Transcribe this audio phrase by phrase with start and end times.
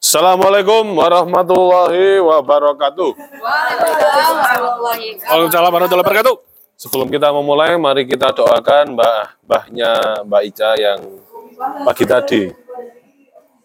[0.00, 3.20] Assalamualaikum warahmatullahi wabarakatuh.
[5.28, 6.36] Waalaikumsalam warahmatullahi wabarakatuh.
[6.80, 11.04] Sebelum kita memulai, mari kita doakan mbah mbahnya Mbak Ica yang
[11.84, 12.48] pagi tadi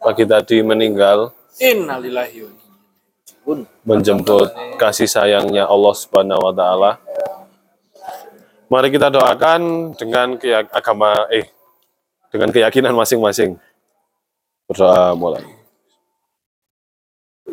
[0.04, 2.44] pagi tadi meninggal Innalillahi
[3.88, 7.00] menjemput kasih sayangnya Allah Subhanahu wa taala.
[8.68, 10.36] Mari kita doakan dengan
[10.76, 11.48] agama eh
[12.28, 13.56] dengan keyakinan masing-masing.
[14.68, 15.55] Berdoa mulai.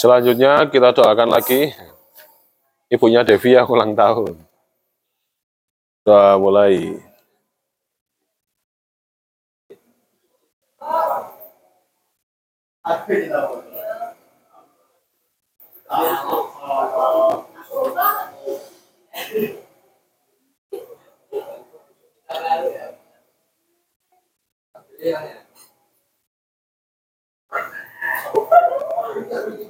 [0.00, 1.76] Selanjutnya kita doakan lagi
[2.88, 4.32] ibunya Devi yang ulang tahun.
[6.08, 6.96] Doa mulai.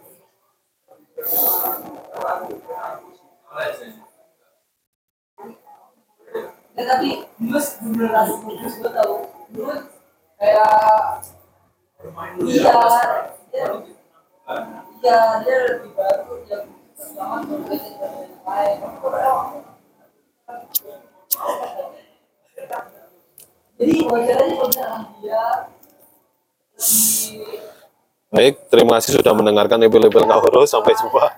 [6.71, 8.89] Ya, tapi Mus beneran Mus gue
[9.53, 9.81] Mus
[10.41, 11.21] kayak
[12.41, 12.73] iya
[13.53, 13.65] dia
[14.97, 16.65] iya dia lebih baru yang
[16.97, 18.77] jangan berbeda dengan yang lain
[23.77, 25.45] jadi wajar aja kalau dia
[26.81, 27.80] lebih
[28.31, 30.63] Baik, terima kasih sudah mendengarkan label-label Kahoro.
[30.63, 31.35] Sampai jumpa.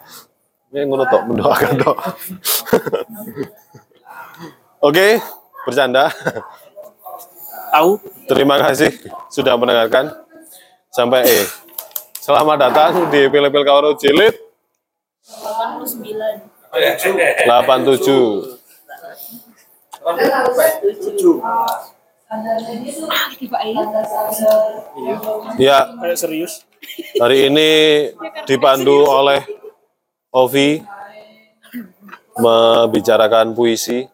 [0.70, 1.98] Ini ngono tok, mendoakan tok.
[4.88, 5.18] Oke,
[5.66, 6.14] bercanda.
[7.74, 7.98] Tahu.
[8.30, 8.94] Terima kasih
[9.34, 10.14] sudah mendengarkan.
[10.94, 11.50] Sampai eh.
[12.22, 14.38] Selamat datang di Pilih-Pilih Kahoro Jilid
[15.26, 15.98] 89.
[16.78, 17.50] 87.
[17.50, 18.62] 87.
[20.06, 21.93] 87.
[25.62, 25.80] Ya.
[26.18, 26.66] Serius.
[27.22, 27.70] Hari ini
[28.50, 29.46] dipandu oleh
[30.34, 30.82] Ovi
[32.38, 34.10] membicarakan puisi.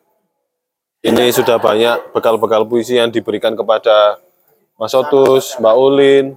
[0.99, 4.19] Ini sudah banyak bekal-bekal puisi yang diberikan kepada
[4.75, 6.35] Mas Otus, Mbak Ulin,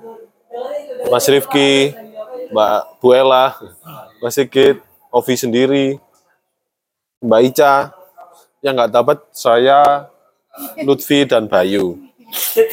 [1.10, 1.91] Mas Rifki,
[2.54, 3.59] Mbak Buela,
[4.22, 4.78] Mas Sigit,
[5.10, 5.98] Ovi sendiri,
[7.19, 7.75] Mbak Ica.
[8.62, 10.12] Yang nggak dapat saya
[10.85, 11.97] Lutfi, dan Bayu.
[12.57, 12.65] Ya.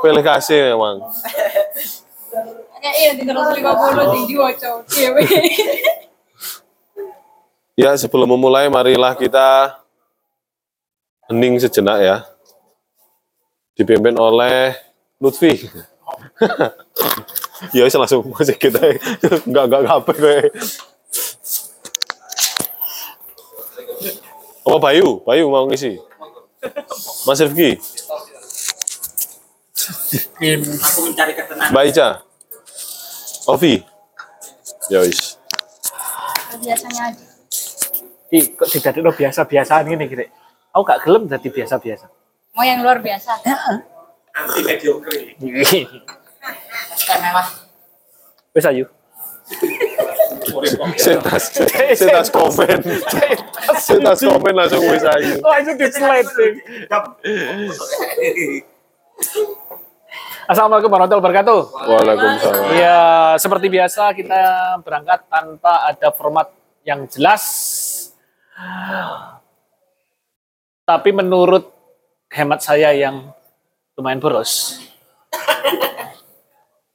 [0.00, 1.04] Pilih kasih memang.
[2.80, 3.10] kayak iya
[4.88, 5.28] cewek.
[7.76, 9.80] Ya, sebelum memulai, marilah kita
[11.28, 12.16] hening sejenak ya.
[13.76, 14.76] Dipimpin oleh
[15.16, 15.56] Lutfi.
[17.76, 18.80] ya, wis langsung musik kita.
[19.48, 20.38] Enggak, enggak, ngapain gue.
[24.64, 25.24] Apa Bayu?
[25.24, 26.09] Bayu mau ngisi?
[27.24, 27.80] Mas Rifki,
[30.40, 31.72] Aku mencari ketenangan.
[31.72, 32.08] Mbak Ica,
[33.48, 33.80] Ovi.
[34.92, 35.36] Ya wis.
[36.60, 37.24] Biasanya aja.
[38.30, 40.24] Ih, kok tidak ada biasa-biasaan gini gitu.
[40.70, 42.06] Aku gak gelem jadi biasa-biasa.
[42.54, 43.42] Mau yang luar biasa.
[44.34, 45.34] Anti mediocre.
[48.54, 48.86] Wes ayu.
[50.96, 51.44] Setas,
[51.96, 52.78] setas komen.
[53.80, 55.40] Setas komen langsung wis ayu.
[55.40, 56.54] Oh, itu disleting.
[60.50, 61.60] Assalamualaikum warahmatullahi wabarakatuh.
[61.86, 62.74] Waalaikumsalam.
[62.74, 63.00] Ya,
[63.38, 64.40] seperti biasa kita
[64.82, 66.50] berangkat tanpa ada format
[66.82, 67.44] yang jelas.
[70.82, 71.70] Tapi menurut
[72.34, 73.30] hemat saya yang
[73.94, 74.82] lumayan boros.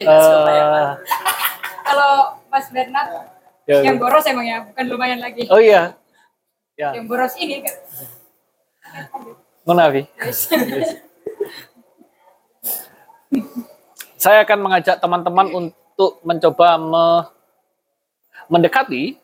[0.04, 0.92] eh
[1.86, 2.12] Kalau
[2.52, 3.35] Mas Bernard
[3.66, 5.46] ya, yang boros emang ya, bukan lumayan lagi.
[5.50, 5.98] oh iya.
[6.76, 6.92] Ya.
[6.96, 7.76] Yang boros ini kan.
[9.66, 10.04] Avi.
[14.22, 17.26] Saya akan mengajak teman-teman untuk mencoba me-
[18.50, 19.18] mendekati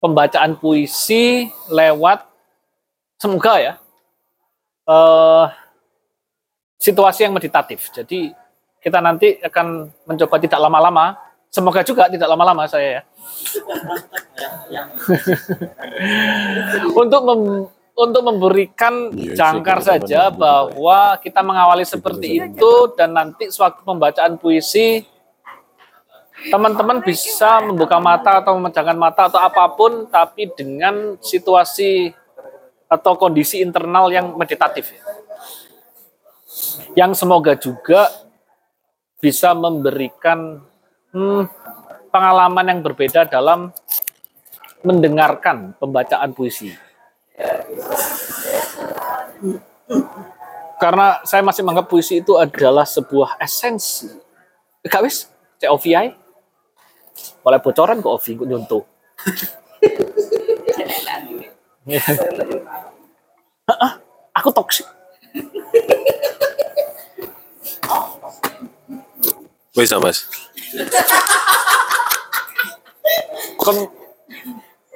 [0.00, 2.24] pembacaan puisi lewat
[3.16, 3.74] semoga ya
[4.88, 5.44] eh,
[6.80, 7.88] situasi yang meditatif.
[7.92, 8.32] Jadi
[8.84, 11.16] kita nanti akan mencoba tidak lama-lama.
[11.54, 13.02] Semoga juga tidak lama-lama saya ya.
[16.98, 23.86] untuk mem- untuk memberikan Iya, jangkar saja bahwa kita mengawali seperti itu dan nanti sewaktu
[23.86, 25.06] pembacaan puisi
[26.50, 32.10] teman-teman bisa membuka mata atau memejamkan mata atau apa pun tapi dengan situasi
[32.90, 35.02] atau kondisi internal yang meditatif ya.
[36.98, 38.10] Yang semoga juga
[39.22, 40.73] bisa memberikan
[41.14, 41.42] hmm,
[42.10, 43.70] pengalaman yang berbeda dalam
[44.84, 46.74] mendengarkan pembacaan puisi.
[50.76, 54.10] Karena saya masih menganggap puisi itu adalah sebuah esensi.
[54.84, 55.30] Gak wis,
[55.62, 56.12] cek OVI.
[57.46, 58.84] Oleh bocoran kok OVI kok nyuntuh.
[64.34, 64.84] Aku toksik.
[69.74, 70.43] Wis ah, Mas.
[73.60, 73.76] Kon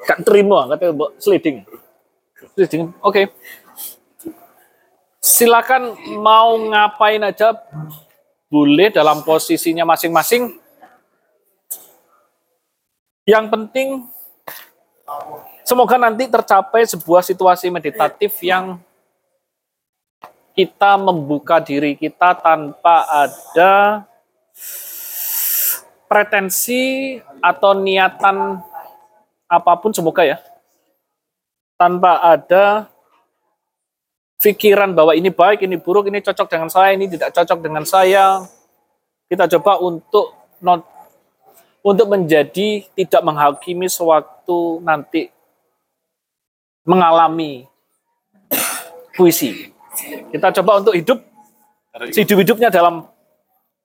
[0.05, 1.65] gak terima katanya sliding.
[2.57, 2.83] Sliding.
[3.05, 3.29] Oke.
[5.19, 7.55] Silakan mau ngapain aja
[8.49, 10.57] boleh dalam posisinya masing-masing.
[13.29, 13.89] Yang penting
[15.69, 18.81] semoga nanti tercapai sebuah situasi meditatif yang
[20.57, 24.08] kita membuka diri kita tanpa ada
[26.09, 27.15] pretensi
[27.45, 28.59] atau niatan
[29.49, 30.41] apa pun semoga ya
[31.79, 32.91] tanpa ada
[34.43, 38.43] pikiran bahwa ini baik, ini buruk, ini cocok dengan saya, ini tidak cocok dengan saya.
[39.31, 40.83] Kita coba untuk not
[41.87, 45.31] untuk menjadi tidak menghakimi sewaktu nanti
[46.83, 47.71] mengalami
[49.15, 49.71] puisi.
[50.35, 51.19] Kita coba untuk hidup
[51.95, 53.07] hidup-hidupnya dalam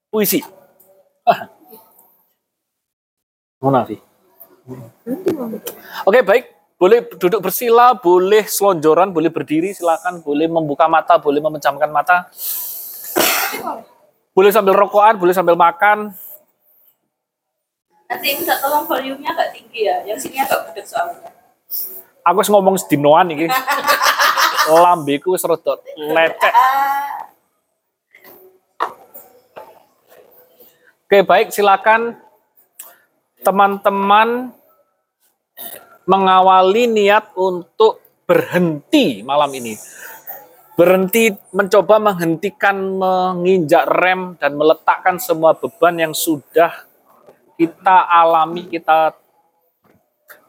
[0.10, 0.42] puisi.
[1.26, 1.53] Ah.
[3.63, 3.98] Maaf, Vi.
[6.04, 6.45] Oke, baik.
[6.75, 10.19] Boleh duduk bersila, boleh selonjoran, boleh berdiri, silakan.
[10.19, 12.27] Boleh membuka mata, boleh memejamkan mata.
[14.36, 16.12] Boleh sambil rokokan, boleh sambil makan.
[18.12, 20.04] Nanti minta tolong volumenya agak tinggi ya.
[20.04, 21.31] Yang sini agak gede soalnya.
[22.27, 23.48] Aku ngomong sedinoan iki.
[24.83, 26.54] Lambeku wis rada lecek.
[31.07, 32.23] Oke, baik, silakan
[33.44, 34.56] teman-teman
[36.07, 39.75] mengawali niat untuk berhenti malam ini.
[40.74, 46.74] Berhenti mencoba menghentikan menginjak rem dan meletakkan semua beban yang sudah
[47.62, 49.13] kita alami, kita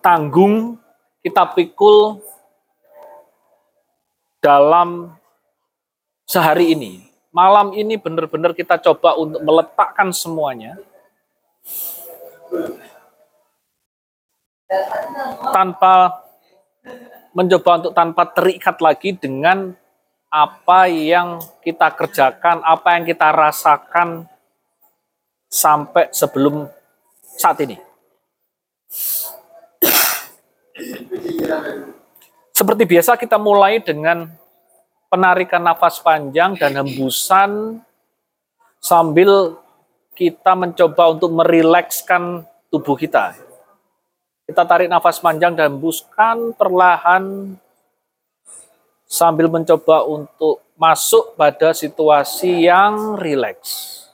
[0.00, 0.80] tanggung,
[1.20, 2.24] kita pikul
[4.40, 5.12] dalam
[6.24, 7.04] sehari ini.
[7.28, 10.80] Malam ini benar-benar kita coba untuk meletakkan semuanya
[15.50, 16.24] tanpa
[17.34, 19.74] mencoba untuk tanpa terikat lagi dengan
[20.34, 24.26] apa yang kita kerjakan, apa yang kita rasakan
[25.46, 26.66] sampai sebelum
[27.22, 27.78] saat ini.
[32.54, 34.30] Seperti biasa kita mulai dengan
[35.06, 37.78] penarikan nafas panjang dan hembusan
[38.82, 39.58] sambil
[40.14, 43.34] kita mencoba untuk merilekskan tubuh kita.
[44.46, 47.56] Kita tarik nafas panjang dan hembuskan perlahan
[49.04, 54.04] sambil mencoba untuk masuk pada situasi yang rileks.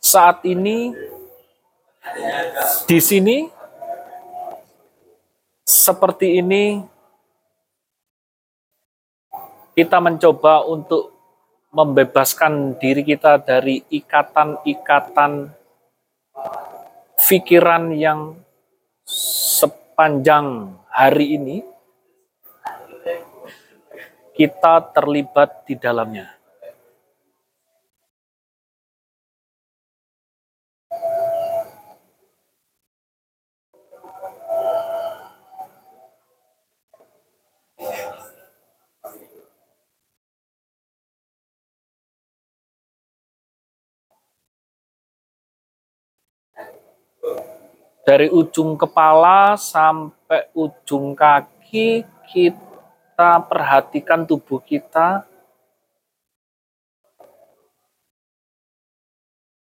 [0.00, 0.94] Saat ini
[2.86, 3.50] di sini
[5.66, 6.78] seperti ini
[9.74, 11.15] kita mencoba untuk
[11.76, 15.52] membebaskan diri kita dari ikatan-ikatan
[17.20, 18.40] pikiran yang
[19.04, 21.60] sepanjang hari ini
[24.32, 26.35] kita terlibat di dalamnya.
[48.06, 55.26] Dari ujung kepala sampai ujung kaki kita perhatikan tubuh kita.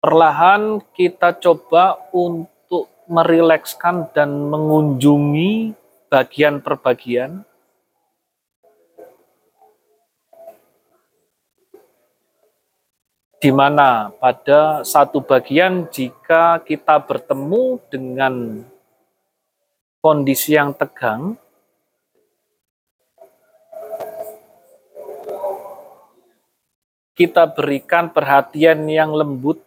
[0.04, 5.72] Perlahan kita coba untuk merilekskan dan mengunjungi
[6.12, 7.48] bagian per bagian.
[13.44, 18.64] Di mana pada satu bagian jika kita bertemu dengan
[20.00, 21.36] kondisi yang tegang,
[27.12, 29.60] kita berikan perhatian yang lembut,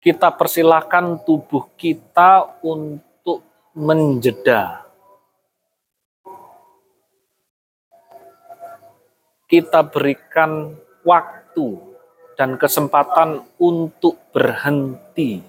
[0.00, 3.44] kita persilahkan tubuh kita untuk
[3.76, 4.91] menjeda.
[9.52, 10.72] Kita berikan
[11.04, 11.76] waktu
[12.40, 15.44] dan kesempatan untuk berhenti.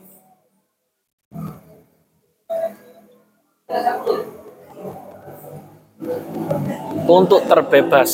[7.07, 8.11] Untuk terbebas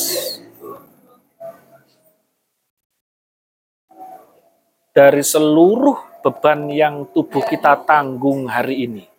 [4.94, 9.19] dari seluruh beban yang tubuh kita tanggung hari ini.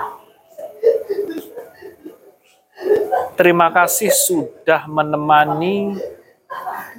[3.35, 5.97] terima kasih sudah menemani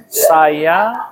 [0.09, 1.09] saya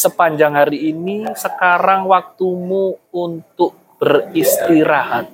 [0.00, 1.28] sepanjang hari ini.
[1.36, 5.28] Sekarang waktumu untuk beristirahat.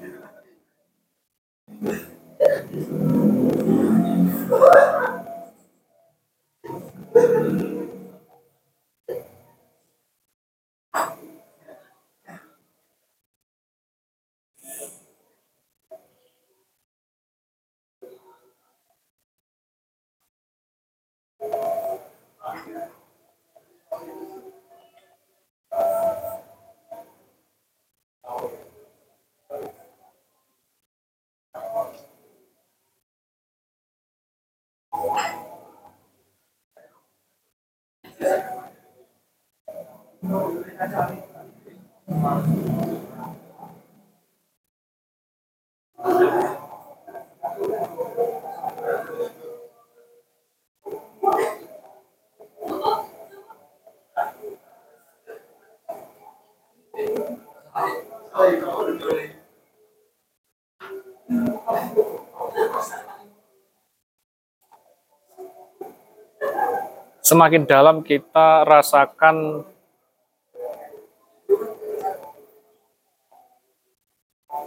[67.26, 69.66] Semakin dalam kita rasakan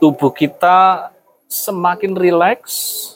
[0.03, 1.07] tubuh kita
[1.47, 3.15] semakin rileks,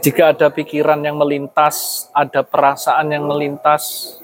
[0.00, 4.16] Jika ada pikiran yang melintas, ada perasaan yang melintas,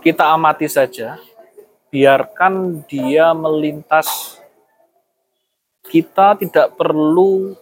[0.00, 1.20] kita amati saja,
[1.92, 4.40] biarkan dia melintas.
[5.84, 7.52] Kita tidak perlu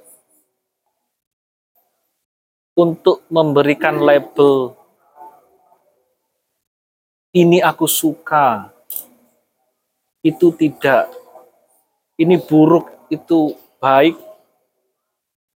[2.79, 4.79] untuk memberikan label
[7.35, 8.71] ini aku suka,
[10.23, 11.22] itu tidak
[12.23, 14.15] ini buruk itu baik,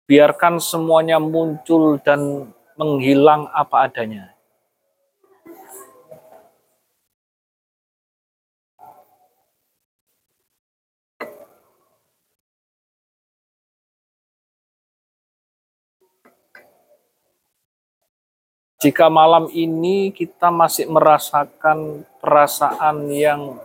[0.09, 2.49] biarkan semuanya muncul dan
[2.81, 4.33] menghilang apa adanya.
[18.85, 23.57] Jika malam ini kita masih merasakan perasaan yang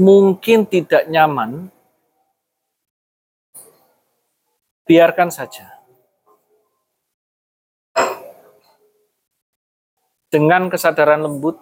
[0.00, 1.68] mungkin tidak nyaman,
[4.88, 5.76] biarkan saja.
[10.32, 11.60] Dengan kesadaran lembut,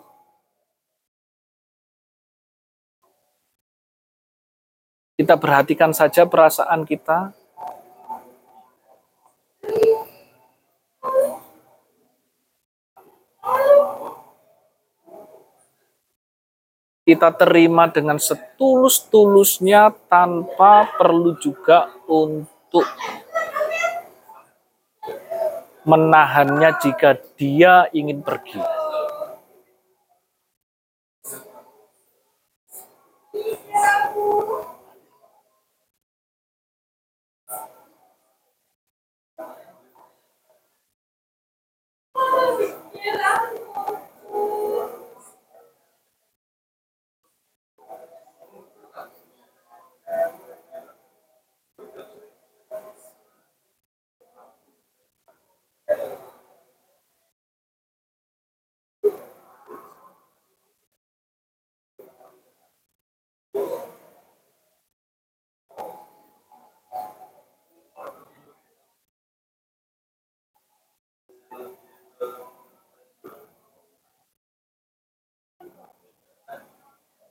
[5.18, 7.35] kita perhatikan saja perasaan kita,
[17.09, 22.85] kita terima dengan setulus-tulusnya tanpa perlu juga untuk
[25.88, 28.77] menahannya jika dia ingin pergi.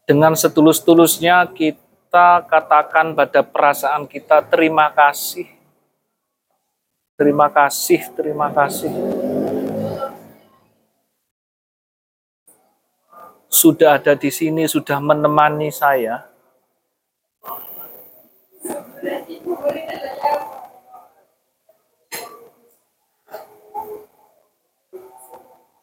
[0.08, 5.52] Dengan setulus-tulusnya kita katakan pada perasaan kita terima kasih.
[7.20, 9.27] Terima kasih, terima kasih.
[13.48, 16.28] Sudah ada di sini, sudah menemani saya.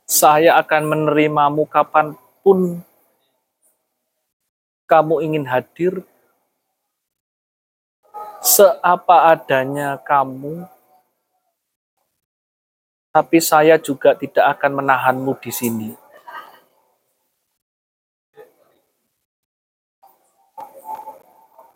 [0.05, 2.85] Saya akan menerimamu kapan pun
[4.85, 6.05] kamu ingin hadir,
[8.45, 10.69] seapa adanya kamu,
[13.11, 16.04] tapi saya juga tidak akan menahanmu di sini.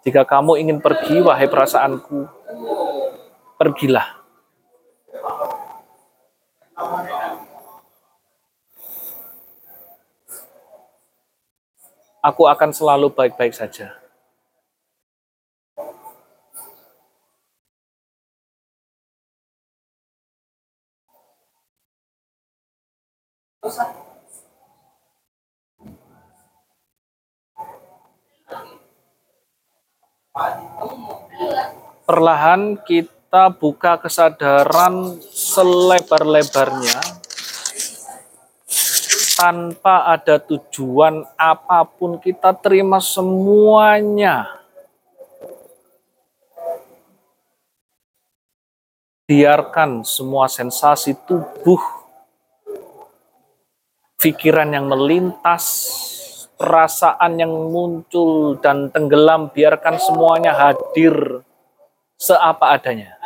[0.09, 2.25] Jika kamu ingin pergi, wahai perasaanku,
[3.61, 4.17] pergilah.
[12.25, 14.08] Aku akan selalu baik-baik saja.
[32.09, 36.99] Perlahan kita buka kesadaran selebar-lebarnya
[39.39, 44.59] tanpa ada tujuan apa pun kita terima semuanya.
[49.29, 51.79] Biarkan semua sensasi tubuh,
[54.19, 55.69] pikiran yang melintas,
[56.59, 61.47] perasaan yang muncul dan tenggelam, biarkan semuanya hadir
[62.19, 63.18] seapa adanya.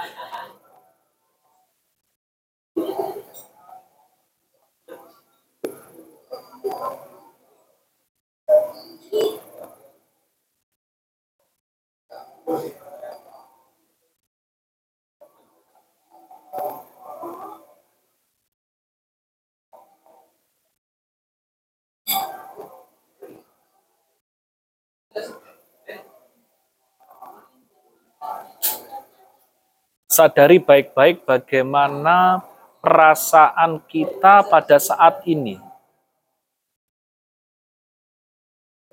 [30.12, 32.44] Sadari baik-baik bagaimana
[32.84, 35.56] perasaan kita pada saat ini.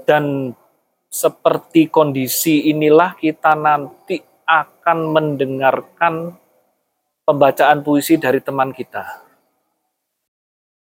[0.08, 0.56] Dan
[1.12, 6.40] seperti kondisi inilah kita nanti akan mendengarkan
[7.28, 9.28] pembacaan puisi dari teman kita.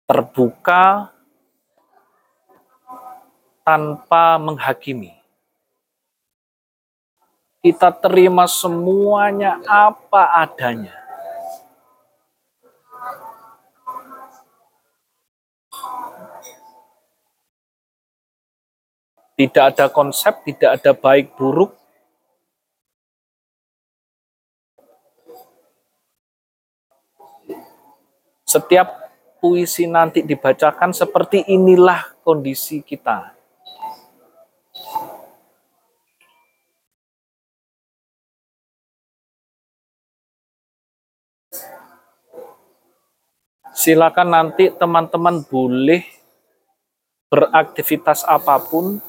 [0.07, 1.11] Terbuka
[3.67, 5.16] tanpa menghakimi
[7.67, 10.95] kita terima semuanya apa adanya.
[19.35, 21.75] Tidak ada konsep, tidak ada baik buruk.
[28.47, 28.95] Setiap
[29.43, 33.36] puisi nanti dibacakan seperti inilah kondisi kita.
[43.77, 46.01] Silakan nanti teman-teman boleh
[47.29, 49.05] beraktivitas apa pun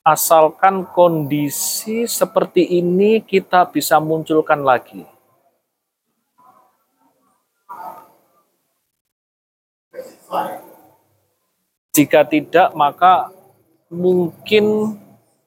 [0.00, 5.04] asalkan kondisi seperti ini kita bisa munculkan lagi.
[11.92, 13.28] Jika tidak, maka
[13.92, 14.96] mungkin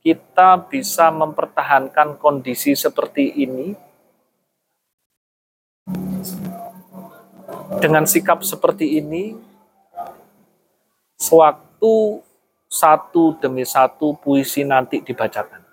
[0.06, 3.85] kita bisa mempertahankan kondisi seperti ini
[7.80, 9.36] dengan sikap seperti ini,
[11.20, 12.22] sewaktu
[12.68, 15.64] satu demi satu puisi nanti dibacakan.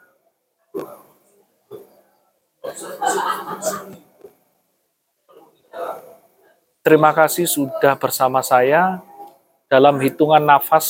[6.83, 8.99] Terima kasih sudah bersama saya
[9.71, 10.87] dalam hitungan nafas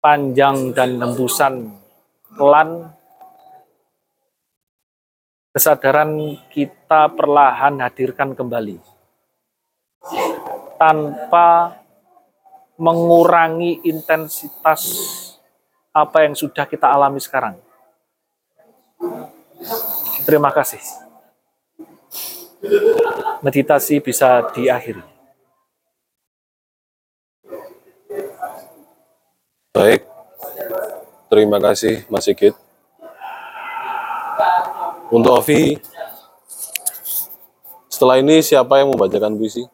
[0.00, 1.76] panjang dan hembusan
[2.32, 2.88] pelan
[5.52, 8.99] kesadaran kita perlahan hadirkan kembali
[10.80, 11.76] tanpa
[12.80, 14.80] mengurangi intensitas
[15.92, 17.60] apa yang sudah kita alami sekarang.
[20.24, 20.80] Terima kasih.
[23.44, 25.04] Meditasi bisa diakhiri.
[29.76, 30.08] Baik.
[31.28, 32.56] Terima kasih Mas Sigit.
[35.12, 35.76] Untuk Ovi,
[37.90, 39.66] setelah ini siapa yang membacakan puisi?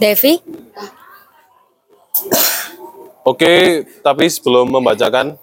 [0.00, 0.40] Devi,
[3.20, 5.36] Oke, tapi sebelum membacakan,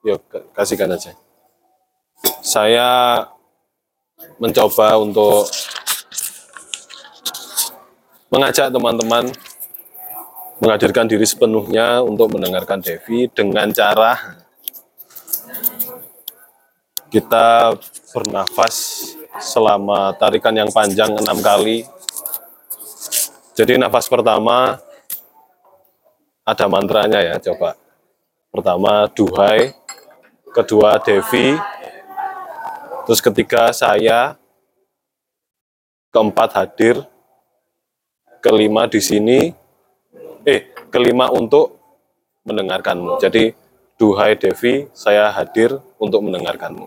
[0.00, 0.24] yuk
[0.56, 1.12] kasihkan aja.
[2.40, 3.20] Saya
[4.40, 5.46] mencoba untuk
[8.32, 9.28] mengajak teman-teman
[10.58, 14.40] menghadirkan diri sepenuhnya untuk mendengarkan Devi dengan cara
[17.12, 17.76] kita
[18.10, 19.04] bernafas
[19.38, 21.86] selama tarikan yang panjang enam kali.
[23.58, 24.78] Jadi nafas pertama
[26.46, 27.74] ada mantranya ya, coba.
[28.54, 29.74] Pertama duhai,
[30.54, 31.58] kedua Devi,
[33.02, 34.38] terus ketiga saya,
[36.14, 37.02] keempat hadir,
[38.38, 39.50] kelima di sini,
[40.46, 41.82] eh kelima untuk
[42.46, 43.18] mendengarkanmu.
[43.18, 43.58] Jadi
[43.98, 46.86] duhai Devi, saya hadir untuk mendengarkanmu.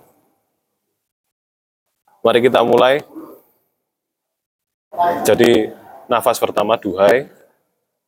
[2.23, 3.03] Mari kita mulai.
[5.27, 5.81] Jadi
[6.12, 7.32] nafas pertama duhai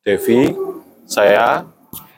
[0.03, 0.51] Devi,
[1.07, 1.63] saya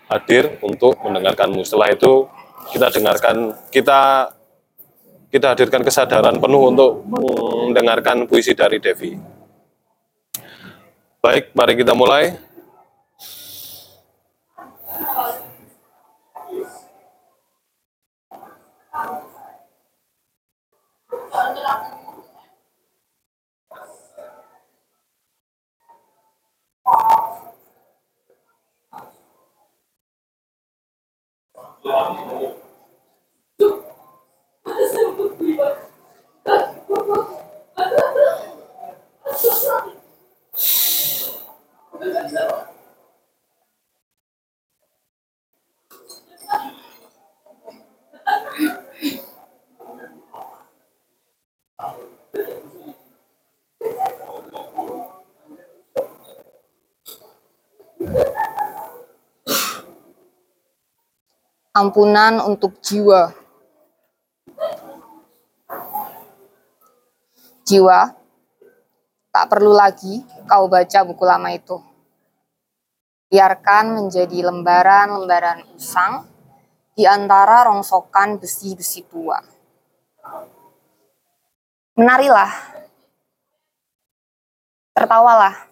[0.09, 1.61] hadir untuk mendengarkanmu.
[1.61, 2.25] Setelah itu
[2.73, 4.33] kita dengarkan, kita
[5.29, 9.13] kita hadirkan kesadaran penuh untuk mendengarkan puisi dari Devi.
[11.21, 12.33] Baik, mari kita mulai.
[31.85, 32.54] Ja.
[61.75, 63.35] Ampunan untuk jiwa.
[67.67, 67.99] Jiwa,
[69.35, 71.75] tak perlu lagi kau baca buku lama itu.
[73.27, 76.23] Biarkan menjadi lembaran-lembaran usang
[76.95, 79.43] di antara rongsokan besi-besi tua.
[81.99, 82.53] Menarilah,
[84.95, 85.67] tertawalah.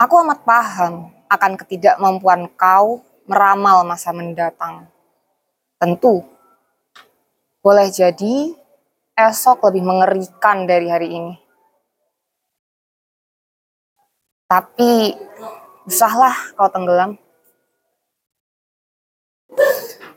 [0.00, 4.86] Aku amat paham akan ketidakmampuan kau meramal masa mendatang.
[5.76, 6.24] Tentu,
[7.60, 8.54] boleh jadi
[9.18, 11.34] esok lebih mengerikan dari hari ini.
[14.46, 15.10] Tapi,
[15.90, 17.18] usahlah kau tenggelam.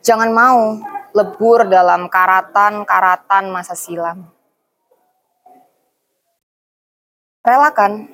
[0.05, 0.77] Jangan mau
[1.17, 4.29] lebur dalam karatan-karatan masa silam.
[7.41, 8.05] Relakan.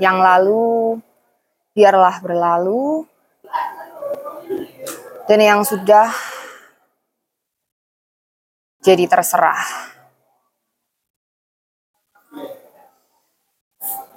[0.00, 0.64] Yang lalu
[1.72, 3.08] biarlah berlalu.
[5.28, 6.12] Dan yang sudah
[8.82, 9.62] jadi terserah.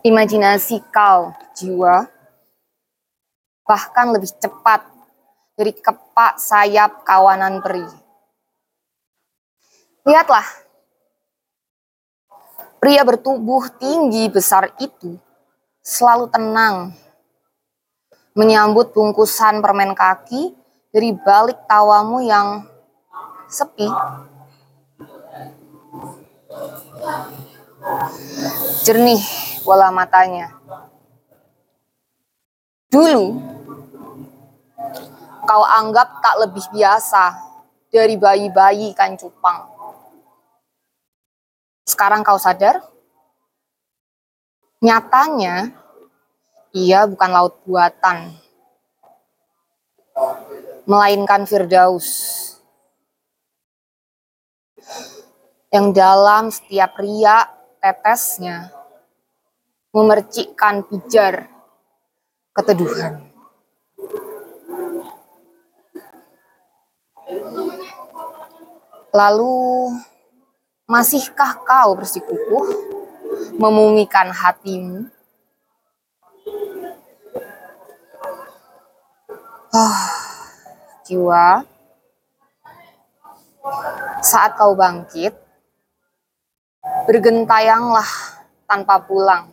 [0.05, 2.05] Imajinasi kau, jiwa,
[3.65, 4.85] bahkan lebih cepat
[5.57, 7.85] dari kepak sayap kawanan peri.
[10.05, 10.45] Lihatlah,
[12.77, 15.17] pria bertubuh tinggi besar itu
[15.81, 16.93] selalu tenang
[18.35, 20.51] menyambut bungkusan permen kaki
[20.91, 22.67] dari balik tawamu yang
[23.47, 23.87] sepi.
[28.83, 29.23] Jernih
[29.63, 30.51] bola matanya.
[32.91, 33.39] Dulu,
[35.47, 37.35] kau anggap tak lebih biasa
[37.87, 39.67] dari bayi-bayi ikan cupang.
[41.87, 42.83] Sekarang kau sadar?
[44.83, 45.71] Nyatanya,
[46.75, 48.35] ia bukan laut buatan,
[50.83, 52.43] melainkan Firdaus.
[55.71, 58.71] Yang dalam setiap riak tetesnya
[59.95, 61.47] memercikkan pijar
[62.51, 63.23] keteduhan.
[69.15, 69.95] Lalu,
[70.91, 72.67] masihkah kau bersikukuh
[73.55, 75.14] memumikan hatimu?
[79.75, 80.07] Ah,
[81.03, 81.67] jiwa,
[84.23, 85.35] saat kau bangkit,
[87.03, 88.07] bergentayanglah
[88.71, 89.51] tanpa pulang.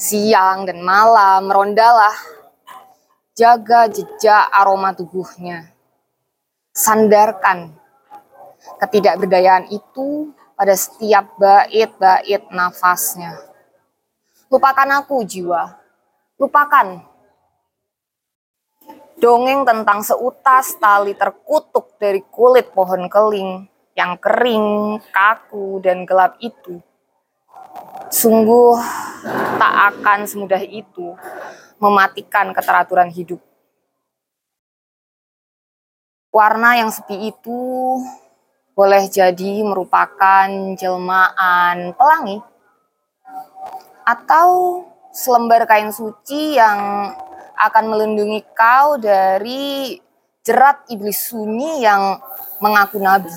[0.00, 2.16] Siang dan malam merondalah,
[3.36, 5.68] jaga jejak aroma tubuhnya.
[6.72, 7.76] Sandarkan
[8.80, 13.36] ketidakberdayaan itu pada setiap bait-bait nafasnya.
[14.48, 15.76] Lupakan aku jiwa,
[16.40, 17.07] lupakan.
[19.18, 23.66] Dongeng tentang seutas tali terkutuk dari kulit pohon keling
[23.98, 26.78] yang kering, kaku, dan gelap itu.
[28.14, 28.78] Sungguh
[29.58, 31.18] tak akan semudah itu
[31.82, 33.42] mematikan keteraturan hidup.
[36.30, 37.60] Warna yang sepi itu
[38.78, 40.46] boleh jadi merupakan
[40.78, 42.38] jelmaan pelangi
[44.06, 47.10] atau selembar kain suci yang
[47.58, 49.98] akan melindungi kau dari
[50.46, 52.16] jerat iblis sunyi yang
[52.62, 53.28] mengaku nabi.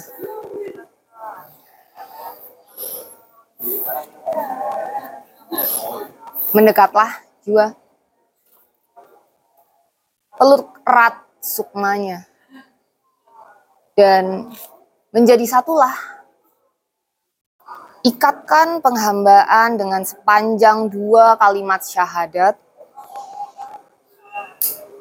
[6.55, 7.11] Mendekatlah
[7.43, 7.75] jiwa.
[10.37, 12.25] Peluk erat sukmanya.
[13.97, 14.49] Dan
[15.11, 15.93] menjadi satulah.
[18.01, 22.57] Ikatkan penghambaan dengan sepanjang dua kalimat syahadat.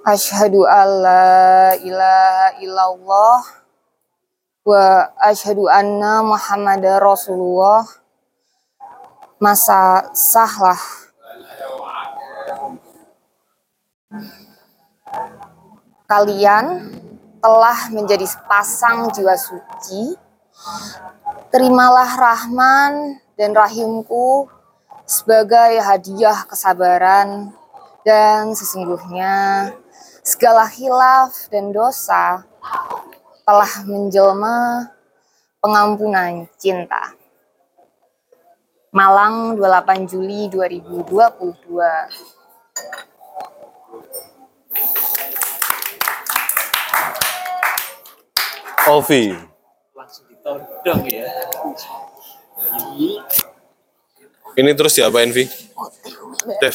[0.01, 3.41] Asyhadu alla ilaha illallah
[4.65, 7.85] wa asyhadu anna Muhammad Rasulullah.
[9.37, 10.81] Masa sahlah
[16.09, 16.97] kalian
[17.45, 20.17] telah menjadi sepasang jiwa suci,
[21.53, 24.49] terimalah Rahman dan Rahimku
[25.05, 27.53] sebagai hadiah kesabaran
[28.01, 29.69] dan sesungguhnya
[30.21, 32.45] segala hilaf dan dosa
[33.45, 34.89] telah menjelma
[35.61, 37.17] pengampunan cinta.
[38.91, 41.71] Malang 28 Juli 2022.
[48.91, 49.31] Ovi.
[49.95, 51.31] Langsung ditodong ya.
[54.59, 55.47] Ini terus diapain, Vi?
[56.59, 56.75] Dev.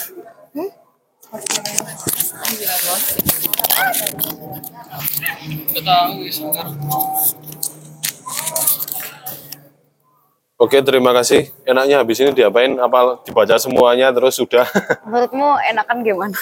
[10.55, 11.51] Oke, terima kasih.
[11.67, 12.79] Enaknya habis ini diapain?
[12.79, 14.63] Apa dibaca semuanya terus sudah?
[15.05, 16.39] Menurutmu enakan gimana?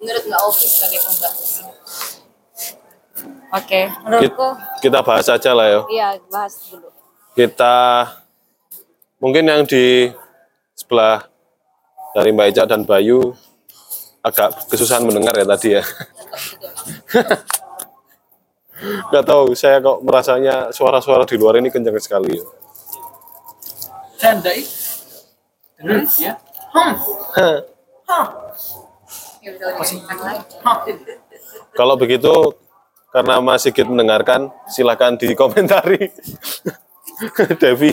[0.00, 1.00] Menurut Mbak Ovi sebagai
[3.50, 5.80] Oke, menurutku Kita bahas aja lah ya.
[5.90, 6.88] iya bahas dulu.
[7.34, 8.06] Kita
[9.18, 10.08] mungkin yang di
[10.78, 11.26] sebelah
[12.14, 13.34] dari Mbak Ica dan Bayu
[14.20, 15.82] agak kesusahan mendengar ya tadi ya.
[19.12, 22.40] Gak tahu, saya kok merasanya suara-suara di luar ini kencang sekali.
[22.40, 22.44] Ya.
[25.76, 26.32] Dengar ya.
[31.76, 32.32] Kalau begitu,
[33.12, 36.08] karena Mas Sigit mendengarkan, silahkan dikomentari.
[37.60, 37.92] Devi.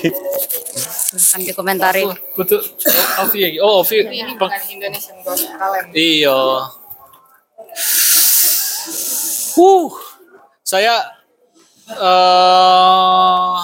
[1.18, 2.06] Akan dikomentari.
[2.38, 2.62] Betul.
[3.26, 3.50] Ovi ya.
[3.66, 4.06] Oh, Ovi.
[4.06, 5.90] Ini bukan Indonesian Ghost Talent.
[5.92, 6.38] Iya.
[9.58, 9.90] Uh,
[10.62, 11.02] saya
[11.90, 13.62] eh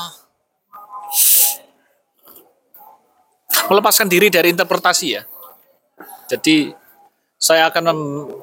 [3.69, 5.23] melepaskan diri dari interpretasi ya.
[6.27, 6.73] Jadi
[7.37, 8.33] saya akan mem-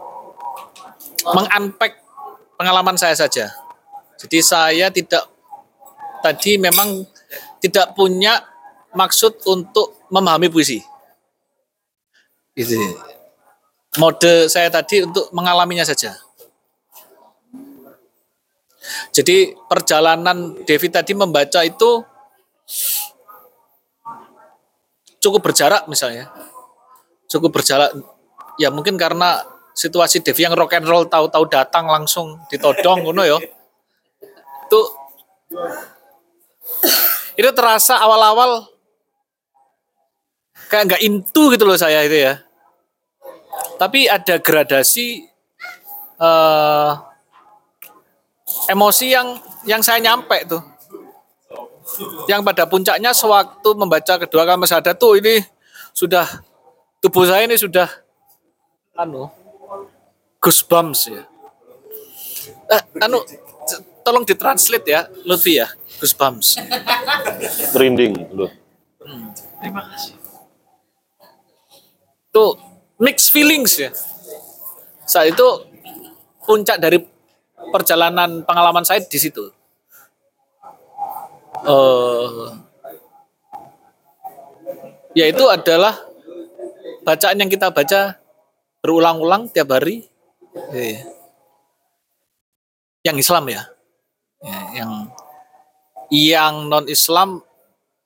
[1.27, 1.93] mengunpack
[2.55, 3.51] pengalaman saya saja.
[4.21, 5.25] Jadi saya tidak
[6.21, 7.05] tadi memang
[7.61, 8.37] tidak punya
[8.97, 10.83] maksud untuk memahami puisi.
[12.55, 12.77] Gitu
[13.99, 16.15] mode saya tadi untuk mengalaminya saja.
[19.11, 22.03] Jadi perjalanan Devi tadi membaca itu
[25.19, 26.31] cukup berjarak misalnya.
[27.27, 27.95] Cukup berjarak
[28.59, 29.43] ya mungkin karena
[29.75, 33.39] situasi Devi yang rock and roll tahu-tahu datang langsung ditodong ngono ya.
[34.71, 34.81] Itu
[37.35, 38.71] itu terasa awal-awal
[40.71, 42.39] kayak nggak intu gitu loh saya itu ya.
[43.77, 45.27] Tapi ada gradasi
[46.23, 46.93] eh,
[48.71, 49.35] emosi yang
[49.67, 50.63] yang saya nyampe tuh.
[52.31, 55.43] Yang pada puncaknya sewaktu membaca kedua kalimat syahadat tuh ini
[55.91, 56.23] sudah
[57.03, 57.91] tubuh saya ini sudah
[58.95, 59.27] anu
[60.39, 61.27] goosebumps ya.
[62.71, 63.27] Eh, anu
[64.07, 65.67] tolong ditranslate ya Lutfi ya
[65.99, 66.63] goosebumps.
[67.75, 68.47] Merinding lu.
[69.61, 70.20] terima kasih
[72.31, 72.57] tuh
[73.03, 73.91] mixed feelings ya.
[75.07, 75.47] Saat itu
[76.47, 76.99] puncak dari
[77.71, 79.51] perjalanan pengalaman saya di situ.
[81.67, 82.71] Eh
[85.15, 85.99] yaitu adalah
[87.03, 88.19] bacaan yang kita baca
[88.81, 90.07] berulang-ulang tiap hari.
[90.75, 91.07] Iya.
[93.01, 93.63] yang Islam ya,
[94.41, 94.93] Ya, yang
[96.11, 97.45] yang non Islam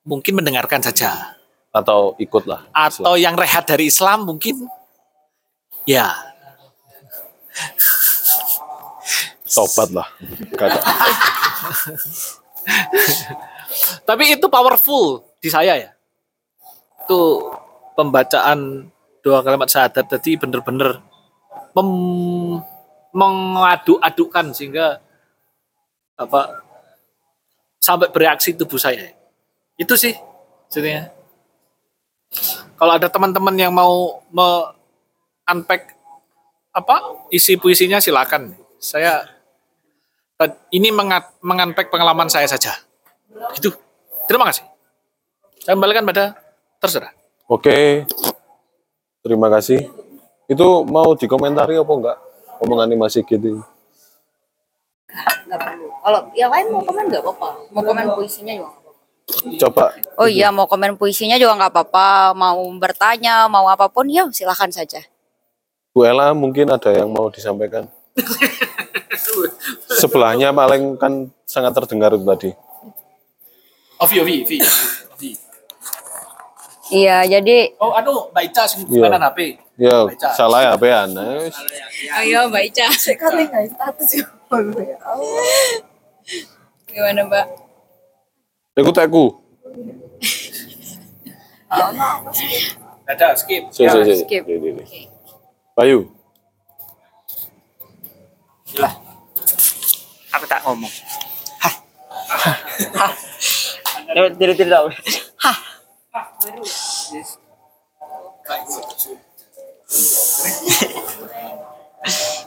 [0.03, 1.34] mungkin mendengarkan saja
[1.75, 2.71] Atau ikutlah.
[2.71, 4.71] atau yang rehat dari Islam mungkin?
[5.83, 6.15] Ya.
[9.51, 10.07] Tobat lah.
[14.09, 15.91] Tapi itu powerful di saya ya.
[17.03, 17.51] Itu
[17.95, 18.91] pembacaan
[19.23, 20.99] dua kalimat syahadat tadi bener-bener
[21.75, 22.63] mem-
[23.15, 24.99] mengaduk-adukkan sehingga
[26.15, 26.63] apa
[27.79, 29.15] sampai bereaksi tubuh saya.
[29.79, 30.15] Itu sih
[30.71, 31.11] sebenarnya
[32.79, 34.49] kalau ada teman-teman yang mau me
[35.49, 35.95] unpack
[36.75, 36.97] apa
[37.31, 39.25] isi puisinya silakan saya
[40.75, 42.75] ini mengat, mengunpack pengalaman saya saja
[43.57, 43.71] itu
[44.27, 44.67] terima kasih
[45.63, 46.37] saya kembalikan pada
[46.83, 48.09] terserah Oke.
[49.21, 49.85] Terima kasih.
[50.49, 52.19] Itu mau dikomentari apa enggak?
[52.65, 53.61] Omongan Mas Sigit ini.
[55.45, 55.89] Nggak perlu.
[55.93, 57.49] Kalau yang lain mau komen nggak apa-apa.
[57.69, 58.73] Mau komen puisinya juga.
[59.57, 59.97] Coba.
[60.21, 62.37] Oh iya, mau komen puisinya juga nggak apa-apa.
[62.37, 65.01] Mau bertanya, mau apa pun, ya silahkan saja.
[65.95, 67.89] Bu Ella mungkin ada yang mau disampaikan.
[69.95, 72.53] Sebelahnya paling kan sangat terdengar tadi.
[74.03, 74.59] Ovi Ovi Ovi
[75.15, 75.31] Ovi.
[76.93, 79.09] Iya, jadi oh anu Mbak Ica sing Iya.
[79.09, 79.39] mainan HP
[79.81, 80.29] Ya, Baca.
[80.37, 81.09] salah ya apean.
[81.41, 81.57] Wis.
[82.13, 82.87] Ayo Mbak Ica.
[82.93, 84.27] Sekali nggak status ya.
[86.93, 87.47] Gimana Mbak?
[88.75, 89.27] Iku teku.
[93.05, 94.15] ada skip Si, si, si.
[94.25, 94.43] skip.
[94.47, 95.01] Si.
[95.75, 96.15] Bayu.
[100.35, 100.91] aku tak ngomong
[101.63, 101.75] hah
[102.99, 103.13] hah
[104.35, 104.81] tidak tidak
[105.39, 105.59] hah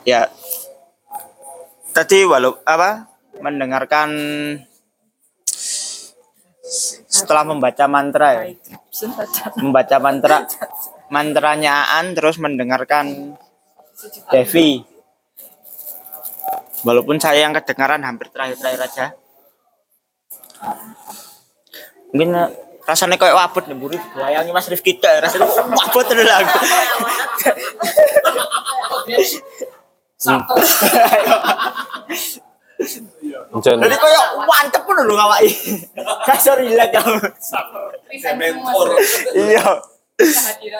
[0.04, 0.28] ya
[1.96, 3.08] tadi walau apa
[3.40, 4.10] mendengarkan
[7.08, 8.44] setelah membaca mantra ya?
[9.60, 10.38] Membaca mantra.
[11.08, 13.40] Mantranya Aan terus mendengarkan
[14.28, 14.84] Devi.
[16.84, 19.06] Walaupun saya yang kedengaran hampir terakhir-terakhir aja.
[22.12, 22.50] Mungkin eh,
[22.84, 26.60] rasanya kayak wabut nih buri bayangi mas Rifki kita rasanya wabut dulu lagu
[30.18, 30.42] Encen.
[33.58, 35.50] Jadi kayak mantep pun dulu ngawai
[36.30, 37.18] kasar gila kamu.
[39.34, 39.66] Iya.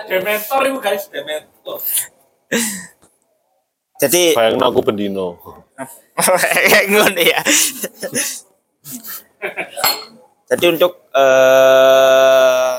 [0.06, 1.82] Dementor itu guys Dementor
[3.98, 5.42] jadi Bayangin aku bendino.
[6.18, 7.42] kayak ngono ya.
[10.48, 12.74] Jadi untuk eh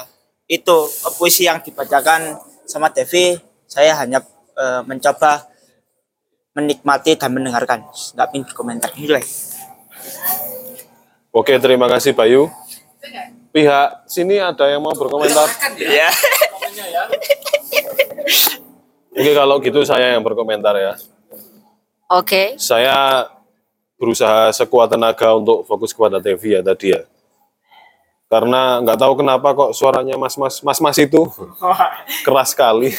[0.48, 0.76] itu
[1.20, 3.36] puisi yang dibacakan sama Devi
[3.68, 4.22] saya hanya
[4.56, 5.44] eh, mencoba
[6.58, 9.22] menikmati dan mendengarkan nggak ingin komentar ya
[11.28, 12.50] Oke, terima kasih Bayu.
[13.54, 15.46] pihak sini ada yang mau berkomentar?
[15.78, 16.08] Iya.
[19.14, 20.92] Oke, kalau gitu saya yang berkomentar ya.
[22.10, 22.58] Oke.
[22.58, 23.28] Saya
[23.98, 27.02] berusaha sekuat tenaga untuk fokus kepada TV ya tadi ya.
[28.28, 31.22] Karena nggak tahu kenapa kok suaranya mas-mas mas-mas itu
[32.26, 32.92] keras sekali.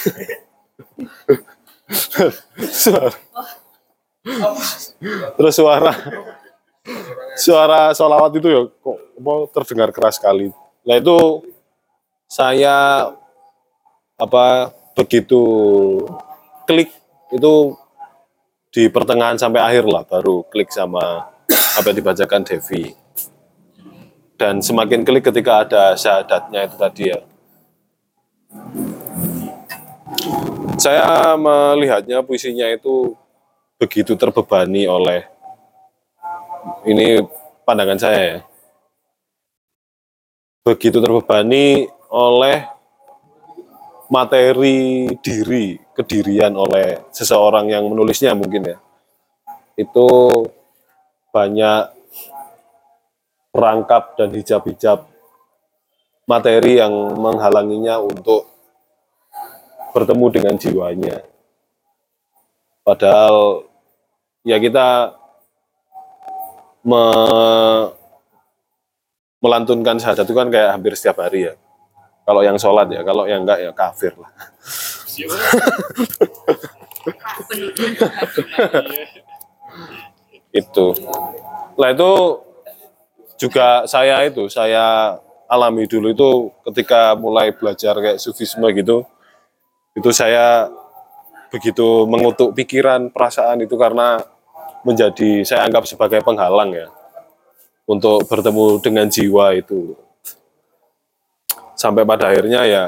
[5.37, 5.93] Terus suara
[7.33, 10.53] suara solawat itu ya kok apa, terdengar keras sekali.
[10.85, 11.43] Nah itu
[12.29, 13.09] saya
[14.19, 15.41] apa begitu
[16.69, 16.91] klik
[17.33, 17.73] itu
[18.69, 22.93] di pertengahan sampai akhir lah baru klik sama apa yang dibacakan Devi.
[24.39, 27.19] Dan semakin klik ketika ada syahadatnya itu tadi ya.
[30.79, 33.11] Saya melihatnya puisinya itu
[33.75, 35.27] begitu terbebani oleh
[36.87, 37.19] ini
[37.67, 38.39] pandangan saya ya.
[40.63, 42.63] Begitu terbebani oleh
[44.07, 48.77] materi diri, kedirian oleh seseorang yang menulisnya mungkin ya.
[49.75, 50.07] Itu
[51.35, 51.91] banyak
[53.51, 55.03] perangkap dan hijab-hijab
[56.23, 58.58] materi yang menghalanginya untuk
[59.93, 61.21] bertemu dengan jiwanya.
[62.83, 63.63] Padahal
[64.43, 65.13] ya kita
[66.83, 67.91] me-
[69.39, 71.55] melantunkan syahadat itu kan kayak hampir setiap hari ya.
[72.25, 74.29] Kalau yang sholat ya, kalau yang enggak ya kafir lah.
[80.53, 80.87] itu.
[81.79, 82.11] Nah itu
[83.39, 85.17] juga saya itu, saya
[85.49, 89.05] alami dulu itu ketika mulai belajar kayak sufisme gitu,
[89.99, 90.71] itu saya
[91.51, 94.23] begitu mengutuk pikiran, perasaan itu karena
[94.87, 96.87] menjadi saya anggap sebagai penghalang ya
[97.83, 99.97] untuk bertemu dengan jiwa itu
[101.75, 102.83] sampai pada akhirnya ya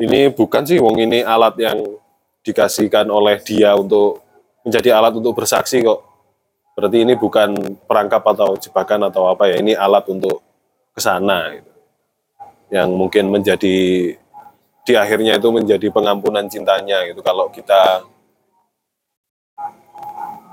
[0.00, 1.78] ini bukan sih wong ini alat yang
[2.40, 4.24] dikasihkan oleh dia untuk
[4.64, 6.00] menjadi alat untuk bersaksi kok
[6.72, 10.40] berarti ini bukan perangkap atau jebakan atau apa ya ini alat untuk
[10.96, 11.72] ke sana gitu.
[12.72, 14.16] yang mungkin menjadi
[14.82, 18.02] di akhirnya itu menjadi pengampunan cintanya gitu kalau kita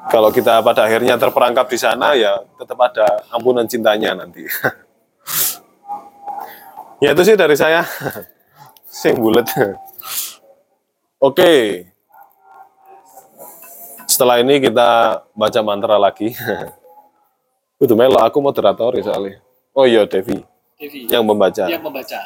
[0.10, 4.42] kalau kita pada akhirnya terperangkap di sana ya tetap ada ampunan cintanya nanti.
[7.04, 7.86] ya itu sih dari saya.
[8.90, 9.46] Sing bulet.
[11.28, 11.86] Oke.
[14.10, 16.34] Setelah ini kita baca mantra lagi.
[17.80, 19.38] Udah melo aku moderator ya soalnya.
[19.78, 20.42] Oh iya Devi
[20.76, 21.70] Devi yang membaca.
[21.70, 22.20] yang membaca.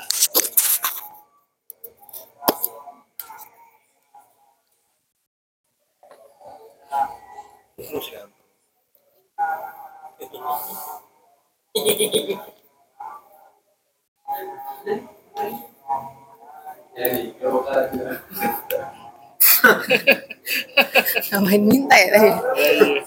[21.34, 22.32] Nambahin minta ya tadi.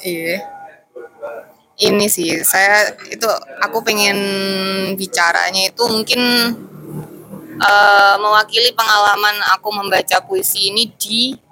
[0.02, 0.36] Iya.
[1.76, 3.28] Ini sih saya itu
[3.62, 4.18] aku pengen
[4.98, 6.20] bicaranya itu mungkin
[7.62, 11.45] eh, mewakili pengalaman aku membaca puisi ini di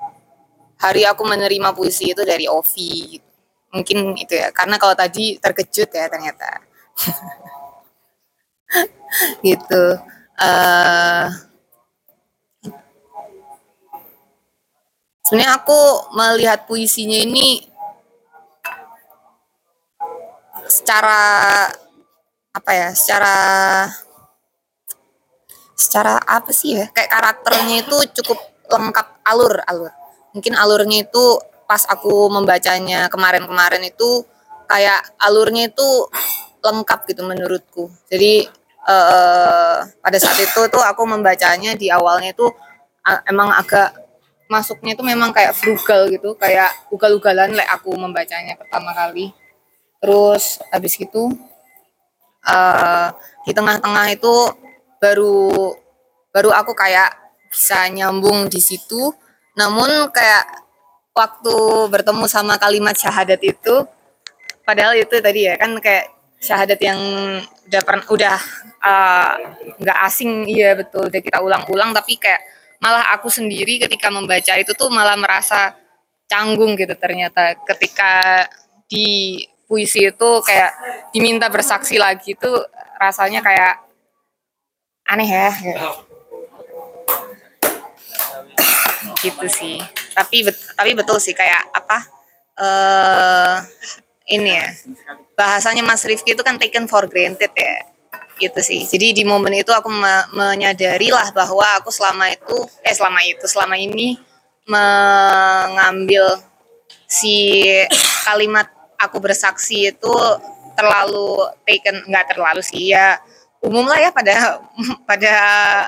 [0.84, 3.16] hari aku menerima puisi itu dari Ovi.
[3.72, 6.60] Mungkin itu ya karena kalau tadi terkejut ya ternyata.
[9.46, 9.84] gitu.
[10.34, 11.26] eh
[15.24, 15.80] sebenarnya aku
[16.12, 17.64] melihat puisinya ini
[20.68, 21.64] secara
[22.54, 23.34] apa ya secara
[25.74, 28.38] secara apa sih ya kayak karakternya itu cukup
[28.70, 29.90] lengkap alur alur
[30.34, 34.26] mungkin alurnya itu pas aku membacanya kemarin-kemarin itu
[34.66, 36.10] kayak alurnya itu
[36.60, 37.88] lengkap gitu menurutku.
[38.10, 38.44] Jadi
[38.84, 42.50] eh, pada saat itu tuh aku membacanya di awalnya itu
[43.30, 43.94] emang agak
[44.50, 49.30] masuknya itu memang kayak frugal gitu kayak ugal-ugalan like aku membacanya pertama kali.
[50.02, 51.32] Terus habis gitu
[52.44, 53.08] eh
[53.48, 54.34] di tengah-tengah itu
[55.00, 55.72] baru
[56.28, 57.12] baru aku kayak
[57.48, 59.14] bisa nyambung di situ
[59.54, 60.66] namun kayak
[61.14, 61.56] waktu
[61.90, 63.86] bertemu sama kalimat syahadat itu
[64.66, 66.10] padahal itu tadi ya kan kayak
[66.42, 67.00] syahadat yang
[67.70, 68.38] udah pernah udah
[68.82, 69.32] eh,
[69.80, 72.42] nggak asing iya betul udah kita ulang-ulang tapi kayak
[72.82, 75.72] malah aku sendiri ketika membaca itu tuh malah merasa
[76.28, 78.44] canggung gitu ternyata ketika
[78.90, 80.72] di puisi itu kayak
[81.14, 82.50] diminta bersaksi lagi itu
[83.00, 83.80] rasanya kayak
[85.08, 86.13] aneh ya gitu.
[89.24, 89.80] Gitu sih.
[90.12, 91.98] Tapi bet- tapi betul sih kayak apa
[92.54, 93.56] eh
[94.30, 94.68] ini ya
[95.34, 97.76] bahasanya Mas Rifki itu kan taken for granted ya
[98.38, 98.84] gitu sih.
[98.86, 103.44] Jadi di momen itu aku me- menyadari lah bahwa aku selama itu eh selama itu
[103.48, 104.20] selama ini
[104.68, 106.38] mengambil
[107.08, 107.62] si
[108.24, 108.66] kalimat
[108.98, 110.14] aku bersaksi itu
[110.74, 113.18] terlalu taken nggak terlalu sih ya
[113.64, 114.60] umum lah ya pada
[115.08, 115.34] pada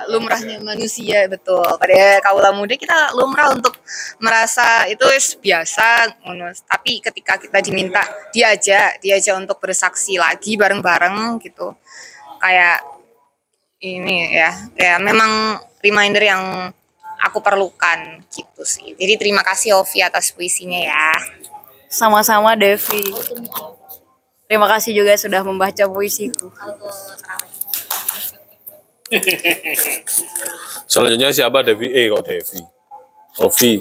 [0.09, 1.63] lumrahnya manusia betul.
[1.77, 3.77] Pada kaula muda kita lumrah untuk
[4.17, 5.05] merasa itu
[5.45, 6.17] biasa
[6.65, 8.01] tapi ketika kita diminta
[8.33, 11.77] diajak diajak untuk bersaksi lagi bareng-bareng gitu.
[12.41, 12.81] Kayak
[13.85, 16.43] ini ya ya memang reminder yang
[17.21, 18.97] aku perlukan gitu sih.
[18.97, 21.13] Jadi terima kasih Ovi atas puisinya ya.
[21.93, 23.05] Sama-sama Devi.
[24.47, 26.55] Terima kasih juga sudah membaca puisiku.
[30.91, 31.87] Selanjutnya siapa Devi?
[31.91, 32.61] Eh kok Devi?
[33.39, 33.79] Ovi.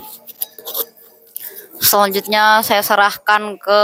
[1.81, 3.81] Selanjutnya saya serahkan ke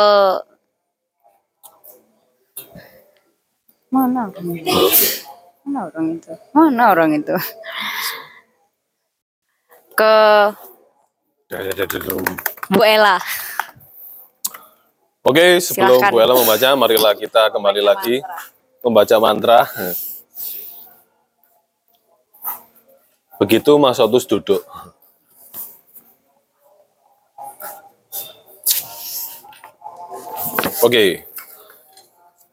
[3.91, 4.71] mana orang itu?
[5.67, 6.31] Mana orang itu?
[6.55, 7.35] Mana orang itu?
[9.97, 10.13] Ke
[12.71, 13.19] Bu Ella.
[15.21, 16.11] Oke, sebelum Silakan.
[16.15, 18.23] Bu Ella membaca, marilah kita kembali lagi
[18.81, 19.67] membaca mantra.
[23.41, 24.61] Begitu Mas Otus duduk.
[30.85, 31.25] Oke,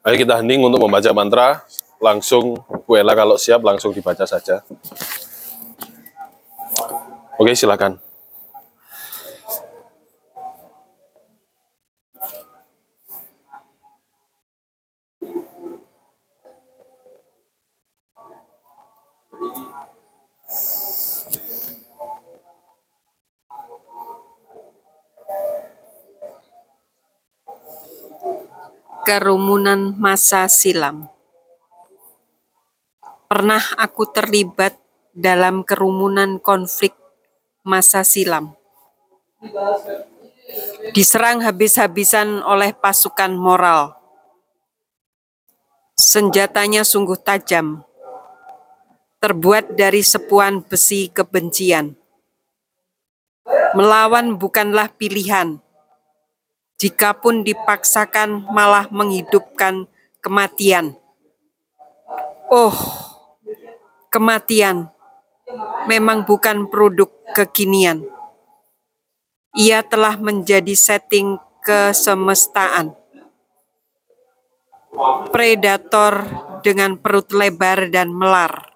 [0.05, 1.49] ayo kita hening untuk membaca mantra.
[2.01, 2.57] Langsung
[2.89, 4.65] Bu kalau siap langsung dibaca saja.
[7.37, 8.08] Oke, silakan.
[29.09, 31.09] Kerumunan masa silam.
[33.25, 34.77] Pernah aku terlibat
[35.17, 36.93] dalam kerumunan konflik
[37.65, 38.53] masa silam.
[40.93, 43.97] Diserang habis-habisan oleh pasukan moral.
[45.97, 47.89] Senjatanya sungguh tajam,
[49.25, 51.97] terbuat dari sepuan besi kebencian.
[53.73, 55.65] Melawan bukanlah pilihan,
[56.79, 59.91] jikapun dipaksakan malah menghidupkan
[60.23, 60.95] kematian.
[62.49, 62.73] Oh,
[64.09, 64.89] kematian
[65.91, 68.07] memang bukan produk kekinian.
[69.59, 72.95] Ia telah menjadi setting kesemestaan.
[75.35, 76.25] Predator
[76.63, 78.73] dengan perut lebar dan melar.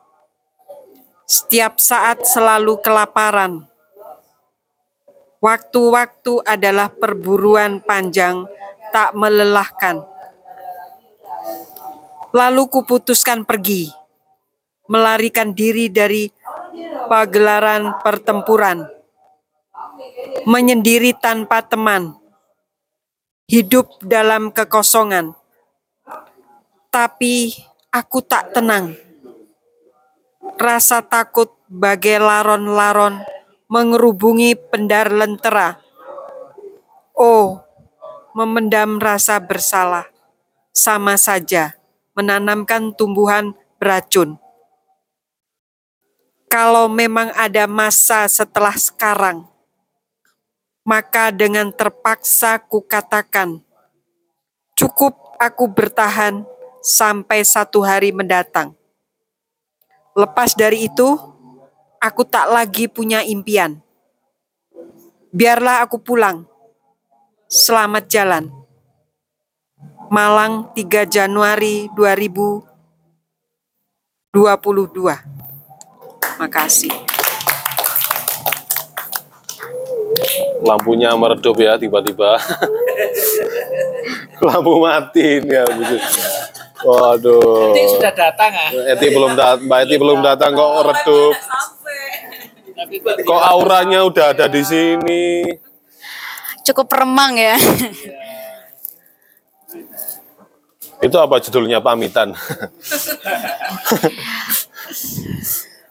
[1.24, 3.71] Setiap saat selalu kelaparan,
[5.42, 8.46] Waktu-waktu adalah perburuan panjang
[8.94, 10.06] tak melelahkan.
[12.30, 13.90] Lalu kuputuskan pergi,
[14.86, 16.30] melarikan diri dari
[17.10, 18.86] pagelaran pertempuran,
[20.46, 22.14] menyendiri tanpa teman,
[23.50, 25.34] hidup dalam kekosongan.
[26.86, 27.50] Tapi
[27.90, 28.94] aku tak tenang.
[30.54, 33.31] Rasa takut bagai laron-laron
[33.72, 35.80] mengerubungi pendar lentera.
[37.16, 37.64] Oh,
[38.36, 40.12] memendam rasa bersalah,
[40.76, 41.80] sama saja
[42.12, 44.36] menanamkan tumbuhan beracun.
[46.52, 49.48] Kalau memang ada masa setelah sekarang,
[50.84, 53.64] maka dengan terpaksa kukatakan,
[54.76, 56.44] cukup aku bertahan
[56.84, 58.76] sampai satu hari mendatang.
[60.12, 61.31] Lepas dari itu,
[62.02, 63.78] aku tak lagi punya impian.
[65.30, 66.50] Biarlah aku pulang.
[67.46, 68.50] Selamat jalan.
[70.10, 74.34] Malang 3 Januari 2022.
[76.42, 77.14] Makasih.
[80.62, 82.38] lampunya meredup ya tiba-tiba.
[84.46, 85.66] Lampu mati ini ya.
[86.82, 87.70] Waduh.
[87.70, 88.70] Nanti sudah datang ah.
[88.94, 91.34] Eti belum datang, Mbak Eti belum datang kok redup.
[93.22, 95.44] Kok auranya udah ada di sini.
[96.62, 97.58] Cukup remang ya.
[101.02, 102.30] Itu apa judulnya pamitan?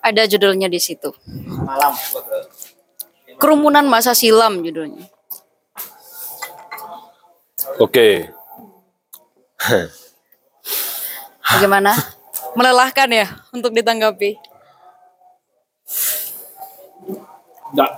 [0.02, 1.12] Ada judulnya di situ.
[1.46, 1.94] Malam.
[3.36, 5.06] Kerumunan masa silam judulnya.
[7.78, 8.32] Oke.
[11.44, 11.92] Bagaimana?
[12.56, 14.51] Melelahkan ya untuk ditanggapi?
[17.72, 17.92] Enggak.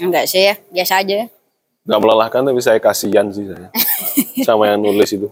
[0.00, 1.28] Enggak sih ya, biasa aja.
[1.82, 3.68] Nggak melelahkan tapi saya kasihan sih saya.
[4.48, 5.28] Sama yang nulis itu.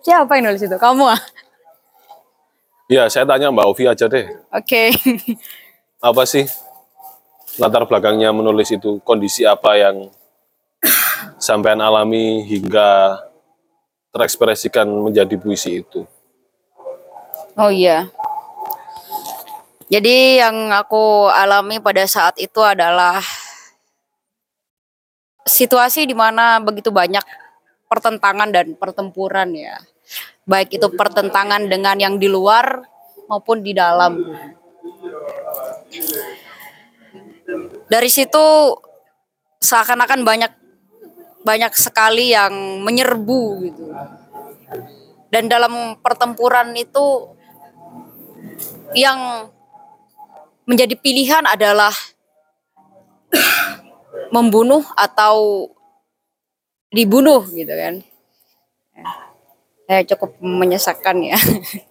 [0.00, 0.76] Siapa yang nulis itu?
[0.76, 1.20] Kamu ah?
[2.90, 4.26] Ya, saya tanya Mbak Ovi aja deh.
[4.50, 4.90] Oke.
[6.08, 6.48] Apa sih
[7.60, 8.98] latar belakangnya menulis itu?
[9.04, 10.08] Kondisi apa yang
[11.36, 13.20] sampean alami hingga
[14.10, 16.08] terekspresikan menjadi puisi itu?
[17.54, 18.08] Oh iya.
[19.90, 23.18] Jadi yang aku alami pada saat itu adalah
[25.42, 27.26] situasi di mana begitu banyak
[27.90, 29.74] pertentangan dan pertempuran ya.
[30.46, 32.86] Baik itu pertentangan dengan yang di luar
[33.26, 34.14] maupun di dalam.
[37.90, 38.46] Dari situ
[39.58, 40.52] seakan-akan banyak
[41.42, 43.90] banyak sekali yang menyerbu gitu.
[45.34, 47.34] Dan dalam pertempuran itu
[48.94, 49.50] yang
[50.70, 51.90] menjadi pilihan adalah
[54.30, 55.66] membunuh atau
[56.94, 57.98] dibunuh gitu kan.
[59.90, 61.38] Ya, cukup menyesakan ya.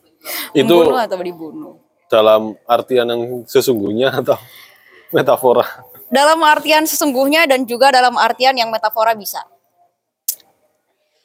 [0.56, 1.74] Itu membunuh atau dibunuh.
[2.10, 4.40] dalam artian yang sesungguhnya atau
[5.12, 5.84] metafora?
[6.10, 9.44] Dalam artian sesungguhnya dan juga dalam artian yang metafora bisa.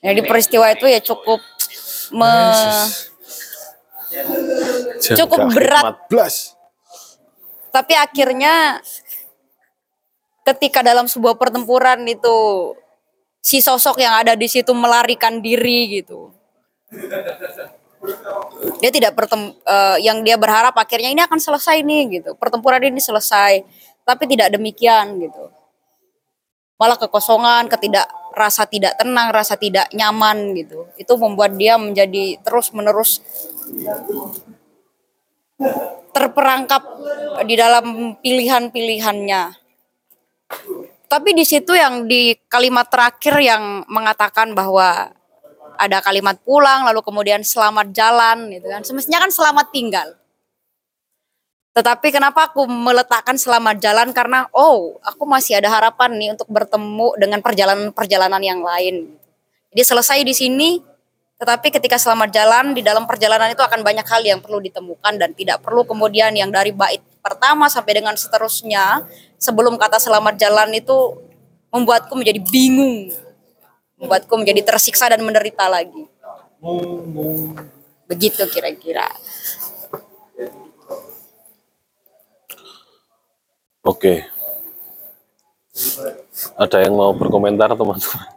[0.05, 1.41] Jadi peristiwa itu ya cukup
[2.13, 3.15] me-
[5.01, 5.83] Cukup berat.
[6.07, 6.54] 14.
[7.75, 8.79] Tapi akhirnya
[10.47, 12.37] ketika dalam sebuah pertempuran itu
[13.43, 16.31] si sosok yang ada di situ melarikan diri gitu.
[18.79, 22.31] Dia tidak bertem eh, yang dia berharap akhirnya ini akan selesai nih gitu.
[22.39, 23.67] Pertempuran ini selesai
[24.07, 25.51] tapi tidak demikian gitu.
[26.79, 28.07] Malah kekosongan ketidak
[28.39, 30.87] rasa tidak tenang rasa tidak nyaman gitu.
[30.95, 33.19] Itu membuat dia menjadi terus menerus
[36.15, 36.83] terperangkap
[37.47, 39.43] di dalam pilihan-pilihannya.
[41.11, 45.15] Tapi di situ yang di kalimat terakhir yang mengatakan bahwa
[45.75, 48.83] ada kalimat pulang lalu kemudian selamat jalan gitu kan.
[48.83, 50.09] Semestinya kan selamat tinggal.
[51.75, 57.19] Tetapi kenapa aku meletakkan selamat jalan karena oh, aku masih ada harapan nih untuk bertemu
[57.19, 59.19] dengan perjalanan-perjalanan yang lain.
[59.75, 60.79] Jadi selesai di sini
[61.45, 65.37] tetapi ketika selamat jalan di dalam perjalanan itu akan banyak hal yang perlu ditemukan dan
[65.37, 69.05] tidak perlu kemudian yang dari bait pertama sampai dengan seterusnya
[69.37, 71.21] sebelum kata selamat jalan itu
[71.69, 73.13] membuatku menjadi bingung,
[74.01, 76.09] membuatku menjadi tersiksa dan menderita lagi.
[78.09, 79.05] Begitu kira-kira.
[83.85, 84.25] Oke.
[86.57, 88.33] Ada yang mau berkomentar teman-teman?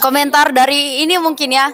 [0.00, 1.68] Komentar dari ini mungkin ya.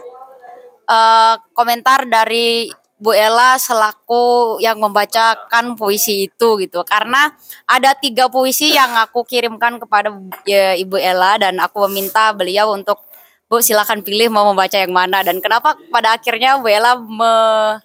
[0.85, 6.85] eh, komentar dari Bu Ella selaku yang membacakan puisi itu gitu.
[6.85, 7.33] Karena
[7.65, 10.13] ada tiga puisi yang aku kirimkan kepada
[10.45, 13.01] ya, Ibu Ella dan aku meminta beliau untuk
[13.45, 17.81] Bu silakan pilih mau membaca yang mana dan kenapa pada akhirnya Bu Ella me-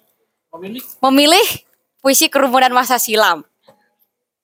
[0.50, 1.46] Memilih memilih
[2.02, 3.46] puisi kerumunan masa silam.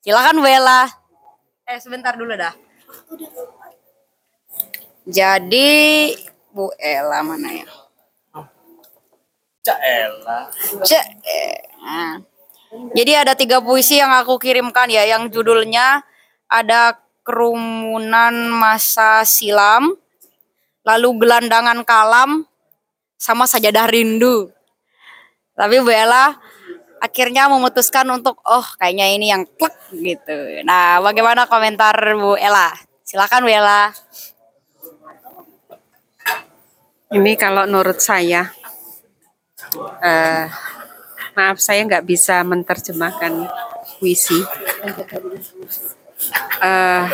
[0.01, 0.87] Silakan Bu Ella.
[1.67, 2.55] Eh sebentar dulu dah.
[5.07, 6.11] Jadi
[6.51, 7.67] Bu Ella mana ya?
[9.63, 9.79] Cak
[10.23, 12.19] nah.
[12.91, 16.03] Jadi ada tiga puisi yang aku kirimkan ya, yang judulnya
[16.51, 19.95] ada kerumunan masa silam,
[20.83, 22.43] lalu gelandangan kalam,
[23.15, 24.51] sama sajadah rindu.
[25.55, 26.35] Tapi Bu Ella
[26.99, 30.35] akhirnya memutuskan untuk oh kayaknya ini yang klek gitu.
[30.67, 32.75] Nah, bagaimana komentar Bu Ella?
[33.07, 33.95] Silakan Bu Ella.
[37.07, 38.51] Ini kalau menurut saya,
[40.03, 40.45] eh,
[41.39, 43.47] maaf saya nggak bisa menerjemahkan
[43.95, 44.35] puisi.
[46.59, 47.05] Eh,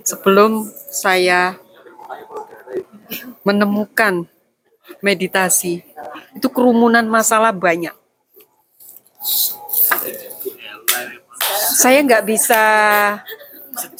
[0.00, 1.60] sebelum saya
[3.44, 4.24] menemukan
[5.04, 5.84] meditasi,
[6.32, 7.92] itu kerumunan masalah banyak.
[11.76, 12.62] Saya nggak bisa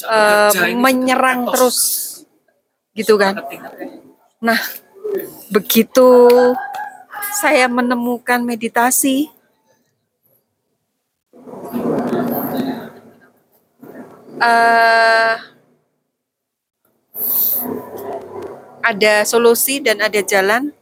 [0.09, 1.79] eh, menyerang terus,
[2.97, 3.37] gitu kan?
[4.43, 4.59] Nah,
[5.55, 6.27] begitu
[7.39, 9.31] saya menemukan meditasi,
[14.43, 15.35] eh,
[18.83, 20.75] ada solusi dan ada jalan.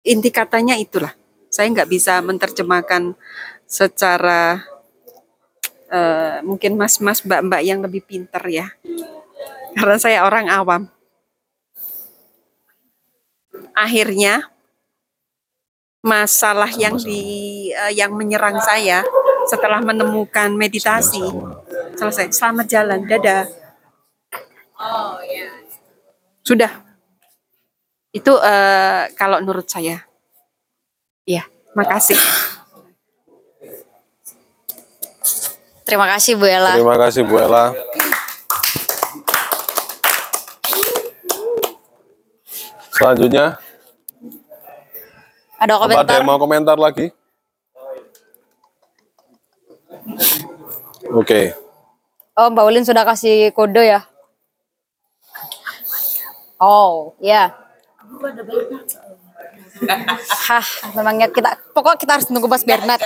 [0.00, 1.12] Inti katanya itulah.
[1.52, 3.12] Saya nggak bisa menerjemahkan
[3.68, 4.64] secara
[5.92, 8.72] eh, mungkin mas-mas, mbak-mbak yang lebih pinter ya
[9.76, 10.82] karena saya orang awam.
[13.76, 14.48] Akhirnya
[16.00, 17.20] masalah yang di
[17.76, 19.04] eh, yang menyerang saya
[19.44, 21.20] setelah menemukan meditasi
[22.00, 22.32] selesai.
[22.32, 23.44] Selamat jalan, dadah.
[26.40, 26.72] Sudah.
[28.16, 30.08] Itu eh, kalau menurut saya.
[31.26, 31.44] Ya,
[31.76, 32.16] makasih.
[35.86, 36.74] Terima kasih Bu Ella.
[36.74, 37.74] Terima kasih Bu Ella.
[42.96, 43.60] Selanjutnya,
[45.60, 46.16] Ada apa ada komentar?
[46.16, 47.12] yang mau komentar lagi?
[51.12, 51.52] Oke,
[52.36, 54.00] Oh, Mbak Ulin sudah kasih kode ya?
[56.56, 57.52] Oh, ya.
[60.48, 60.64] Hah,
[60.96, 63.00] memangnya kita pokoknya kita harus nunggu Mas Bernard.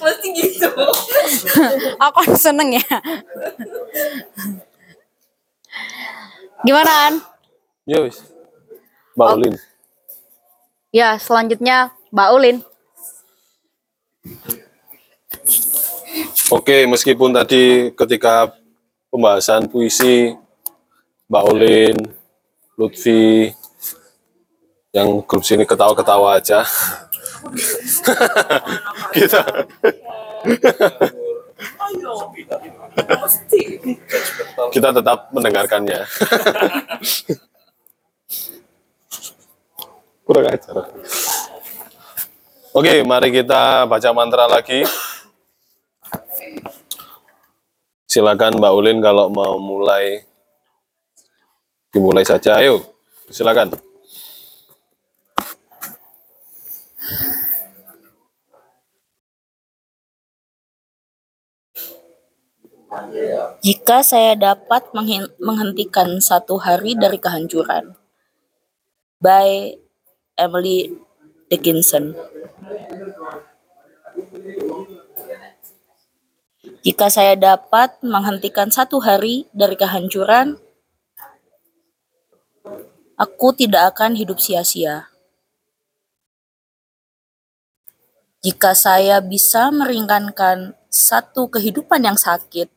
[0.00, 0.68] Mesti gitu.
[2.08, 2.84] Aku seneng ya.
[6.64, 7.14] Gimana An?
[7.84, 8.00] ya
[9.16, 9.18] wis.
[9.18, 9.56] Mbak Ulin.
[10.92, 12.56] Ya, selanjutnya Mbak Ulin.
[16.52, 18.52] Oke, meskipun tadi ketika
[19.10, 20.36] pembahasan puisi
[21.26, 21.96] Mbak Ulin,
[22.76, 23.50] Lutfi,
[24.92, 26.62] yang grup sini ketawa-ketawa aja.
[29.16, 29.40] kita
[34.72, 36.00] kita tetap mendengarkannya.
[40.26, 40.90] Kurang ajar.
[42.74, 44.82] Oke, mari kita baca mantra lagi.
[48.10, 50.26] Silakan Mbak Ulin kalau mau mulai
[51.94, 52.58] dimulai saja.
[52.58, 52.82] Ayo,
[53.30, 53.70] silakan.
[63.62, 67.94] Jika saya dapat menghen- menghentikan satu hari dari kehancuran.
[69.22, 69.85] By
[70.36, 70.92] Emily
[71.48, 72.12] Dickinson.
[76.86, 80.60] Jika saya dapat menghentikan satu hari dari kehancuran,
[83.18, 85.10] aku tidak akan hidup sia-sia.
[88.46, 92.70] Jika saya bisa meringankan satu kehidupan yang sakit,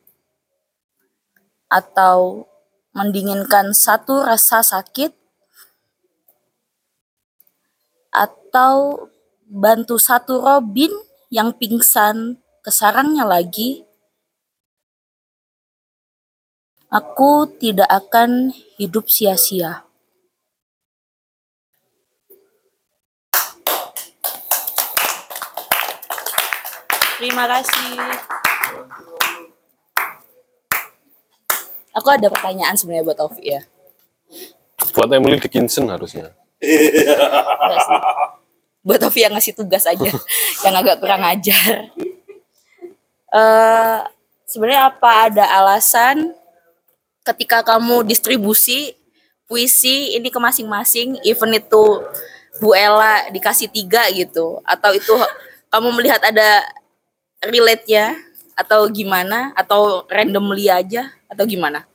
[1.70, 2.50] atau
[2.90, 5.14] mendinginkan satu rasa sakit
[8.10, 9.06] atau
[9.46, 10.90] bantu satu Robin
[11.30, 13.86] yang pingsan ke sarangnya lagi,
[16.90, 19.86] aku tidak akan hidup sia-sia.
[27.20, 28.00] Terima kasih.
[31.92, 33.60] Aku ada pertanyaan sebenarnya buat Taufik ya.
[34.96, 36.32] Buat Emily Dickinson harusnya.
[38.80, 40.10] Buat Taufik yang ngasih tugas aja,
[40.64, 41.92] yang agak kurang ajar.
[43.30, 43.98] Eh,
[44.48, 46.32] sebenarnya apa ada alasan
[47.22, 48.96] ketika kamu distribusi
[49.50, 52.02] puisi ini ke masing-masing, even itu
[52.62, 55.14] Bu Ella dikasih tiga gitu, atau itu
[55.70, 56.66] kamu melihat ada
[57.42, 58.14] relate-nya,
[58.60, 61.88] atau gimana, atau randomly aja, atau gimana?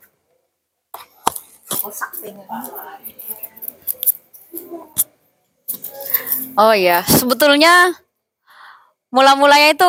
[6.56, 7.92] Oh iya, sebetulnya
[9.12, 9.88] mula-mulanya itu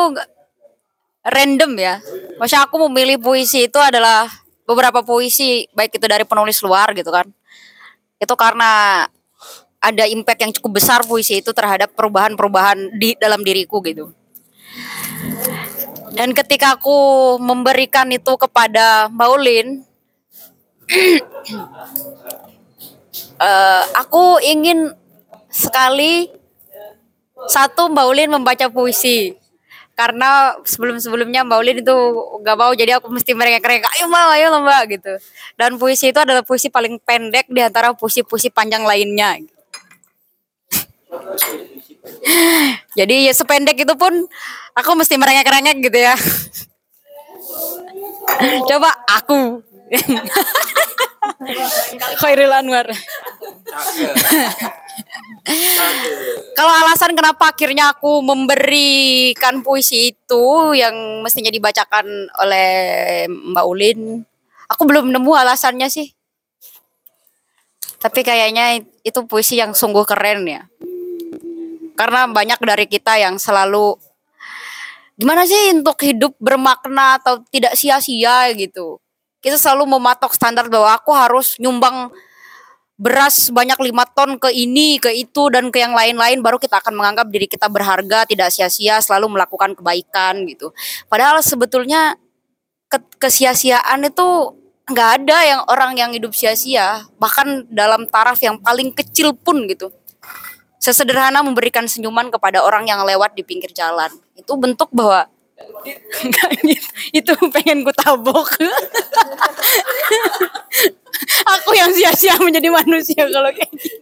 [1.23, 1.95] random ya.
[2.39, 4.27] Maksudnya aku memilih puisi itu adalah
[4.67, 7.27] beberapa puisi baik itu dari penulis luar gitu kan.
[8.19, 9.03] Itu karena
[9.77, 14.11] ada impact yang cukup besar puisi itu terhadap perubahan-perubahan di dalam diriku gitu.
[16.17, 19.67] Dan ketika aku memberikan itu kepada Mbak Ulin,
[23.47, 24.97] eh, aku ingin
[25.57, 26.29] sekali
[27.49, 29.33] satu Mbak Ulin membaca puisi.
[29.97, 31.97] Karena sebelum-sebelumnya Mbak Ulin itu
[32.45, 35.17] gak mau jadi aku mesti mereka-mereka ayo mbak ayo mbak gitu.
[35.57, 39.41] Dan puisi itu adalah puisi paling pendek di antara puisi-puisi panjang lainnya.
[42.99, 44.13] Jadi ya sependek itu pun
[44.77, 46.13] aku mesti merengek-rengek gitu ya.
[48.69, 49.65] Coba aku.
[52.19, 52.91] Khairil Anwar
[56.57, 62.03] Kalau alasan kenapa akhirnya aku memberikan puisi itu yang mestinya dibacakan
[62.41, 62.69] oleh
[63.29, 64.25] Mbak Ulin,
[64.67, 66.11] aku belum nemu alasannya sih.
[67.97, 70.65] Tapi kayaknya itu puisi yang sungguh keren ya.
[71.97, 73.97] Karena banyak dari kita yang selalu
[75.17, 79.01] gimana sih untuk hidup bermakna atau tidak sia-sia gitu.
[79.41, 82.13] Kita selalu mematok standar bahwa aku harus nyumbang
[82.97, 86.97] beras banyak lima ton ke ini, ke itu dan ke yang lain-lain baru kita akan
[86.97, 90.73] menganggap diri kita berharga, tidak sia-sia, selalu melakukan kebaikan gitu.
[91.05, 92.17] Padahal sebetulnya
[92.89, 94.57] ke kesia-siaan itu
[94.89, 97.05] nggak ada yang orang yang hidup sia-sia.
[97.21, 99.93] Bahkan dalam taraf yang paling kecil pun gitu.
[100.81, 104.09] Sesederhana memberikan senyuman kepada orang yang lewat di pinggir jalan.
[104.33, 105.29] Itu bentuk bahwa
[107.17, 108.61] itu pengen ku tabok
[111.57, 113.97] aku yang sia-sia menjadi manusia kalau kayak gitu.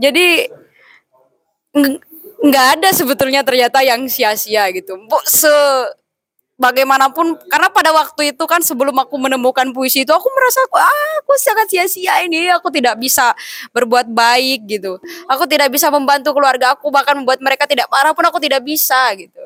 [0.02, 0.48] Jadi
[2.40, 4.96] nggak ada sebetulnya ternyata yang sia-sia gitu.
[4.96, 5.52] Bu, se
[6.60, 11.12] bagaimanapun karena pada waktu itu kan sebelum aku menemukan puisi itu aku merasa aku ah,
[11.24, 13.32] aku sangat sia-sia ini aku tidak bisa
[13.72, 15.00] berbuat baik gitu.
[15.24, 19.08] Aku tidak bisa membantu keluarga aku bahkan membuat mereka tidak marah pun aku tidak bisa
[19.16, 19.40] gitu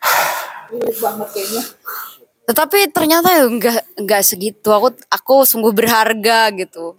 [2.50, 4.74] tetapi ternyata ya enggak enggak segitu.
[4.74, 6.98] Aku aku sungguh berharga gitu.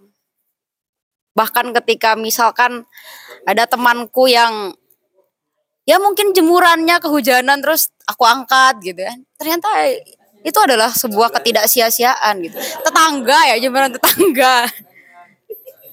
[1.36, 2.88] Bahkan ketika misalkan
[3.44, 4.72] ada temanku yang
[5.84, 9.18] ya mungkin jemurannya kehujanan terus aku angkat gitu kan.
[9.36, 9.68] Ternyata
[10.40, 12.56] itu adalah sebuah ketidaksiasiaan gitu.
[12.56, 14.72] Tetangga ya jemuran tetangga.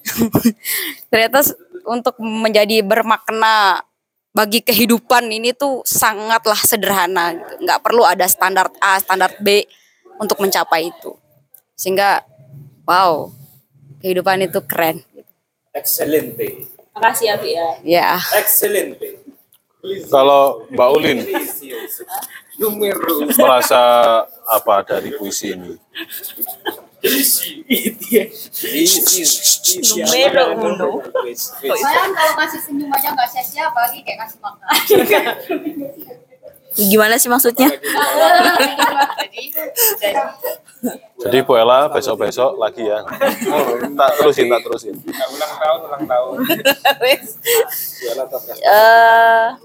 [1.12, 1.44] Ternyata
[1.84, 3.84] untuk menjadi bermakna
[4.30, 7.66] bagi kehidupan ini tuh sangatlah sederhana gitu.
[7.66, 9.66] nggak perlu ada standar A standar B
[10.22, 11.18] untuk mencapai itu
[11.74, 12.22] sehingga
[12.86, 13.32] wow
[13.98, 15.02] kehidupan itu keren
[15.70, 16.66] Excelente.
[16.98, 17.68] Makasih ya, Bi ya.
[17.86, 18.08] ya
[18.42, 19.22] Excelente.
[20.10, 21.18] Kalau Mbak Ulin
[23.38, 23.80] merasa
[24.44, 25.78] apa dari puisi ini?
[29.80, 31.00] Numero uno.
[31.32, 34.68] Sayang kalau kasih senyum aja nggak sia-sia, apalagi kayak kasih makan.
[36.70, 37.66] Gimana sih maksudnya?
[41.20, 43.02] Jadi Bu Ella besok-besok lagi ya.
[43.96, 44.94] Tak terusin, tak terusin.
[45.08, 46.34] Ulang tahun, ulang tahun.
[48.60, 49.56] eh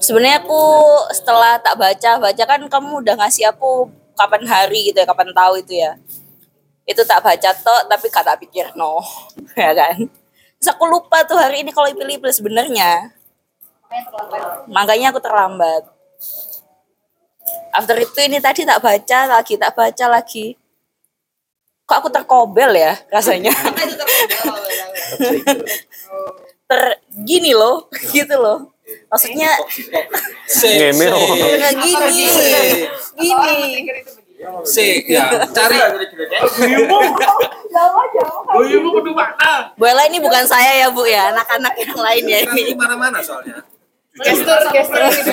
[0.00, 0.62] sebenarnya aku
[1.12, 5.60] setelah tak baca baca kan kamu udah ngasih aku kapan hari gitu ya kapan tahu
[5.60, 5.98] itu ya.
[6.84, 9.00] Itu tak baca toh tapi kata pikir no
[9.58, 9.96] ya kan.
[10.58, 13.14] Terus aku lupa tuh hari ini kalau pilih-pilih sebenarnya.
[14.66, 15.86] Makanya aku terlambat.
[17.74, 20.56] After itu ini tadi tak baca lagi tak baca lagi.
[21.84, 23.52] Kok aku terkobel ya rasanya?
[26.68, 26.82] Ter
[27.22, 28.73] gini loh gitu loh
[29.10, 29.50] maksudnya
[30.48, 32.08] nggak gini
[33.14, 33.92] gini.
[34.60, 35.78] Si, ya, cari.
[39.78, 41.32] Bu Ella ini bukan saya ya Bu ya.
[41.32, 42.76] Anak-anak yang lain ya ini.
[42.76, 43.64] Mana-mana soalnya.
[44.20, 45.32] Gestur, gestur gitu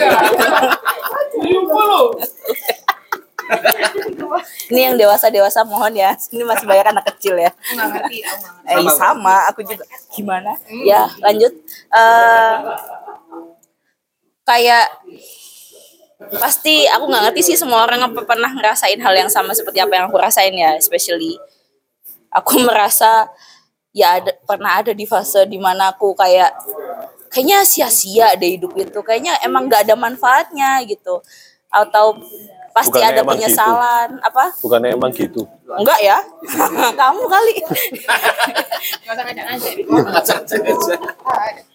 [4.72, 6.16] ini yang dewasa dewasa mohon ya.
[6.32, 7.51] Ini masih banyak anak kecil ya.
[7.51, 8.88] Nggak ngerti, aku nggak ngerti.
[8.88, 9.86] eh sama aku juga.
[10.12, 10.51] Gimana?
[10.88, 11.53] Ya lanjut.
[11.91, 12.55] Eh
[14.47, 14.87] kayak
[16.37, 19.97] pasti aku nggak ngerti sih semua orang apa pernah ngerasain hal yang sama seperti apa
[19.97, 21.41] yang aku rasain ya especially
[22.29, 23.27] aku merasa
[23.91, 26.53] ya ada, pernah ada di fase di mana aku kayak
[27.33, 31.19] kayaknya sia-sia deh hidup itu kayaknya emang nggak ada manfaatnya gitu
[31.71, 32.19] atau
[32.71, 33.31] pasti Bukannya ada gitu.
[33.35, 35.43] penyesalan apa Bukannya emang gitu.
[35.75, 36.17] enggak ya
[36.99, 37.55] kamu kali.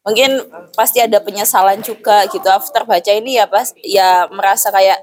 [0.00, 0.40] mungkin
[0.72, 2.46] pasti ada penyesalan juga gitu.
[2.48, 5.00] After baca ini ya pas ya merasa kayak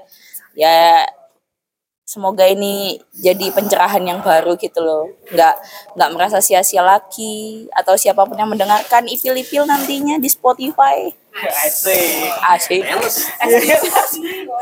[0.58, 1.06] ya
[2.08, 5.12] semoga ini jadi pencerahan yang baru gitu loh.
[5.28, 5.54] Nggak
[5.94, 11.12] nggak merasa sia-sia lagi atau siapa pun yang mendengarkan ipil-ipil nantinya di Spotify.
[11.38, 12.82] Asik.
[12.82, 12.82] asik.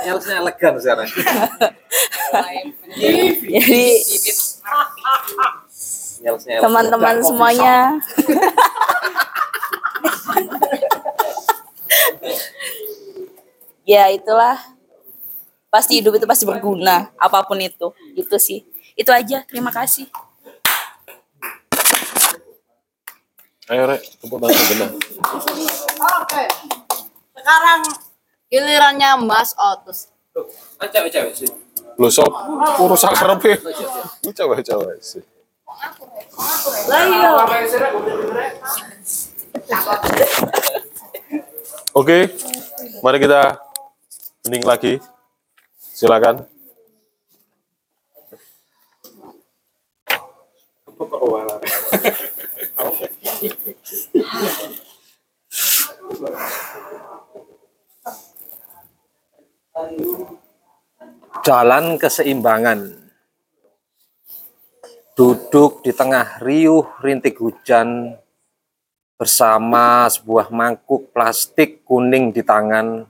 [0.05, 1.09] Nyalesnya elegan sekarang.
[3.47, 3.85] jadi
[6.61, 7.95] teman-teman semuanya
[13.91, 14.59] ya itulah
[15.71, 18.65] pasti hidup itu pasti berguna apa pun itu itu sih
[18.97, 20.09] itu aja terima kasih
[23.67, 24.91] Ayo Rek, tepuk tangan benar.
[26.23, 26.45] Oke.
[27.35, 27.83] Sekarang
[28.47, 30.07] gilirannya Mas Otus.
[30.79, 31.51] Ah, cewek-cewek sih.
[31.99, 32.31] Lu sok
[32.79, 33.59] urus akarepe.
[34.23, 35.19] Coba-coba sih.
[41.97, 42.29] Oke,
[43.01, 43.57] mari kita
[44.45, 45.01] hening lagi.
[45.81, 46.45] Silakan.
[61.47, 63.09] Jalan keseimbangan.
[65.17, 68.21] Duduk di tengah riuh rintik hujan
[69.17, 73.09] bersama sebuah mangkuk plastik kuning di tangan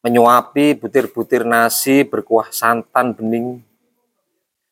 [0.00, 3.60] menyuapi butir-butir nasi berkuah santan bening.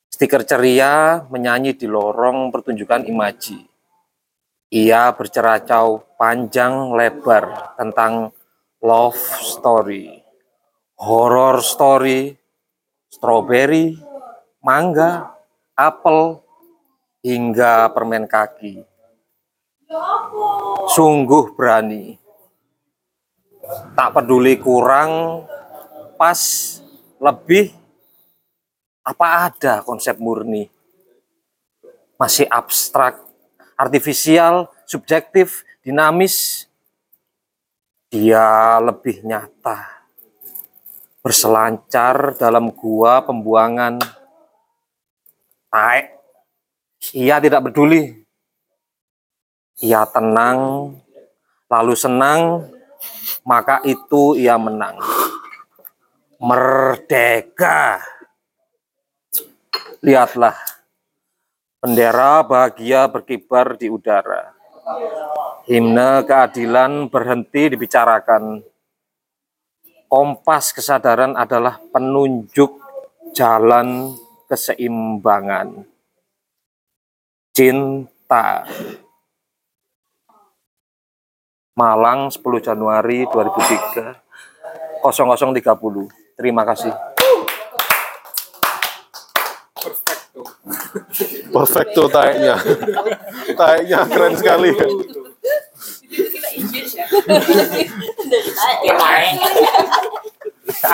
[0.09, 3.67] Stiker ceria menyanyi di lorong pertunjukan imaji.
[4.73, 8.33] Ia berceracau panjang lebar tentang
[8.81, 10.23] love story,
[10.97, 12.37] horror story,
[13.11, 13.99] strawberry,
[14.65, 15.35] mangga,
[15.77, 16.41] apel,
[17.21, 18.88] hingga permen kaki.
[20.93, 22.21] Sungguh berani.
[23.97, 25.45] Tak peduli kurang,
[26.21, 26.41] pas,
[27.17, 27.73] lebih,
[29.01, 30.69] apa ada konsep murni?
[32.21, 33.17] Masih abstrak,
[33.81, 36.69] artifisial, subjektif, dinamis.
[38.13, 40.05] Dia lebih nyata.
[41.25, 44.01] Berselancar dalam gua pembuangan.
[45.69, 46.17] Taek.
[47.13, 48.28] Ia tidak peduli.
[49.79, 50.91] Ia tenang,
[51.71, 52.67] lalu senang,
[53.47, 54.99] maka itu ia menang.
[56.43, 58.03] Merdeka.
[60.03, 60.59] Lihatlah,
[61.79, 64.51] bendera bahagia berkibar di udara.
[65.71, 68.65] Himne keadilan berhenti dibicarakan.
[70.09, 72.81] Kompas kesadaran adalah penunjuk
[73.37, 74.17] jalan
[74.49, 75.85] keseimbangan.
[77.53, 78.65] Cinta.
[81.79, 84.19] Malang 10 Januari 2003
[84.99, 85.63] 0030.
[86.35, 86.91] Terima kasih.
[91.55, 92.59] Perfecto taeknya.
[93.55, 94.75] taeknya keren sekali.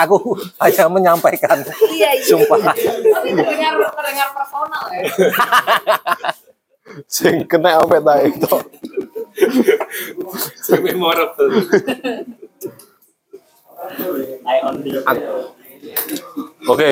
[0.05, 1.65] Aku hanya menyampaikan.
[1.89, 2.25] Iya, iya.
[2.29, 2.61] Sumpah.
[2.61, 3.33] Tapi
[4.37, 5.03] personal ya.
[7.09, 8.53] Sing kena apa taek itu.
[10.83, 11.51] Memorable.
[16.65, 16.91] Oke.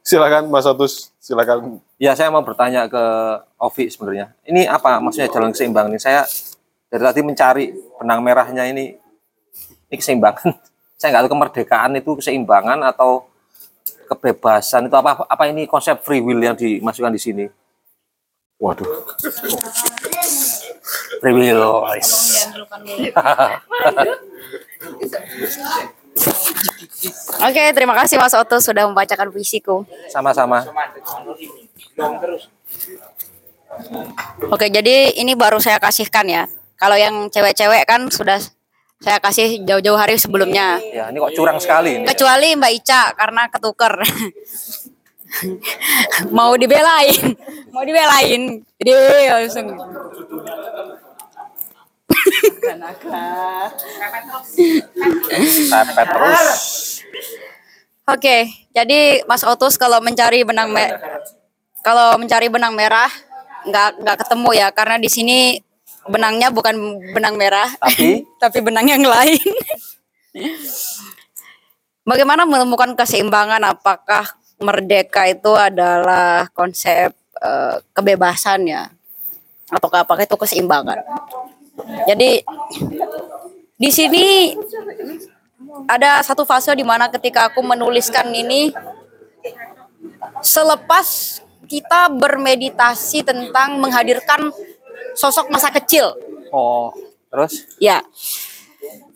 [0.00, 1.78] silakan Mas Otus, silakan.
[2.00, 3.04] Ya, saya mau bertanya ke
[3.60, 4.34] Ovi sebenarnya.
[4.42, 6.00] Ini apa maksudnya jalan keseimbangan ini?
[6.02, 6.26] Saya
[6.90, 7.64] dari tadi mencari
[8.00, 8.98] benang merahnya ini.
[9.90, 10.50] Ini keseimbangan.
[11.00, 13.24] Saya nggak tahu kemerdekaan itu keseimbangan atau
[14.10, 17.44] kebebasan itu apa apa ini konsep free will yang dimasukkan di sini?
[18.60, 18.84] Waduh.
[21.24, 21.64] Will.
[27.40, 29.88] Oke, terima kasih Mas Oto sudah membacakan puisiku.
[30.12, 30.60] Sama-sama.
[34.52, 36.44] Oke, jadi ini baru saya kasihkan ya.
[36.76, 38.36] Kalau yang cewek-cewek kan sudah
[39.00, 40.76] saya kasih jauh-jauh hari sebelumnya.
[40.92, 42.04] Ya, ini kok curang sekali ini.
[42.04, 43.94] Kecuali Mbak Ica karena ketuker.
[46.36, 47.36] mau dibelain,
[47.70, 48.62] mau dibelain.
[48.80, 48.92] Jadi
[49.30, 49.68] langsung.
[56.10, 56.62] Terus.
[58.10, 60.98] Oke, jadi Mas Otus kalau mencari benang merah,
[61.86, 63.10] kalau mencari benang merah
[63.60, 65.60] nggak nggak ketemu ya karena di sini
[66.08, 66.74] benangnya bukan
[67.14, 68.24] benang merah, Tapi?
[68.42, 69.38] tapi benang yang lain.
[72.02, 73.62] Bagaimana menemukan keseimbangan?
[73.62, 78.92] Apakah merdeka itu adalah konsep eh, kebebasan ya,
[79.72, 81.00] atau apakah itu keseimbangan?
[82.04, 82.44] Jadi
[83.80, 84.52] di sini
[85.88, 88.68] ada satu fase di mana ketika aku menuliskan ini
[90.44, 94.52] selepas kita bermeditasi tentang menghadirkan
[95.14, 96.12] sosok masa kecil.
[96.50, 96.90] Oh,
[97.30, 97.64] terus?
[97.78, 98.02] Ya.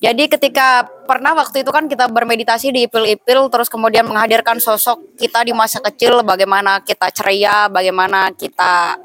[0.00, 5.40] Jadi ketika pernah waktu itu kan kita bermeditasi di ipil-ipil terus kemudian menghadirkan sosok kita
[5.40, 9.00] di masa kecil bagaimana kita ceria, bagaimana kita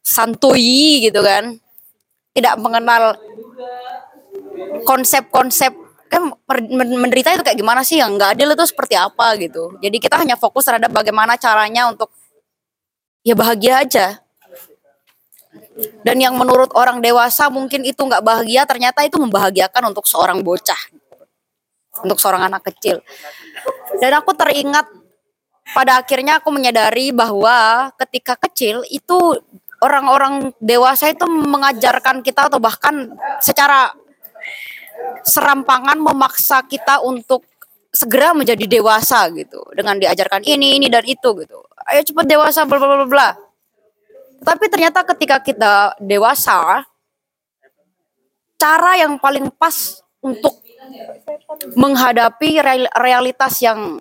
[0.00, 1.58] santuy gitu kan.
[2.30, 3.18] Tidak mengenal
[4.86, 5.74] konsep-konsep
[6.10, 6.26] kan
[6.70, 9.78] menderita itu kayak gimana sih yang nggak adil itu seperti apa gitu.
[9.78, 12.10] Jadi kita hanya fokus terhadap bagaimana caranya untuk
[13.22, 14.06] ya bahagia aja.
[16.00, 20.78] Dan yang menurut orang dewasa mungkin itu nggak bahagia, ternyata itu membahagiakan untuk seorang bocah,
[22.04, 23.04] untuk seorang anak kecil.
[24.00, 24.88] Dan aku teringat
[25.70, 29.38] pada akhirnya aku menyadari bahwa ketika kecil itu
[29.80, 33.94] orang-orang dewasa itu mengajarkan kita atau bahkan secara
[35.24, 37.44] serampangan memaksa kita untuk
[37.90, 39.60] segera menjadi dewasa gitu.
[39.74, 41.58] Dengan diajarkan ini ini dan itu gitu.
[41.90, 43.28] Ayo cepet dewasa bla bla bla bla
[44.40, 46.84] tapi ternyata ketika kita dewasa
[48.60, 50.60] cara yang paling pas untuk
[51.76, 54.00] menghadapi real- realitas yang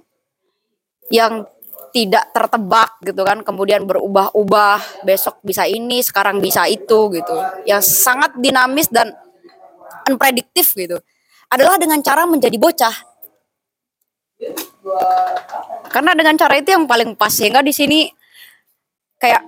[1.09, 1.47] yang
[1.89, 7.35] tidak tertebak gitu kan kemudian berubah-ubah besok bisa ini sekarang bisa itu gitu
[7.65, 9.09] yang sangat dinamis dan
[10.05, 11.01] unprediktif gitu
[11.49, 12.95] adalah dengan cara menjadi bocah.
[15.89, 18.07] Karena dengan cara itu yang paling pas sehingga di sini
[19.19, 19.43] kayak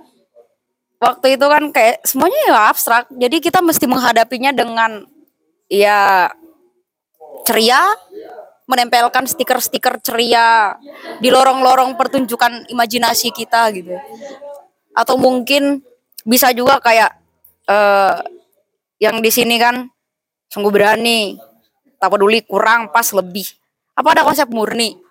[1.02, 5.02] waktu itu kan kayak semuanya ya abstrak jadi kita mesti menghadapinya dengan
[5.66, 6.30] ya
[7.42, 7.82] ceria
[8.70, 10.78] menempelkan stiker-stiker ceria
[11.18, 13.98] di lorong-lorong pertunjukan imajinasi kita gitu.
[14.94, 15.82] Atau mungkin
[16.22, 17.10] bisa juga kayak
[17.66, 18.16] eh
[19.02, 19.90] yang di sini kan
[20.46, 21.34] sungguh berani,
[21.98, 23.44] tak peduli kurang, pas lebih.
[23.98, 25.01] Apa ada konsep murni?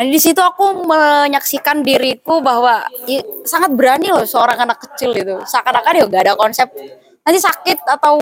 [0.00, 5.36] Nah di situ aku menyaksikan diriku bahwa i- sangat berani loh seorang anak kecil itu.
[5.44, 6.72] Seakan-akan ya gak ada konsep
[7.20, 8.16] nanti sakit atau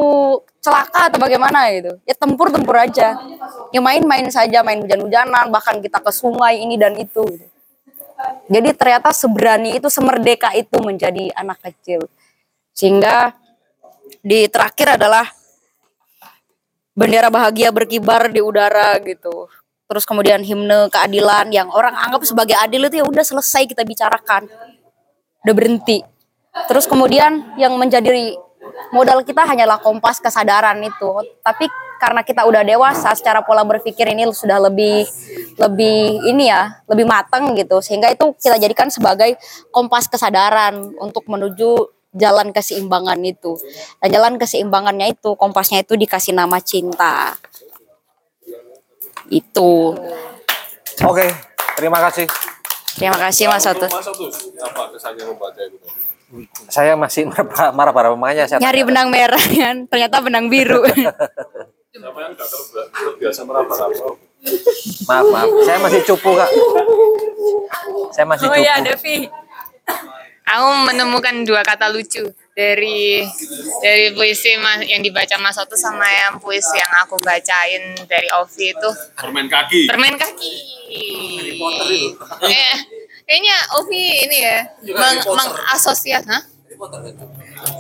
[0.59, 1.95] celaka atau bagaimana gitu.
[2.03, 3.15] Ya tempur-tempur aja.
[3.71, 7.23] Ya main-main saja, main hujan-hujanan, bahkan kita ke sungai ini dan itu.
[7.31, 7.47] gitu.
[8.51, 12.11] Jadi ternyata seberani itu, semerdeka itu menjadi anak kecil.
[12.75, 13.39] Sehingga
[14.19, 15.31] di terakhir adalah
[16.99, 19.47] bendera bahagia berkibar di udara gitu.
[19.89, 24.45] Terus kemudian himne keadilan yang orang anggap sebagai adil itu ya udah selesai kita bicarakan.
[25.49, 26.05] Udah berhenti.
[26.69, 28.37] Terus kemudian yang menjadi
[28.93, 31.11] modal kita hanyalah kompas kesadaran itu.
[31.41, 35.09] Tapi karena kita udah dewasa secara pola berpikir ini sudah lebih
[35.57, 37.81] lebih ini ya, lebih matang gitu.
[37.81, 39.41] Sehingga itu kita jadikan sebagai
[39.73, 43.57] kompas kesadaran untuk menuju jalan keseimbangan itu.
[44.01, 47.37] Dan jalan keseimbangannya itu, kompasnya itu dikasih nama cinta.
[49.29, 49.95] Itu.
[51.05, 51.27] Oke,
[51.77, 52.27] terima kasih.
[52.99, 53.93] Terima kasih Mas Otus.
[53.93, 55.79] Mas Otus, apa kesannya membaca itu?
[56.69, 58.45] Saya masih marah marah para pemainnya.
[58.45, 60.85] Saya Nyari benang merah kan, ternyata benang biru.
[61.89, 64.09] Siapa yang gak terbiasa, terbiasa meraba-raba?
[65.09, 65.49] Maaf, maaf.
[65.65, 66.51] Saya masih cupu, Kak.
[68.13, 68.67] Saya masih Oh cupu.
[68.67, 69.27] ya, Devi.
[70.49, 72.25] Aku menemukan dua kata lucu
[72.59, 73.23] dari
[73.79, 78.75] dari puisi mas, yang dibaca Mas Oto sama yang puisi yang aku bacain dari Ovi
[78.75, 79.87] itu Permen kaki.
[79.87, 80.53] permain kaki.
[82.43, 82.77] Eh,
[83.23, 84.59] kayaknya Ovi ini ya
[84.91, 86.43] meng, mengasosias, hah?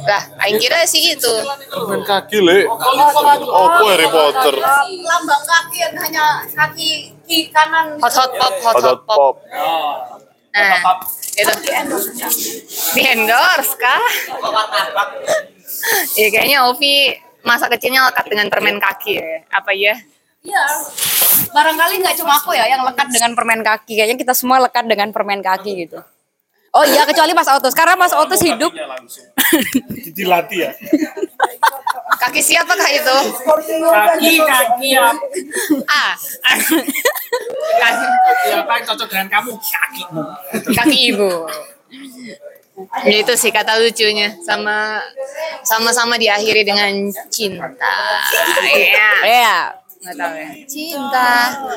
[0.07, 1.31] Lah, aing kira sih gitu.
[1.75, 2.71] Permen kaki, Le.
[2.71, 4.55] Apa Harry Potter?
[5.03, 7.99] Lambang kaki yang hanya kaki kiri kanan.
[7.99, 9.19] Hot hot pop, hot hot Hot pop.
[9.43, 10.28] pop.
[10.49, 11.05] Nah,
[11.39, 11.53] itu
[12.97, 14.05] di endorse kah?
[16.19, 17.15] Iya kayaknya Ovi
[17.47, 19.47] masa kecilnya lekat dengan permen kaki ya.
[19.53, 19.95] Apa ya?
[20.43, 20.65] Iya.
[21.55, 23.93] Barangkali nggak cuma aku ya yang lekat dengan permen kaki.
[23.99, 26.01] Kayaknya kita semua lekat dengan permen kaki gitu.
[26.73, 27.73] Oh iya, kecuali Mas Otus.
[27.73, 28.73] Karena Mas Otus hidup
[30.13, 30.71] Dilatih ya.
[32.19, 33.17] Kaki siapakah itu?
[33.89, 35.09] Kaki kaki ya.
[35.89, 36.13] Ah,
[36.45, 36.77] kaki,
[38.49, 39.53] Siapa yang cocok dengan kamu?
[39.57, 40.23] Kakimu.
[40.77, 41.31] kaki ibu.
[43.07, 45.03] Ya, itu sih kata lucunya sama
[45.67, 47.67] sama-sama diakhiri dengan cinta.
[48.63, 49.11] Iya.
[49.25, 49.59] Iya.
[49.99, 50.49] Nggak tahu ya.
[50.71, 51.31] Cinta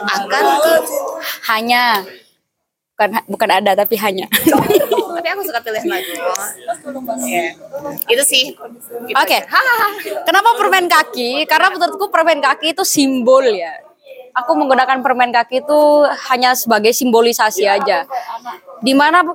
[0.06, 0.46] akan
[1.50, 1.84] hanya
[3.02, 4.30] bukan bukan ada tapi hanya.
[5.18, 6.14] tapi aku suka pilih lagu.
[7.26, 7.58] Iya.
[8.06, 8.54] Itu sih.
[9.10, 9.38] Gitu Oke.
[9.41, 9.49] aja.
[10.22, 11.49] Kenapa permen kaki?
[11.49, 13.74] Karena menurutku permen kaki itu simbol ya.
[14.38, 15.80] Aku menggunakan permen kaki itu
[16.30, 18.06] hanya sebagai simbolisasi aja.
[18.86, 19.26] Di mana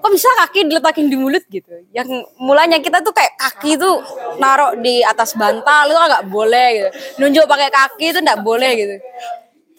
[0.00, 1.72] kok bisa kaki diletakin di mulut gitu?
[1.96, 3.90] Yang mulanya kita tuh kayak kaki itu
[4.38, 6.88] naruh di atas bantal itu nggak boleh gitu.
[7.24, 8.96] Nunjuk pakai kaki itu nggak boleh gitu.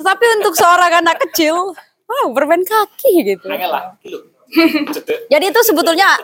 [0.01, 1.77] Tetapi untuk seorang anak kecil,
[2.11, 3.47] wow permen kaki gitu.
[5.31, 6.19] Jadi itu sebetulnya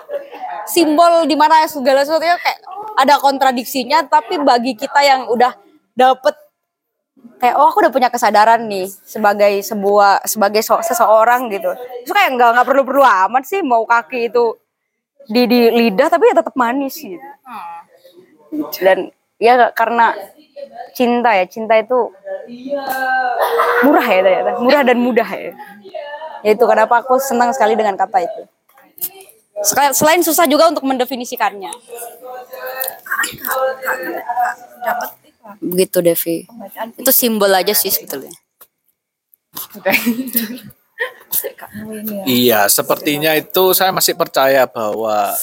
[0.68, 2.59] simbol di mana segala sesuatunya kayak
[2.99, 5.55] ada kontradiksinya, tapi bagi kita yang udah
[5.95, 6.35] dapet
[7.39, 11.72] kayak oh aku udah punya kesadaran nih sebagai sebuah sebagai so- seseorang gitu.
[12.03, 14.59] Itu kayak nggak nggak perlu perlu amat sih mau kaki itu
[15.27, 17.23] di di lidah tapi ya tetap manis gitu.
[18.84, 19.07] Dan
[19.39, 20.11] ya karena
[20.93, 22.09] cinta ya cinta itu
[23.85, 25.51] murah ya ternyata murah dan mudah ya.
[26.45, 28.41] Ya itu kenapa aku senang sekali dengan kata itu.
[29.93, 31.73] Selain susah juga untuk mendefinisikannya.
[35.57, 36.38] Begitu Devi.
[36.93, 38.34] Itu simbol aja sih sebetulnya.
[42.29, 45.34] Iya, sepertinya itu saya masih percaya bahwa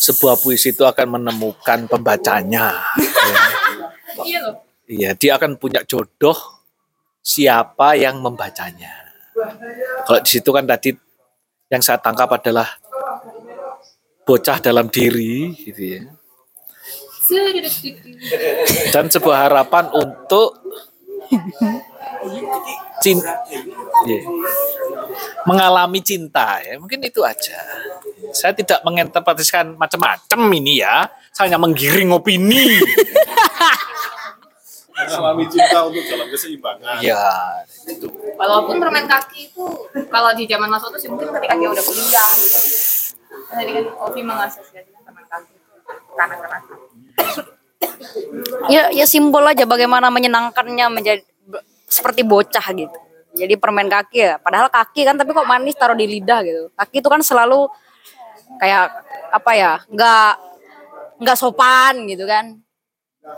[0.00, 2.80] sebuah puisi itu akan menemukan pembacanya.
[2.96, 3.36] Ya.
[4.90, 6.34] Iya, dia akan punya jodoh
[7.22, 8.90] siapa yang membacanya.
[10.04, 10.90] Kalau di situ kan tadi
[11.70, 12.66] yang saya tangkap adalah
[14.26, 16.02] bocah dalam diri, gitu ya.
[18.90, 20.58] Dan sebuah harapan untuk
[23.00, 23.34] cinta
[25.48, 27.58] mengalami cinta ya mungkin itu aja
[28.36, 32.80] saya tidak menginterpretasikan macam-macam ini ya saya hanya menggiring opini
[35.00, 37.00] Mengalami cinta untuk dalam keseimbangan.
[37.00, 37.24] ya
[38.36, 39.64] Walaupun permen kaki itu
[40.12, 42.58] kalau di zaman Mas Oto sih mungkin ketika dia udah kuliah gitu.
[43.48, 45.72] Tadi kan Ovi mengasosiasikan permen kaki itu
[46.16, 46.62] kanak-kanak.
[48.68, 51.24] ya ya simbol aja bagaimana menyenangkannya menjadi
[51.90, 52.98] seperti bocah gitu.
[53.34, 54.34] Jadi permen kaki ya.
[54.38, 56.70] Padahal kaki kan tapi kok manis taruh di lidah gitu.
[56.74, 57.66] Kaki itu kan selalu
[58.58, 58.90] kayak
[59.30, 60.32] apa ya nggak
[61.22, 62.58] nggak sopan gitu kan.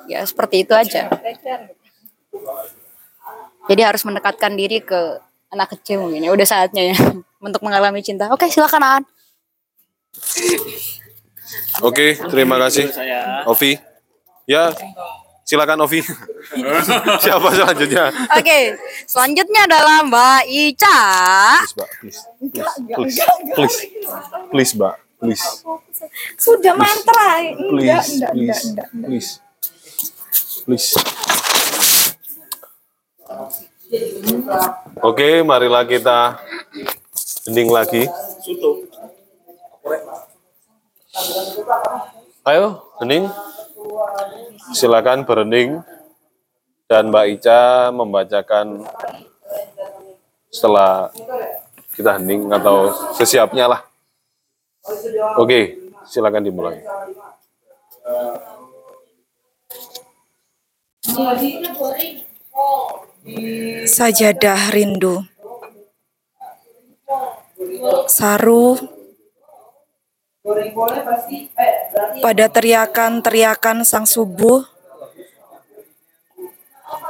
[0.08, 1.08] Ya seperti itu aja.
[3.68, 5.20] Jadi harus mendekatkan diri ke
[5.52, 6.30] anak kecil mungkin ya.
[6.32, 6.96] Udah saatnya ya.
[7.46, 8.30] Untuk mengalami cinta.
[8.30, 9.04] Oke silakan Aan
[11.84, 12.88] Oke, terima kasih.
[13.48, 13.76] Ovi.
[14.48, 14.74] Ya,
[15.52, 16.00] silakan Ovi.
[17.24, 18.08] Siapa selanjutnya?
[18.32, 18.58] oke
[19.04, 21.00] selanjutnya adalah Mbak Ica
[21.60, 22.20] Please, Mbak, please.
[22.40, 23.16] Please,
[23.52, 23.76] please,
[24.48, 25.44] please, Mbak, please,
[26.40, 27.52] Sudah mantra.
[27.70, 28.60] please, please,
[29.04, 29.30] please,
[30.64, 30.88] please.
[35.04, 36.40] Oke, marilah kita
[37.44, 38.08] hening lagi.
[42.42, 43.28] Ayo, hening.
[44.72, 45.80] Silakan berhening.
[46.90, 48.84] Dan Mbak Ica membacakan
[50.52, 51.08] setelah
[51.96, 53.80] kita hening atau sesiapnya lah.
[55.40, 56.84] Oke, silakan dimulai.
[63.88, 65.24] Sajadah rindu.
[68.06, 68.76] Saru
[72.18, 74.66] pada teriakan-teriakan sang subuh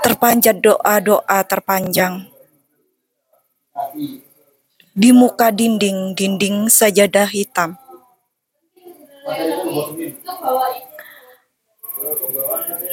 [0.04, 2.28] terpanjat doa-doa terpanjang.
[4.92, 7.80] Di muka dinding-dinding sajadah hitam.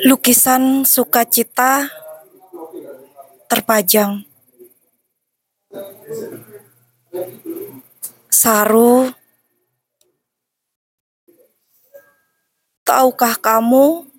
[0.07, 1.91] Lukisan sukacita
[3.51, 4.23] terpajang.
[8.31, 9.11] Saru,
[12.89, 14.09] tahukah kamu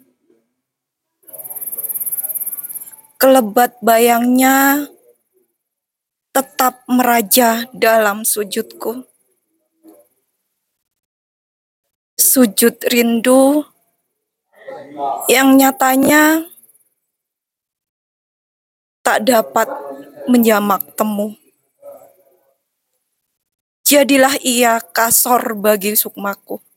[3.18, 4.86] kelebat bayangnya
[6.30, 9.02] tetap meraja dalam sujudku.
[12.14, 13.66] Sujud rindu
[15.26, 16.46] yang nyatanya
[19.02, 19.66] tak dapat
[20.30, 21.34] menjamak temu.
[23.82, 26.69] Jadilah ia kasor bagi sukmaku.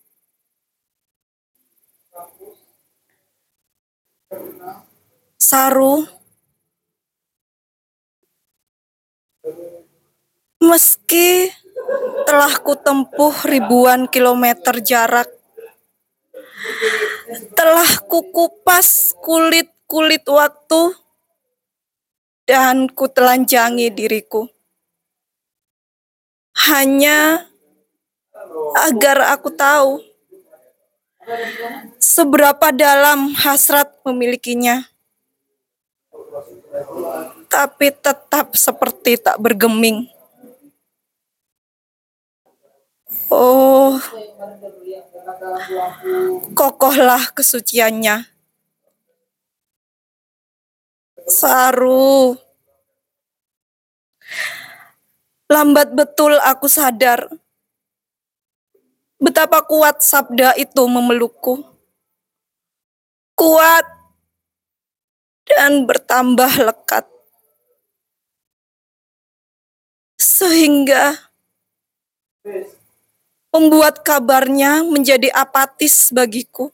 [5.43, 6.07] Saru,
[10.63, 11.51] meski
[12.23, 15.27] telah kutempuh ribuan kilometer jarak,
[17.59, 20.95] telah kukupas kulit-kulit waktu,
[22.47, 24.47] dan kutelanjangi diriku.
[26.71, 27.51] Hanya
[28.79, 29.99] agar aku tahu
[31.99, 34.92] seberapa dalam hasrat memilikinya.
[37.49, 40.09] Tapi tetap seperti tak bergeming.
[43.29, 43.97] Oh,
[46.57, 48.25] kokohlah kesuciannya.
[51.29, 52.37] Saru.
[55.49, 57.29] Lambat betul aku sadar
[59.23, 61.63] betapa kuat sabda itu memelukku.
[63.33, 64.02] Kuat
[65.47, 67.05] dan bertambah lekat.
[70.19, 71.31] Sehingga
[73.53, 76.71] membuat kabarnya menjadi apatis bagiku.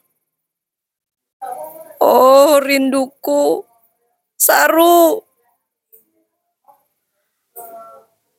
[2.00, 3.62] Oh, rinduku,
[4.34, 5.20] Saru.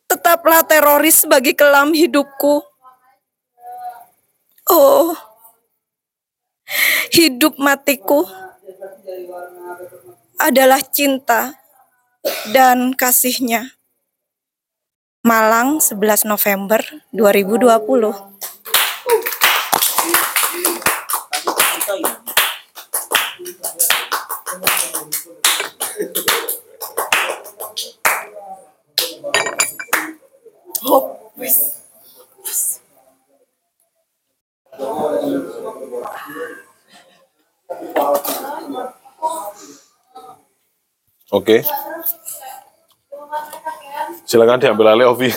[0.10, 2.66] Tetaplah teroris bagi kelam hidupku.
[4.72, 5.14] Oh,
[7.12, 8.24] hidup matiku
[10.42, 11.54] adalah cinta
[12.50, 13.78] dan kasihnya.
[15.22, 16.82] Malang 11 November
[17.14, 18.32] 2020.
[41.32, 41.64] Oke.
[44.28, 45.32] Silakan diambil alih Ovi.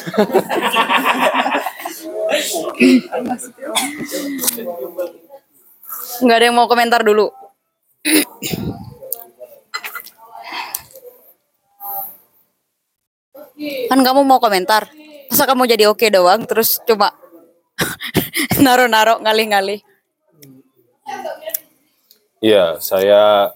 [6.23, 7.31] Nggak ada yang mau komentar dulu.
[13.89, 14.91] kan kamu mau komentar.
[15.31, 17.15] Masa kamu jadi oke doang terus cuma
[18.65, 19.81] naro-naro ngalih-ngalih.
[22.45, 23.55] Iya, saya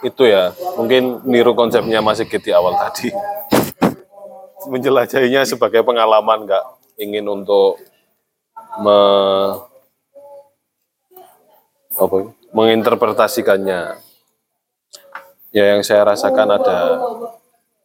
[0.00, 3.12] itu ya mungkin niru konsepnya Mas Sigit di awal tadi.
[4.68, 6.64] Menjelajahinya sebagai pengalaman, nggak
[7.00, 7.80] ingin untuk
[8.80, 9.00] me,
[11.96, 12.16] apa,
[12.52, 13.96] menginterpretasikannya.
[15.50, 16.78] Ya yang saya rasakan ada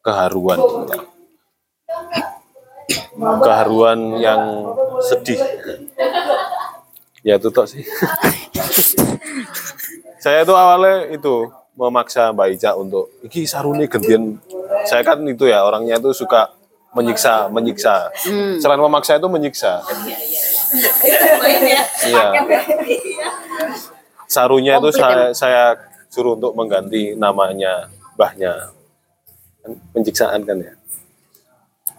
[0.03, 0.59] keharuan.
[3.15, 5.39] Keharuan yang sedih.
[7.25, 7.81] Ya itu tok sih.
[10.23, 14.39] saya itu awalnya itu memaksa Mbak Ica untuk iki saruni gentian
[14.87, 16.55] saya kan itu ya orangnya itu suka
[16.95, 18.07] menyiksa menyiksa.
[18.23, 18.55] Hmm.
[18.63, 19.83] selain memaksa itu menyiksa.
[22.07, 22.27] Iya
[24.31, 25.63] sarunya itu saya saya
[26.09, 28.71] suruh untuk mengganti namanya mbahnya.
[29.63, 30.73] Kan penyiksaan kan ya?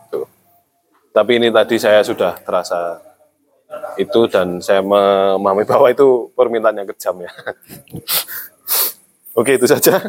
[0.09, 0.27] Tuh.
[1.11, 3.03] tapi ini tadi saya sudah terasa
[3.98, 7.32] itu dan saya memahami bahwa itu permintaan yang kejam ya
[9.36, 10.00] Oke, itu saja.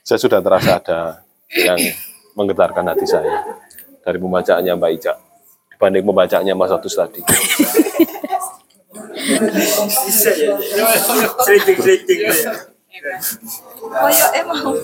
[0.00, 1.00] Saya sudah terasa ada
[1.52, 1.76] yang
[2.32, 3.44] menggetarkan hati saya
[4.00, 5.12] dari pembacaannya Mbak Ica
[5.72, 7.20] dibanding pembacaannya Mas Otus tadi.
[13.84, 14.80] Koyo emang.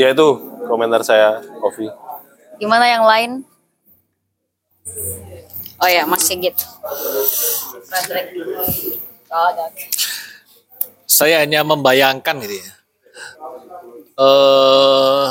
[0.00, 0.28] Ya itu
[0.64, 1.92] komentar saya, Ovi.
[2.56, 3.30] Gimana yang lain?
[5.80, 6.56] Oh ya, Mas Sigit.
[9.28, 9.66] Oh, ada.
[11.20, 12.72] Saya hanya membayangkan gitu ya.
[14.16, 15.28] Eh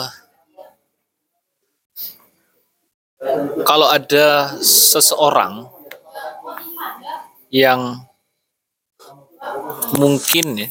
[3.65, 5.65] kalau ada seseorang
[7.49, 8.05] yang
[9.97, 10.69] mungkin ya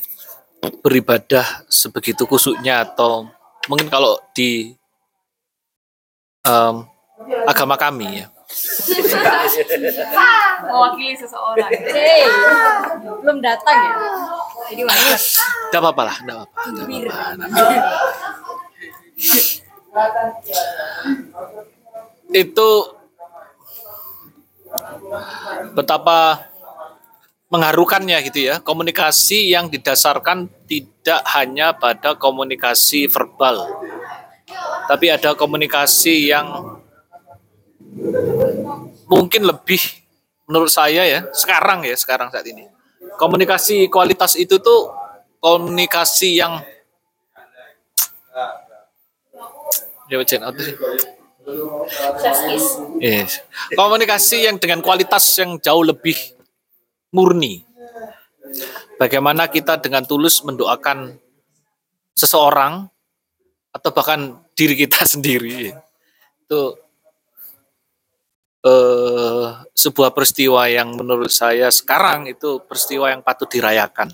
[0.86, 3.26] beribadah sebegitu kusuknya atau
[3.66, 4.70] mungkin kalau di
[6.46, 6.74] em,
[7.42, 8.26] agama kami ya
[10.64, 11.70] Mewakili seseorang.
[11.70, 12.26] Hey,
[13.22, 13.94] belum datang ya?
[14.70, 15.16] Jadi mana?
[15.16, 16.58] Tidak apa-apa lah, tidak apa-apa.
[16.68, 17.76] nggak apa-apa.
[22.28, 22.68] Itu
[25.72, 26.44] betapa
[27.48, 28.60] mengharukannya gitu ya.
[28.60, 33.64] Komunikasi yang didasarkan tidak hanya pada komunikasi verbal,
[34.86, 36.77] tapi ada komunikasi yang
[39.08, 39.80] mungkin lebih
[40.48, 42.68] menurut saya ya sekarang ya sekarang saat ini
[43.16, 44.92] komunikasi kualitas itu tuh
[45.42, 46.62] komunikasi yang
[53.00, 53.24] ya?
[53.24, 53.44] Yes.
[53.72, 56.16] Komunikasi yang dengan kualitas yang jauh lebih
[57.12, 57.64] murni.
[58.96, 61.16] Bagaimana kita dengan tulus mendoakan
[62.16, 62.88] seseorang
[63.70, 65.72] atau bahkan diri kita sendiri.
[66.44, 66.76] Itu
[68.64, 74.10] eh, sebuah peristiwa yang menurut saya sekarang itu peristiwa yang patut dirayakan.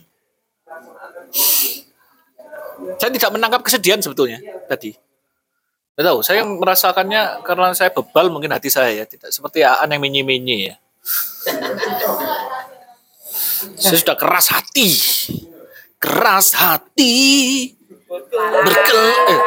[3.01, 4.39] Saya tidak menangkap kesedihan sebetulnya
[4.69, 4.95] tadi.
[5.95, 10.03] Tidak tahu, saya merasakannya karena saya bebal mungkin hati saya ya, tidak seperti Aan yang
[10.03, 10.77] menye-menye ya.
[13.79, 14.91] Saya sudah keras hati,
[16.03, 17.15] keras hati,
[18.11, 19.41] berkel, eh,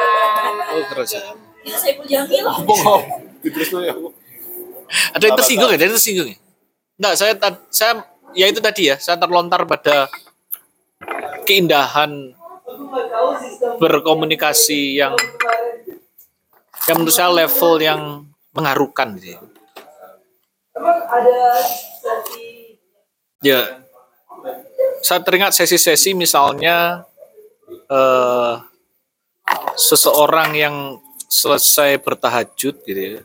[0.72, 1.22] oh keras ya.
[1.68, 3.04] Saya pun jangan Oh,
[5.16, 5.76] Ada yang tersinggung ya?
[5.76, 6.38] Ada yang tersinggung ya?
[6.98, 7.34] Enggak, saya,
[7.70, 7.94] saya,
[8.34, 10.10] ya itu tadi ya, saya terlontar pada
[11.46, 12.34] keindahan
[13.78, 15.14] berkomunikasi yang
[16.88, 18.02] yang menurut saya level yang
[18.56, 19.40] mengharukan gitu ya.
[20.78, 21.40] Emang ada
[22.02, 22.58] sesi
[23.46, 23.86] Ya,
[25.06, 27.06] saya teringat sesi-sesi misalnya
[27.70, 28.54] eh,
[29.78, 30.76] seseorang yang
[31.30, 33.22] selesai bertahajud gitu ya,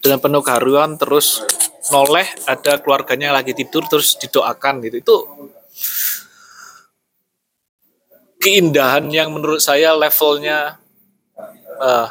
[0.00, 1.44] dengan penuh keharuan terus
[1.92, 4.96] noleh ada keluarganya lagi tidur terus didoakan gitu.
[5.00, 5.16] Itu
[8.40, 10.80] keindahan yang menurut saya levelnya
[11.80, 12.08] eh,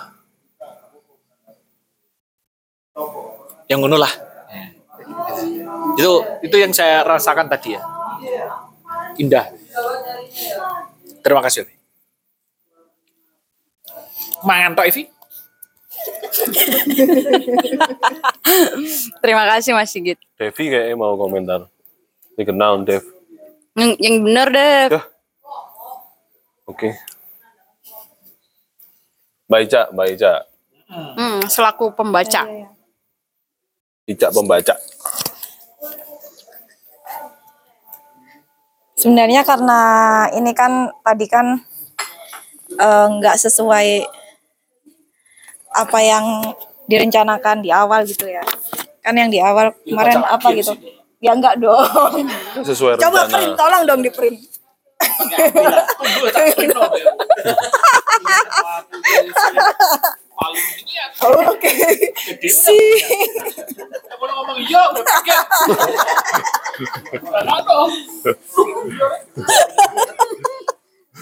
[3.70, 4.14] yang ngono lah.
[5.98, 7.82] Itu itu yang saya rasakan tadi ya.
[9.20, 9.50] Indah.
[11.20, 11.80] Terima kasih
[14.44, 15.04] mangan tok Evi
[19.24, 20.20] Terima kasih Mas Sigit.
[20.40, 21.68] Devi kayaknya mau komentar.
[22.40, 23.04] Ini kenal Dev.
[23.76, 24.96] Yang, yang benar deh.
[24.96, 25.02] Ya.
[26.70, 26.96] Oke.
[29.50, 30.34] Mbak Ica, Mbak Ica.
[30.90, 32.46] Hmm, selaku pembaca.
[34.06, 34.76] Ica pembaca.
[39.00, 39.80] Sebenarnya karena
[40.36, 41.64] ini kan tadi kan
[42.76, 44.19] eh, nggak sesuai
[45.76, 46.26] apa yang
[46.90, 48.42] direncanakan di awal gitu ya.
[49.06, 50.74] Kan yang di awal kemarin apa gitu.
[51.20, 52.26] Ya enggak dong.
[52.64, 53.36] Sesuai Coba rencana.
[53.36, 54.40] print, tolong dong di print.
[61.20, 61.72] Oke.
[62.48, 62.80] Si.
[64.20, 65.04] ngomong iya, udah.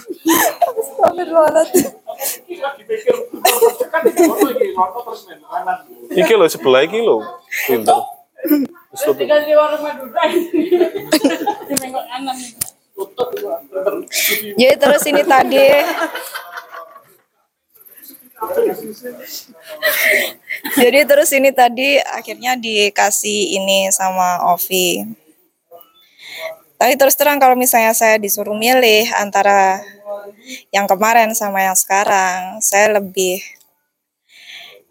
[0.08, 1.92] Astagfirullahaladzim.
[6.16, 7.20] Iki lo sebelah iki lo.
[8.88, 9.24] Terus di
[11.68, 12.36] di mengkok kanan
[14.58, 15.66] Jadi terus ini tadi
[20.78, 25.02] Jadi terus ini tadi akhirnya dikasih ini sama Ovi.
[26.78, 29.82] Tapi terus terang kalau misalnya saya disuruh milih antara
[30.74, 33.40] yang kemarin sama yang sekarang, saya lebih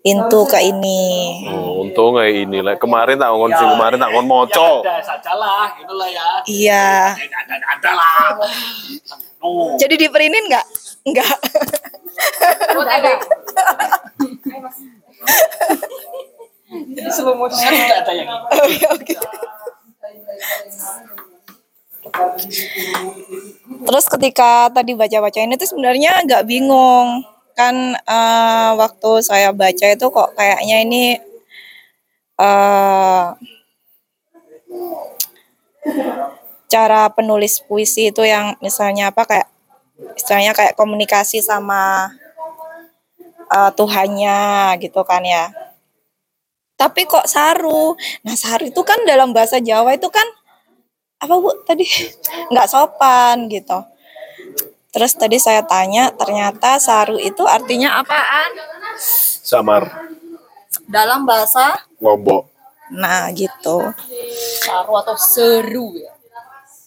[0.08, 1.44] into ke ini.
[1.52, 2.80] Oh, untung kayak ini lah.
[2.80, 4.88] Kemarin tak ngon sing kemarin tak ngon moco.
[4.88, 6.28] Ada sajalah, gitu lah ya.
[6.48, 6.88] Iya.
[7.20, 8.40] Ada, ada lah.
[9.44, 9.76] Oh.
[9.76, 10.66] Jadi diperinin nggak?
[11.12, 11.36] Nggak.
[17.12, 18.12] Slow motion ada.
[18.64, 19.16] Oke, oke.
[23.88, 27.24] Terus ketika tadi baca-baca ini tuh sebenarnya agak bingung
[27.58, 31.18] kan eh, waktu saya baca itu kok kayaknya ini
[32.38, 33.26] eh,
[36.68, 39.48] cara penulis puisi itu yang misalnya apa kayak
[40.14, 42.14] istilahnya kayak komunikasi sama
[43.50, 45.50] eh, Tuhannya gitu kan ya.
[46.78, 47.98] Tapi kok saru?
[48.22, 50.37] Nah saru itu kan dalam bahasa Jawa itu kan
[51.18, 51.86] apa bu tadi
[52.52, 53.82] nggak sopan gitu.
[54.94, 58.50] Terus tadi saya tanya ternyata saru itu artinya apaan?
[59.46, 60.10] Samar.
[60.88, 61.86] Dalam bahasa?
[62.02, 62.50] Lombok.
[62.96, 63.94] Nah gitu.
[64.64, 66.14] Saru atau seru ya.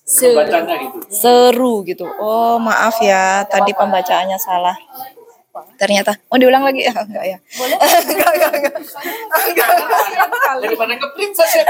[0.02, 0.42] Seru.
[0.42, 0.98] Gitu.
[1.12, 2.06] Seru gitu.
[2.18, 4.74] Oh maaf ya tadi pembacaannya salah.
[5.78, 7.38] Ternyata mau diulang lagi ya enggak ya?
[7.58, 7.78] Boleh.
[8.14, 8.74] enggak, enggak, enggak.
[10.62, 11.62] Daripada ngeprint saja.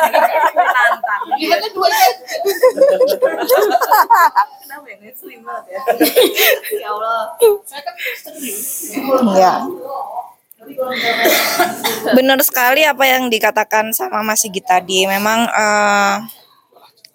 [1.41, 1.89] Gimana dua
[4.61, 5.83] kenapa ya ngeselin banget ya
[6.79, 7.35] ya Allah
[7.67, 7.95] saya kan
[9.35, 9.55] Iya.
[12.15, 15.09] Benar sekali apa yang dikatakan sama Mas Sigit tadi.
[15.09, 16.17] Memang eh,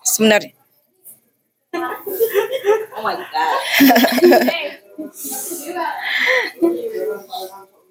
[0.04, 0.52] sebenarnya
[2.96, 4.76] oh my god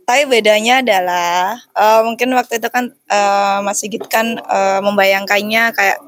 [0.04, 5.98] Tapi bedanya adalah eh, mungkin waktu itu kan eh, Mas Sigit kan eh, membayangkannya kayak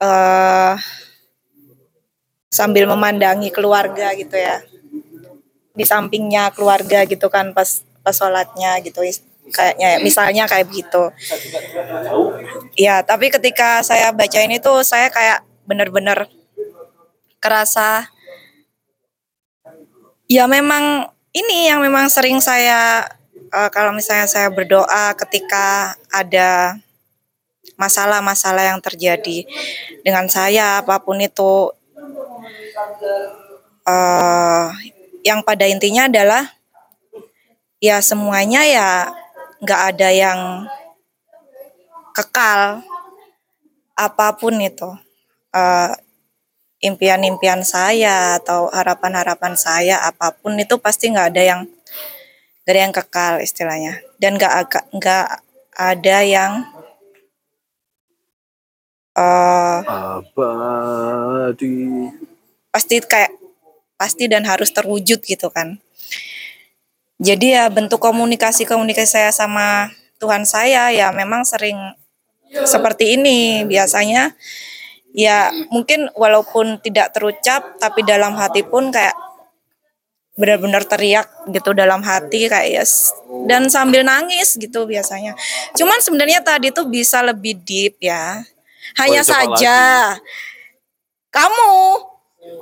[0.00, 0.74] eh,
[2.52, 4.60] sambil memandangi keluarga gitu ya.
[5.72, 9.04] Di sampingnya keluarga gitu kan pas pas sholatnya gitu
[9.48, 11.08] kayaknya ya, misalnya kayak begitu.
[12.76, 16.28] Iya, tapi ketika saya baca ini tuh saya kayak bener-bener
[17.40, 18.08] kerasa
[20.28, 26.76] ya memang ini yang memang sering saya eh, kalau misalnya saya berdoa ketika ada
[27.80, 29.48] masalah-masalah yang terjadi
[30.04, 31.72] dengan saya apa pun itu
[33.88, 34.68] eh
[35.24, 36.44] yang pada intinya adalah
[37.80, 38.90] ya semuanya ya
[39.62, 40.40] nggak ada yang
[42.14, 42.82] kekal
[43.98, 44.90] apa pun itu.
[45.54, 45.90] Eh,
[46.78, 51.60] impian-impian saya atau harapan-harapan saya apa pun itu pasti nggak ada yang
[52.62, 55.42] nggak ada yang kekal istilahnya dan nggak agak nggak
[55.74, 56.62] ada yang
[59.18, 59.80] eh
[60.22, 61.74] Abadi.
[62.70, 63.34] pasti kayak
[63.98, 65.82] pasti dan harus terwujud gitu kan
[67.18, 69.90] jadi ya bentuk komunikasi komunikasi saya sama
[70.22, 71.74] Tuhan saya ya memang sering
[72.62, 74.38] seperti ini biasanya
[75.12, 79.16] ya mungkin walaupun tidak terucap tapi dalam hati pun kayak
[80.38, 83.10] benar-benar teriak gitu dalam hati kayak ya s-
[83.50, 85.34] dan sambil nangis gitu biasanya.
[85.74, 88.46] Cuman sebenarnya tadi tuh bisa lebih deep ya.
[88.96, 89.76] Hanya saja
[91.28, 91.74] kamu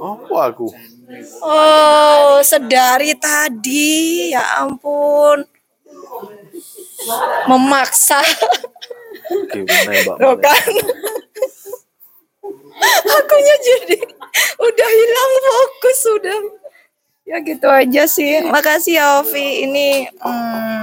[0.01, 0.67] Apa aku?
[1.39, 5.47] oh sedari tadi ya ampun
[7.47, 8.19] memaksa
[9.53, 10.39] Gimana ya, Mbak?
[10.43, 10.73] Kan
[13.17, 13.99] akunya jadi
[14.61, 16.39] udah hilang fokus sudah
[17.27, 18.39] Ya gitu aja sih.
[18.47, 19.67] Makasih ya Ovi.
[19.67, 20.83] Ini hmm,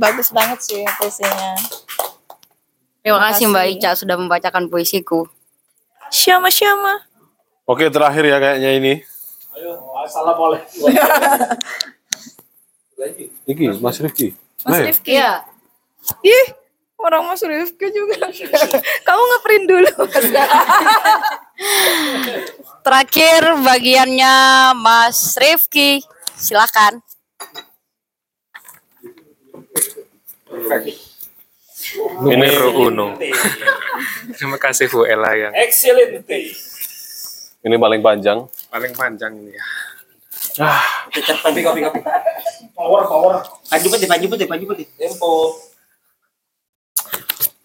[0.00, 1.52] bagus banget sih puisinya.
[3.04, 3.64] Terima kasih Mbak.
[3.76, 5.28] Ica sudah membacakan puisiku.
[6.08, 7.04] Syama syama.
[7.68, 8.94] Oke, terakhir ya kayaknya ini.
[10.00, 10.88] Assalamualaikum.
[13.52, 14.32] Iki, Mas Rifki.
[14.64, 15.12] Mas Nah, Rifki.
[15.12, 15.44] ya.
[16.24, 16.46] Ih,
[17.02, 18.30] orang Mas Rifki juga.
[19.06, 19.92] Kamu ngeprint dulu.
[22.86, 24.34] Terakhir bagiannya
[24.78, 26.02] Mas Rifki.
[26.38, 27.02] Silakan.
[32.22, 33.18] Numero uno.
[34.38, 36.24] Terima kasih Bu Ella yang Excellent.
[37.62, 38.46] Ini paling panjang.
[38.72, 39.64] paling panjang ini ya.
[41.44, 42.00] Kopi kopi kopi.
[42.72, 43.34] Power power.
[43.44, 44.86] Baju putih baju putih baju putih.
[44.96, 45.32] Tempo.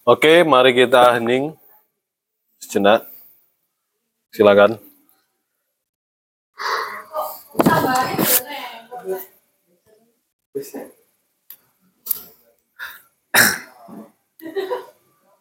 [0.07, 1.51] Oke, mari kita hening
[2.63, 3.11] sejenak.
[4.31, 4.79] Silakan.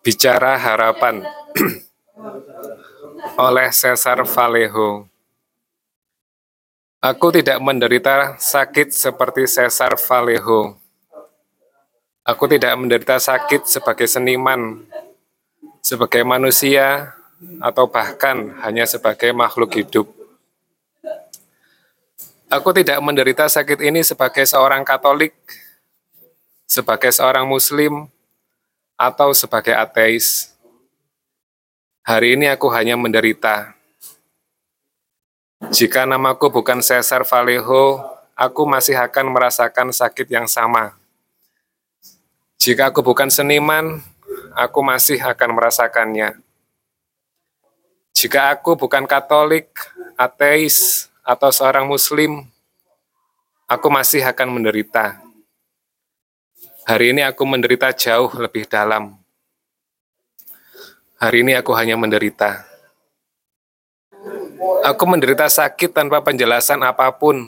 [0.02, 1.22] Bicara harapan
[3.46, 5.06] oleh Cesar Vallejo.
[6.98, 10.85] Aku tidak menderita sakit seperti Cesar Vallejo.
[12.26, 14.82] Aku tidak menderita sakit sebagai seniman,
[15.78, 17.14] sebagai manusia,
[17.62, 20.10] atau bahkan hanya sebagai makhluk hidup.
[22.50, 25.38] Aku tidak menderita sakit ini sebagai seorang Katolik,
[26.66, 28.10] sebagai seorang Muslim,
[28.98, 30.50] atau sebagai ateis.
[32.02, 33.70] Hari ini aku hanya menderita.
[35.70, 38.02] Jika namaku bukan Cesar Vallejo,
[38.34, 41.05] aku masih akan merasakan sakit yang sama.
[42.66, 44.02] Jika aku bukan seniman,
[44.50, 46.34] aku masih akan merasakannya.
[48.10, 49.70] Jika aku bukan Katolik,
[50.18, 52.42] ateis, atau seorang Muslim,
[53.70, 55.22] aku masih akan menderita.
[56.90, 59.14] Hari ini aku menderita jauh lebih dalam.
[61.22, 62.66] Hari ini aku hanya menderita.
[64.82, 67.46] Aku menderita sakit tanpa penjelasan apa pun.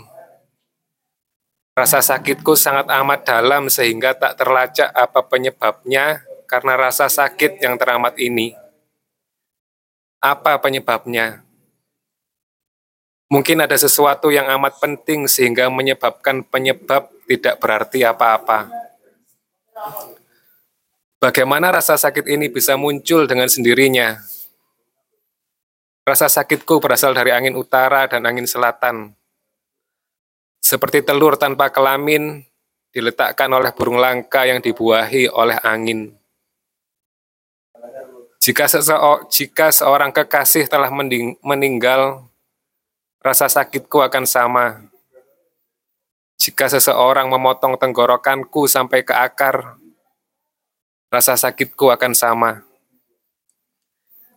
[1.78, 8.18] Rasa sakitku sangat amat dalam sehingga tak terlacak apa penyebabnya karena rasa sakit yang teramat
[8.18, 8.50] ini.
[10.18, 11.46] Apa penyebabnya?
[13.30, 18.66] Mungkin ada sesuatu yang amat penting sehingga menyebabkan penyebab tidak berarti apa-apa.
[21.22, 24.18] Bagaimana rasa sakit ini bisa muncul dengan sendirinya?
[26.02, 29.17] Rasa sakitku berasal dari angin utara dan angin selatan.
[30.58, 32.44] Seperti telur tanpa kelamin,
[32.90, 36.16] diletakkan oleh burung langka yang dibuahi oleh angin.
[38.42, 42.24] Jika, seseo- jika seorang kekasih telah mending- meninggal,
[43.20, 44.88] rasa sakitku akan sama.
[46.40, 49.76] Jika seseorang memotong tenggorokanku sampai ke akar,
[51.12, 52.64] rasa sakitku akan sama.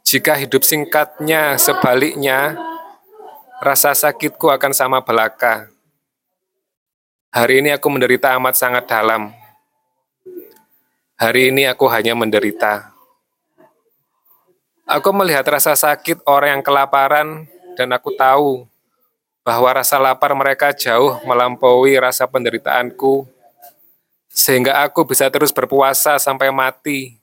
[0.04, 2.60] Jika hidup singkatnya sebaliknya,
[3.64, 5.71] rasa sakitku akan sama belaka.
[7.32, 9.32] Hari ini aku menderita amat sangat dalam.
[11.16, 12.92] Hari ini aku hanya menderita.
[14.84, 17.48] Aku melihat rasa sakit orang yang kelaparan
[17.80, 18.68] dan aku tahu
[19.48, 23.24] bahwa rasa lapar mereka jauh melampaui rasa penderitaanku
[24.28, 27.16] sehingga aku bisa terus berpuasa sampai mati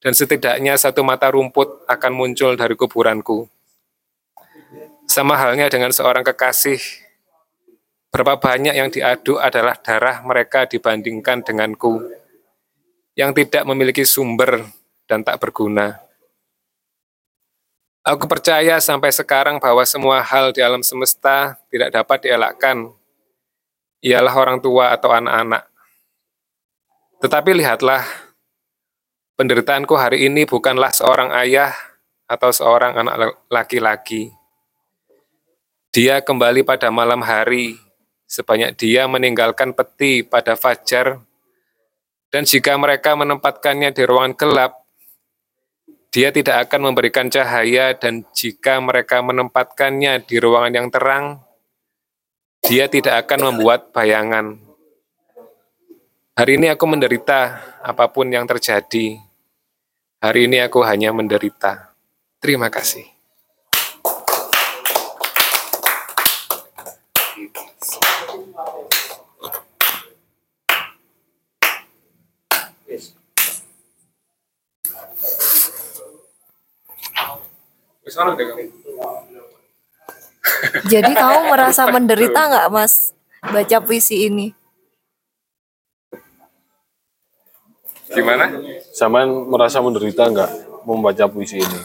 [0.00, 3.44] dan setidaknya satu mata rumput akan muncul dari kuburanku.
[5.04, 6.80] Sama halnya dengan seorang kekasih,
[8.18, 12.02] berapa banyak yang diaduk adalah darah mereka dibandingkan denganku,
[13.14, 14.66] yang tidak memiliki sumber
[15.06, 16.02] dan tak berguna.
[18.02, 22.90] Aku percaya sampai sekarang bahwa semua hal di alam semesta tidak dapat dielakkan,
[24.02, 25.70] ialah orang tua atau anak-anak.
[27.22, 28.02] Tetapi lihatlah,
[29.38, 31.70] penderitaanku hari ini bukanlah seorang ayah
[32.26, 34.34] atau seorang anak laki-laki.
[35.94, 37.87] Dia kembali pada malam hari,
[38.28, 41.24] sebanyak dia meninggalkan peti pada fajar,
[42.28, 44.72] dan jika mereka menempatkannya di ruangan gelap,
[46.12, 51.40] dia tidak akan memberikan cahaya, dan jika mereka menempatkannya di ruangan yang terang,
[52.60, 54.60] dia tidak akan membuat bayangan.
[56.38, 59.18] Hari ini aku menderita apa pun yang terjadi.
[60.22, 61.96] Hari ini aku hanya menderita.
[62.38, 63.17] Terima kasih.
[78.08, 78.64] Deh kamu.
[80.92, 83.12] Jadi kamu merasa menderita nggak mas
[83.44, 84.56] baca puisi ini?
[88.08, 88.48] Gimana?
[88.96, 90.50] Zaman merasa menderita nggak
[90.88, 91.80] membaca puisi ini?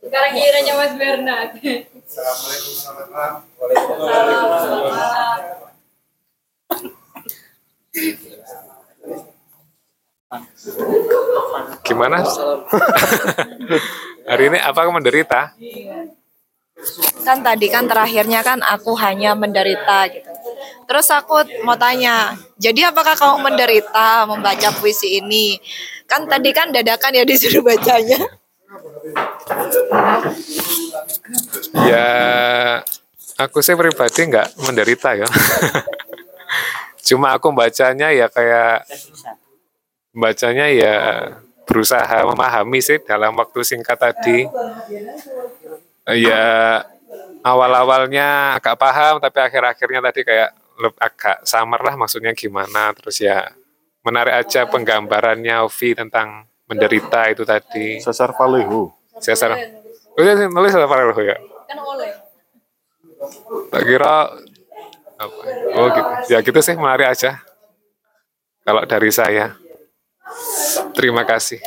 [0.00, 1.50] Sekarang kiranya Mas Bernard.
[11.84, 12.24] Gimana?
[14.24, 15.52] Hari ini apa kamu menderita?
[17.22, 20.30] Kan tadi kan terakhirnya kan aku hanya menderita gitu.
[20.88, 25.56] Terus aku mau tanya, jadi apakah kamu menderita membaca puisi ini?
[26.10, 28.18] Kan tadi kan dadakan ya disuruh bacanya.
[31.86, 32.08] Ya,
[33.38, 35.28] aku sih pribadi nggak menderita ya.
[37.06, 38.86] Cuma aku bacanya ya kayak
[40.12, 40.96] bacanya ya
[41.64, 44.46] berusaha memahami sih dalam waktu singkat tadi.
[46.08, 46.80] Ya
[47.42, 50.50] awal-awalnya agak paham tapi akhir-akhirnya tadi kayak
[50.98, 53.50] agak samar lah maksudnya gimana terus ya
[54.02, 58.02] menarik aja penggambarannya Ovi tentang menderita itu tadi.
[58.02, 58.90] Sesar Valeho.
[59.22, 59.54] Sesar.
[60.18, 61.36] Oh, iya, nulis Sesar Valeho ya.
[61.70, 62.10] Kan oleh.
[63.70, 64.14] Tak kira
[65.20, 65.40] apa?
[65.78, 66.10] Oh gitu.
[66.34, 67.38] Ya gitu sih menarik aja.
[68.66, 69.54] Kalau dari saya.
[70.92, 71.58] Terima kasih.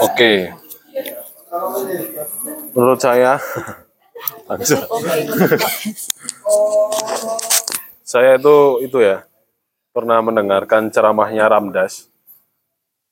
[0.00, 0.54] Oke.
[2.72, 3.36] Menurut saya,
[4.46, 4.80] langsung.
[8.06, 8.56] saya itu
[8.86, 9.26] itu ya
[9.90, 12.10] pernah mendengarkan ceramahnya Ramdas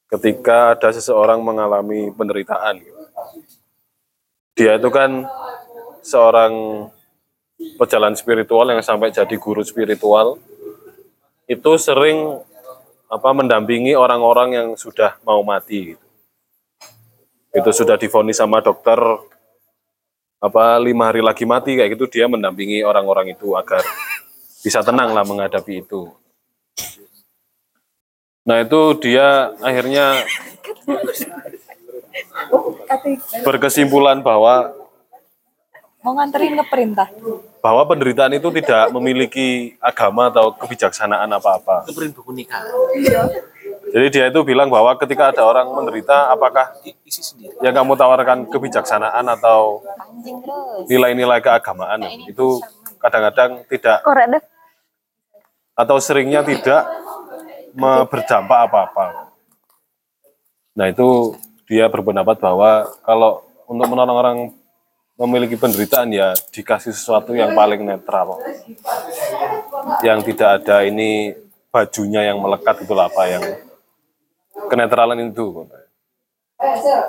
[0.09, 2.81] ketika ada seseorang mengalami penderitaan.
[4.57, 5.27] Dia itu kan
[6.03, 6.87] seorang
[7.59, 10.39] pejalan spiritual yang sampai jadi guru spiritual
[11.51, 12.39] itu sering
[13.09, 16.07] apa mendampingi orang-orang yang sudah mau mati gitu.
[17.57, 19.01] itu sudah difonis sama dokter
[20.39, 23.83] apa lima hari lagi mati kayak gitu dia mendampingi orang-orang itu agar
[24.63, 26.15] bisa tenang lah menghadapi itu
[28.47, 30.23] nah itu dia akhirnya
[33.43, 34.77] berkesimpulan bahwa
[35.99, 37.09] Mau nganterin ke perintah.
[37.59, 41.91] bahwa penderitaan itu tidak memiliki agama atau kebijaksanaan apa-apa.
[41.91, 42.63] Itu buku nikah.
[43.89, 46.71] Jadi dia itu bilang bahwa ketika ada orang menderita, apakah
[47.03, 47.51] Isi sendiri.
[47.65, 49.83] yang kamu tawarkan kebijaksanaan atau
[50.87, 52.63] nilai-nilai keagamaan itu
[53.03, 54.07] kadang-kadang tidak
[55.75, 56.87] atau seringnya tidak
[58.07, 59.35] berdampak apa-apa.
[60.79, 61.35] Nah itu
[61.67, 64.39] dia berpendapat bahwa kalau untuk menolong orang
[65.19, 68.39] memiliki penderitaan ya dikasih sesuatu yang paling netral,
[70.07, 71.35] yang tidak ada ini
[71.75, 73.45] bajunya yang melekat itu apa yang
[74.71, 75.67] kenetralan itu.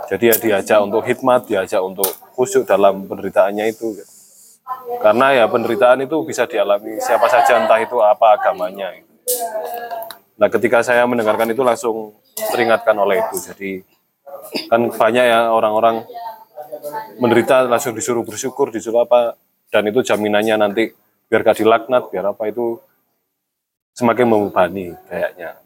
[0.09, 3.93] Jadi ya diajak untuk hikmat, diajak untuk khusyuk dalam penderitaannya itu.
[5.01, 8.93] Karena ya penderitaan itu bisa dialami siapa saja entah itu apa agamanya.
[10.37, 12.17] Nah ketika saya mendengarkan itu langsung
[12.53, 13.37] teringatkan oleh itu.
[13.53, 13.71] Jadi
[14.69, 16.05] kan banyak ya orang-orang
[17.19, 19.35] menderita langsung disuruh bersyukur, disuruh apa,
[19.69, 20.83] dan itu jaminannya nanti
[21.29, 22.81] biar gak dilaknat, biar apa itu
[23.93, 25.59] semakin membebani kayaknya.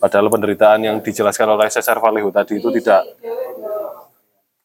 [0.00, 3.04] Padahal penderitaan yang dijelaskan oleh Cesar Vallejo tadi itu tidak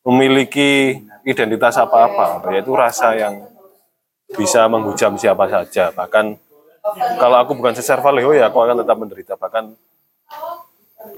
[0.05, 3.43] memiliki identitas apa-apa, yaitu rasa yang
[4.31, 5.91] bisa menghujam siapa saja.
[5.91, 6.25] Bahkan
[7.19, 9.33] kalau aku bukan Cesar Vallejo ya aku akan tetap menderita.
[9.35, 9.75] Bahkan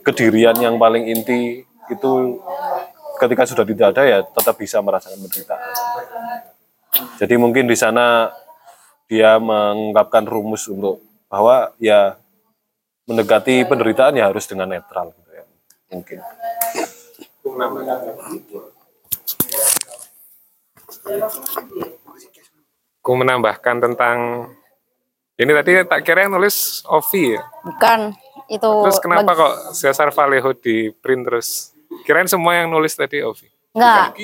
[0.04, 2.12] kedirian yang paling inti itu
[3.18, 5.62] ketika sudah tidak ada ya tetap bisa merasakan penderitaan.
[7.18, 8.32] Jadi mungkin di sana
[9.08, 12.16] dia mengungkapkan rumus untuk bahwa ya
[13.08, 15.44] mendekati penderitaan ya harus dengan netral gitu ya.
[15.92, 16.20] Mungkin.
[23.00, 24.18] Aku menambahkan tentang
[25.38, 27.42] ini tadi tak kira yang nulis Ovi ya.
[27.64, 28.12] Bukan
[28.52, 28.72] itu.
[28.90, 31.77] Terus kenapa bagi- kok Cesar Vallejo di print terus?
[32.08, 33.52] Kirain semua yang nulis tadi Ovi.
[33.76, 34.16] Enggak.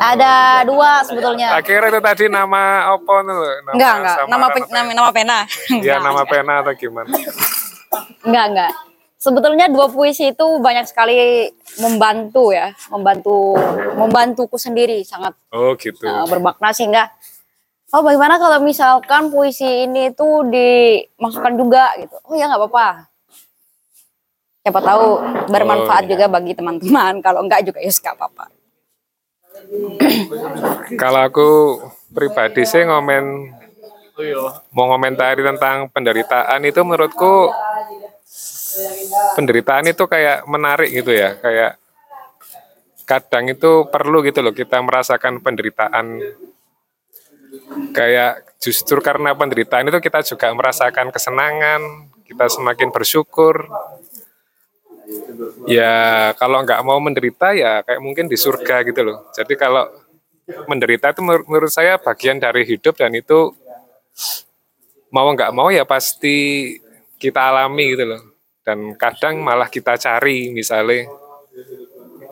[0.00, 1.52] Ada dua sebetulnya.
[1.54, 3.14] Tak kira itu tadi nama apa?
[3.20, 4.16] Nama Enggak, enggak.
[4.24, 5.38] Nama pe- nama, nama pena.
[5.86, 7.12] Ya nama pena atau gimana?
[8.24, 8.72] Enggak, enggak.
[9.20, 11.44] Sebetulnya dua puisi itu banyak sekali
[11.76, 13.52] membantu ya, membantu
[13.92, 16.08] membantuku sendiri sangat Oh gitu.
[16.08, 17.12] uh, bermakna sehingga
[17.92, 22.16] oh bagaimana kalau misalkan puisi ini tuh dimasukkan juga gitu.
[22.24, 23.09] Oh ya nggak apa-apa.
[24.60, 25.06] Siapa tahu
[25.48, 27.20] bermanfaat juga bagi teman-teman.
[27.26, 28.44] Kalau enggak juga ya nggak apa-apa.
[31.00, 31.48] Kalau aku
[32.12, 33.56] pribadi sih ngomen
[34.20, 34.36] Oh iya.
[34.76, 37.48] mau ngomentari tentang penderitaan itu menurutku
[39.32, 41.80] penderitaan itu kayak menarik gitu ya kayak
[43.08, 46.20] kadang itu perlu gitu loh kita merasakan penderitaan
[47.96, 51.80] kayak justru karena penderitaan itu kita juga merasakan kesenangan
[52.28, 53.72] kita semakin bersyukur
[55.66, 59.30] ya kalau nggak mau menderita ya kayak mungkin di surga gitu loh.
[59.34, 59.86] Jadi kalau
[60.66, 63.54] menderita itu menur- menurut saya bagian dari hidup dan itu
[65.10, 66.78] mau nggak mau ya pasti
[67.18, 68.22] kita alami gitu loh.
[68.60, 71.08] Dan kadang malah kita cari misalnya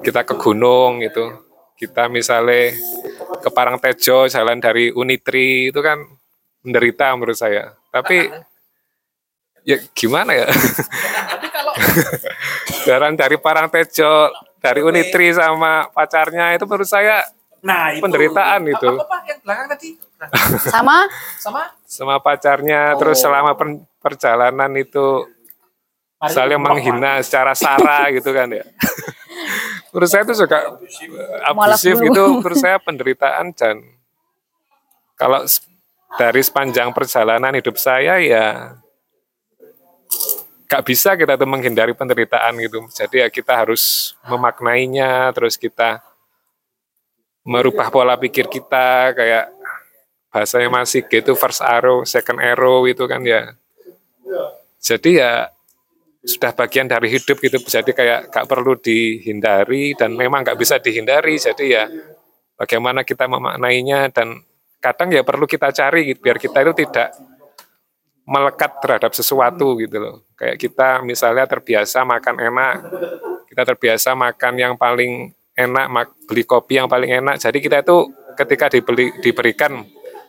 [0.02, 1.46] kita ke gunung gitu.
[1.78, 2.74] Kita misalnya
[3.38, 6.02] ke Parangtejo jalan dari Unitri itu kan
[6.66, 7.70] menderita menurut saya.
[7.94, 8.26] Tapi
[9.62, 10.48] ya gimana ya
[12.88, 17.22] Jalan dari Parangtejo dari Unitri sama pacarnya itu menurut saya
[17.59, 18.86] nah itu penderitaan itu.
[18.86, 19.88] Apa, apa yang belakang tadi?
[20.18, 20.28] Nah,
[20.74, 20.96] Sama?
[21.38, 21.62] Sama?
[21.86, 25.26] Sama pacarnya terus selama per- perjalanan itu
[26.18, 28.66] Mari saling menghina secara sara gitu kan ya.
[29.94, 30.78] Menurut saya itu juga
[31.55, 33.78] Mualaf abusif itu menurut saya penderitaan dan
[35.18, 35.42] kalau
[36.18, 38.78] dari sepanjang perjalanan hidup saya ya
[40.69, 42.85] gak bisa kita tuh menghindari penderitaan gitu.
[42.93, 46.05] Jadi ya kita harus memaknainya terus kita
[47.49, 49.49] merubah pola pikir kita kayak
[50.28, 53.57] bahasanya masih gitu first arrow second arrow itu kan ya.
[54.78, 55.49] Jadi ya
[56.20, 57.57] sudah bagian dari hidup gitu.
[57.65, 61.40] Jadi kayak gak perlu dihindari dan memang gak bisa dihindari.
[61.40, 61.89] Jadi ya
[62.61, 64.45] bagaimana kita memaknainya dan
[64.85, 67.16] kadang ya perlu kita cari gitu, biar kita itu tidak
[68.28, 70.16] melekat terhadap sesuatu gitu loh.
[70.36, 72.74] Kayak kita misalnya terbiasa makan enak
[73.48, 77.40] kita terbiasa makan yang paling enak mak- beli kopi yang paling enak.
[77.42, 78.06] Jadi kita itu
[78.38, 79.82] ketika dibeli diberikan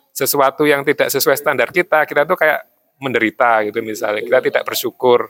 [0.09, 2.65] sesuatu yang tidak sesuai standar kita kita tuh kayak
[2.97, 4.25] menderita gitu misalnya.
[4.25, 5.29] Kita tidak bersyukur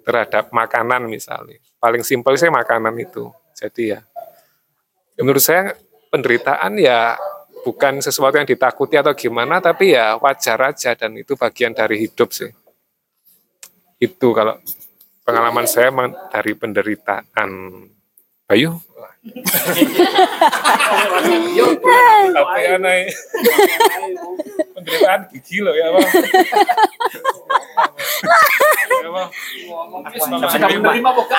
[0.00, 1.60] terhadap makanan misalnya.
[1.76, 3.28] Paling simpel sih makanan itu.
[3.52, 4.00] Jadi ya
[5.20, 5.76] menurut saya
[6.08, 7.20] penderitaan ya
[7.66, 12.30] bukan sesuatu yang ditakuti atau gimana tapi ya wajar aja dan itu bagian dari hidup
[12.30, 12.54] sih.
[13.98, 14.62] Itu kalau
[15.26, 17.50] pengalaman saya men- dari penderitaan.
[18.46, 18.78] Bayu?
[22.36, 23.10] Apa ya naik
[24.70, 26.06] penderitaan gigi loh ya bang.
[29.02, 29.26] Ya, Bang.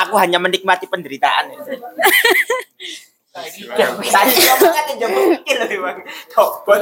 [0.04, 1.56] Aku hanya menikmati penderitaan.
[3.78, 4.28] Kan
[4.98, 5.98] jam bang.
[6.34, 6.82] Topol.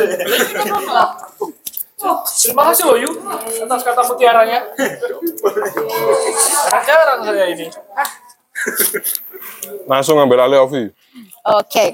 [2.36, 3.12] Terima kasih loh Yu
[3.66, 4.60] atas kata mutiaranya.
[6.86, 7.68] Jarang saya ini.
[9.90, 10.84] Langsung ngambil alih Ovi.
[11.46, 11.94] Oke.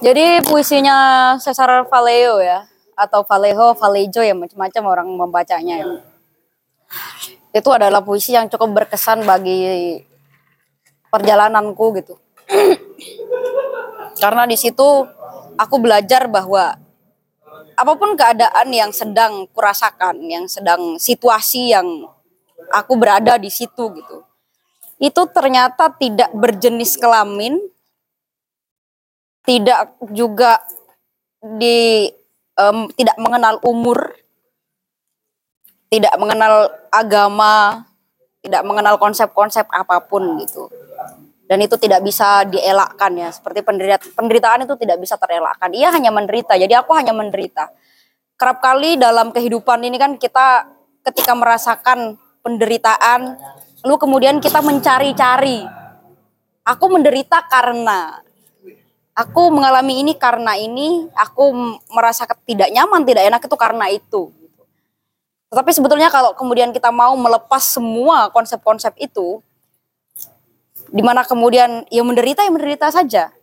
[0.00, 0.96] Jadi puisinya
[1.40, 2.64] Cesar Vallejo ya
[2.94, 5.74] atau Vallejo, Vallejo ya macam-macam orang membacanya.
[5.82, 5.86] ya.
[7.54, 9.98] Itu adalah puisi yang cukup berkesan bagi
[11.10, 12.14] perjalananku gitu.
[14.24, 15.04] Karena di situ
[15.60, 16.80] aku belajar bahwa
[17.76, 22.08] apa pun keadaan yang sedang kurasakan, yang sedang situasi yang
[22.72, 24.24] aku berada di situ gitu.
[24.96, 27.60] Itu ternyata tidak berjenis kelamin,
[29.44, 30.56] tidak juga
[31.44, 32.08] di
[32.56, 34.16] em, tidak mengenal umur,
[35.92, 37.84] tidak mengenal agama,
[38.40, 40.72] tidak mengenal konsep-konsep apa pun gitu.
[41.54, 43.62] Dan itu tidak bisa dielakkan ya, seperti
[44.10, 45.70] penderitaan, itu tidak bisa terelakkan.
[45.70, 47.70] Ia hanya menderita, jadi aku hanya menderita.
[48.34, 50.66] Kerap kali dalam kehidupan ini kan kita
[51.06, 53.38] ketika merasakan penderitaan,
[53.86, 55.62] lalu kemudian kita mencari-cari.
[56.66, 58.18] Aku menderita karena
[59.14, 61.54] aku mengalami ini karena ini, aku
[61.94, 64.34] merasa tidak nyaman, tidak enak itu karena itu.
[65.54, 69.38] Tetapi sebetulnya kalau kemudian kita mau melepas semua konsep-konsep itu,
[70.94, 73.34] di mana kemudian ya menderita ya menderita saja,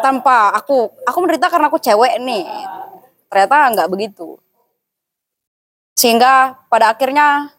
[0.00, 2.48] tanpa aku aku menderita karena aku cewek nih,
[3.28, 4.40] ternyata nggak begitu.
[5.92, 7.52] Sehingga pada akhirnya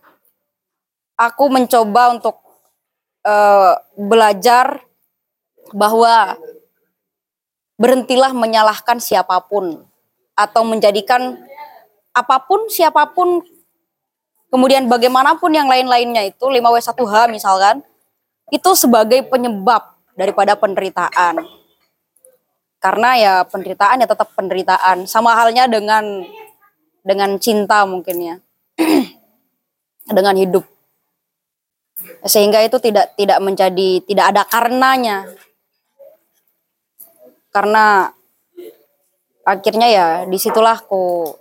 [1.14, 2.42] aku mencoba untuk
[3.22, 4.82] eh, belajar
[5.70, 6.34] bahwa
[7.78, 9.86] berhentilah menyalahkan siapa pun
[10.34, 11.38] atau menjadikan
[12.14, 13.42] apa pun siapa pun
[14.50, 17.82] kemudian bagaimanapun yang lain-lainnya itu 5W1H misalkan
[18.54, 21.42] itu sebagai penyebab daripada penderitaan.
[22.78, 25.10] Karena ya penderitaan ya tetap penderitaan.
[25.10, 26.22] Sama halnya dengan
[27.02, 28.36] dengan cinta mungkin ya.
[30.18, 30.62] dengan hidup.
[32.30, 35.26] Sehingga itu tidak tidak menjadi tidak ada karenanya.
[37.50, 38.14] Karena
[39.44, 41.34] akhirnya ya di situlah aku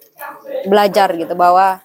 [0.67, 1.85] belajar gitu bahwa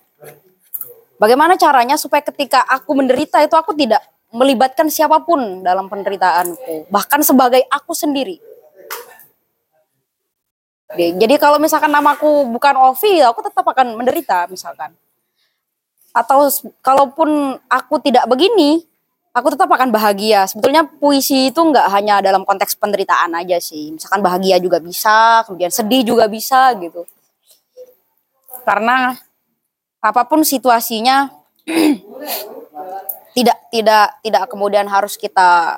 [1.19, 4.01] bagaimana caranya supaya ketika aku menderita itu aku tidak
[4.37, 8.37] melibatkan siapa pun dalam penderitaanku bahkan sebagai aku sendiri.
[10.95, 14.95] Jadi kalau misalkan namaku bukan Ovi aku tetap akan menderita misalkan.
[16.15, 16.47] Atau
[16.79, 18.87] kalaupun aku tidak begini
[19.37, 20.49] aku tetap akan bahagia.
[20.49, 23.93] Sebetulnya puisi itu nggak hanya dalam konteks penderitaan aja sih.
[23.93, 27.05] Misalkan bahagia juga bisa kemudian sedih juga bisa gitu.
[28.65, 29.13] Karena
[30.01, 31.29] apa pun situasinya
[33.37, 35.77] tidak tidak tidak kemudian harus kita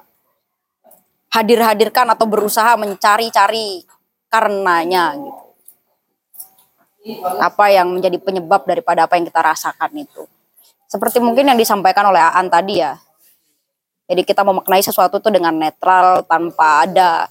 [1.28, 3.84] hadir-hadirkan atau berusaha mencari-cari
[4.32, 5.44] karenanya gitu
[7.44, 10.24] apa yang menjadi penyebab daripada apa yang kita rasakan itu
[10.88, 12.96] seperti mungkin yang disampaikan oleh Aan tadi ya
[14.10, 17.30] jadi kita memaknai sesuatu itu dengan netral tanpa ada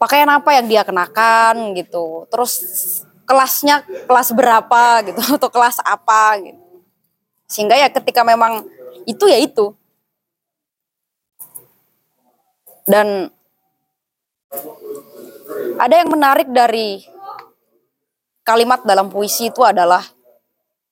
[0.00, 2.24] pakaian apa yang dia kenakan gitu.
[2.32, 2.52] Terus
[3.28, 6.61] kelasnya kelas berapa gitu atau kelas apa gitu.
[7.52, 8.64] Sehingga ya ketika memang
[9.04, 9.76] itu ya itu.
[12.88, 13.28] Dan
[15.76, 17.04] ada yang menarik dari
[18.42, 20.02] kalimat dalam puisi itu adalah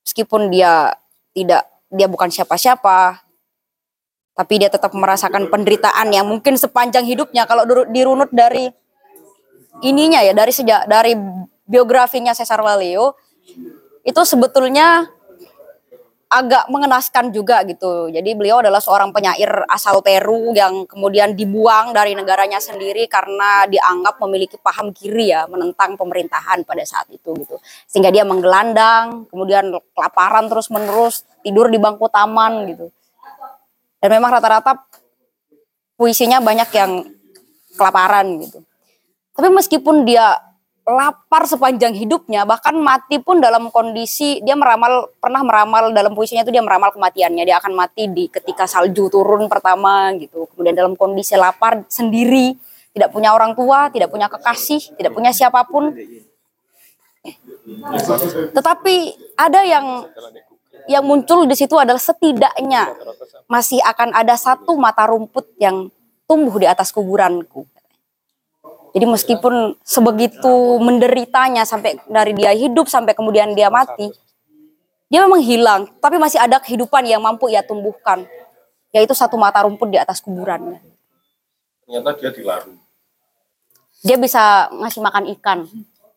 [0.05, 0.93] meskipun dia
[1.35, 3.27] tidak dia bukan siapa-siapa
[4.39, 8.71] tapi dia tetap merasakan penderitaan yang mungkin sepanjang hidupnya kalau dirunut dari
[9.83, 11.19] ininya ya dari sejak dari
[11.67, 13.19] biografinya Cesar Valeo
[14.07, 15.11] itu sebetulnya
[16.31, 18.07] agak mengenaskan juga gitu.
[18.07, 24.23] Jadi beliau adalah seorang penyair asal Peru yang kemudian dibuang dari negaranya sendiri karena dianggap
[24.23, 27.59] memiliki paham kiri ya menentang pemerintahan pada saat itu gitu.
[27.91, 32.95] Sehingga dia menggelandang, kemudian kelaparan terus-menerus, tidur di bangku taman gitu.
[33.99, 34.87] Dan memang rata-rata
[35.99, 37.11] puisinya banyak yang
[37.75, 38.63] kelaparan gitu.
[39.35, 40.39] Tapi meskipun dia
[40.91, 46.51] lapar sepanjang hidupnya, bahkan mati pun dalam kondisi dia meramal pernah meramal dalam puisinya itu
[46.51, 50.51] dia meramal kematiannya, dia akan mati di ketika salju turun pertama gitu.
[50.51, 52.59] Kemudian dalam kondisi lapar sendiri,
[52.91, 55.95] tidak punya orang tua, tidak punya kekasih, tidak punya siapa pun.
[58.51, 58.97] Tetapi
[59.39, 60.11] ada yang
[60.91, 62.91] yang muncul di situ adalah setidaknya
[63.47, 65.93] masih akan ada satu mata rumput yang
[66.27, 67.67] tumbuh di atas kuburanku.
[68.91, 74.11] Jadi meskipun sebegitu menderitanya sampai dari dia hidup sampai kemudian dia mati,
[75.07, 78.27] dia memang hilang, tapi masih ada kehidupan yang mampu ia tumbuhkan,
[78.91, 80.83] yaitu satu mata rumput di atas kuburannya.
[81.87, 82.79] Ternyata dia dilarung.
[84.03, 85.59] Dia bisa ngasih makan ikan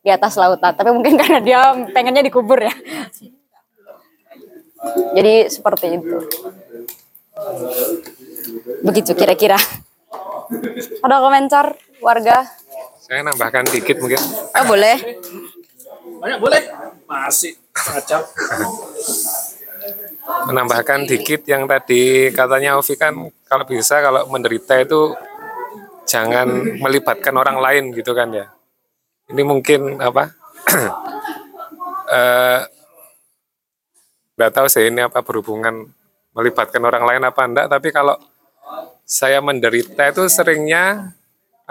[0.01, 1.61] di atas lautan, tapi mungkin karena dia
[1.93, 2.73] pengennya dikubur ya.
[5.13, 6.17] Jadi seperti itu.
[8.81, 9.57] Begitu kira-kira.
[11.01, 12.62] Ada komentar warga?
[13.03, 14.15] Saya nambahkan dikit mungkin.
[14.55, 14.95] Oh boleh.
[16.23, 16.61] Banyak boleh.
[17.03, 18.23] Masih kacau.
[20.47, 25.11] Menambahkan dikit yang tadi katanya Ovi kan kalau bisa kalau menderita itu
[26.07, 26.47] jangan
[26.79, 28.47] melibatkan orang lain gitu kan ya.
[29.27, 30.31] Ini mungkin apa?
[32.07, 32.61] eh
[34.39, 35.91] nggak tahu sih ini apa berhubungan
[36.31, 38.15] melibatkan orang lain apa enggak tapi kalau
[39.03, 41.13] saya menderita itu seringnya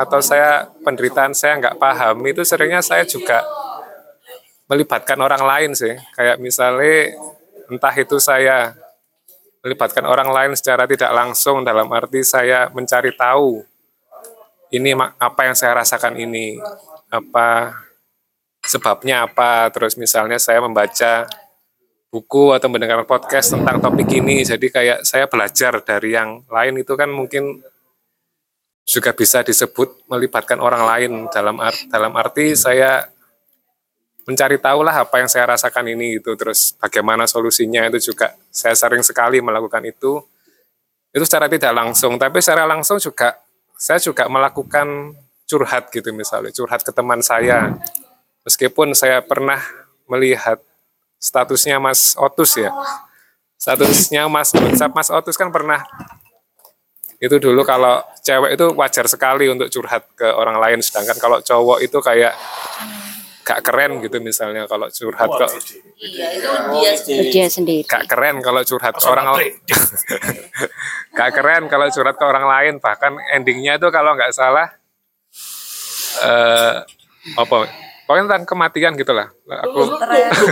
[0.03, 3.47] atau saya penderitaan saya nggak paham itu seringnya saya juga
[4.67, 5.95] melibatkan orang lain sih.
[6.17, 7.15] Kayak misalnya
[7.71, 8.75] entah itu saya
[9.63, 13.63] melibatkan orang lain secara tidak langsung dalam arti saya mencari tahu
[14.75, 16.59] ini apa yang saya rasakan ini
[17.13, 17.77] apa
[18.65, 19.71] sebabnya apa.
[19.71, 21.29] Terus misalnya saya membaca
[22.13, 26.81] buku atau mendengar podcast tentang topik ini jadi kayak saya belajar dari yang lain.
[26.81, 27.61] Itu kan mungkin
[28.83, 31.13] juga bisa disebut melibatkan orang lain.
[31.31, 31.59] Dalam
[31.91, 33.07] dalam arti saya
[34.23, 36.35] mencari tahu lah apa yang saya rasakan ini gitu.
[36.35, 40.23] Terus bagaimana solusinya itu juga saya sering sekali melakukan itu.
[41.13, 42.17] Itu secara tidak langsung.
[42.17, 43.39] Tapi secara langsung juga
[43.77, 45.15] saya juga melakukan
[45.47, 47.77] curhat gitu misalnya curhat ke teman saya.
[48.43, 49.63] Meskipun saya pernah
[50.11, 50.59] melihat
[51.23, 52.75] statusnya Mas Otus ya.
[53.55, 54.51] Statusnya Mas
[54.91, 55.87] Mas Otus kan pernah
[57.23, 61.79] itu dulu kalau cewek itu wajar sekali untuk curhat ke orang lain sedangkan kalau cowok
[61.79, 62.35] itu kayak
[63.47, 65.47] gak keren gitu misalnya kalau curhat ke
[67.31, 67.87] Dia sendiri.
[67.87, 69.53] gak keren kalau curhat ke orang lain
[71.19, 74.67] gak keren kalau curhat ke orang lain bahkan endingnya itu kalau nggak salah
[76.23, 76.75] eh
[77.39, 77.71] apa?
[78.03, 79.31] Pokoknya tentang kematian gitulah.
[79.47, 79.89] Aku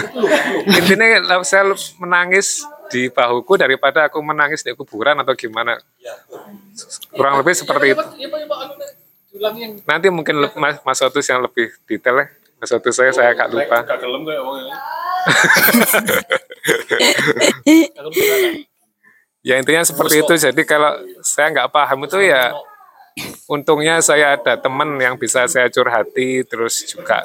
[0.78, 1.66] intinya saya
[1.98, 5.78] menangis di bahuku daripada aku menangis di kuburan atau gimana
[7.14, 8.02] kurang lebih seperti itu
[9.86, 12.26] Nanti mungkin Mas, Mas Otus yang lebih detail ya.
[12.58, 13.86] Mas Otus saya saya agak lupa.
[19.46, 20.34] ya intinya seperti itu.
[20.34, 22.50] Jadi kalau saya nggak paham itu ya
[23.46, 27.22] untungnya saya ada teman yang bisa saya curhati terus juga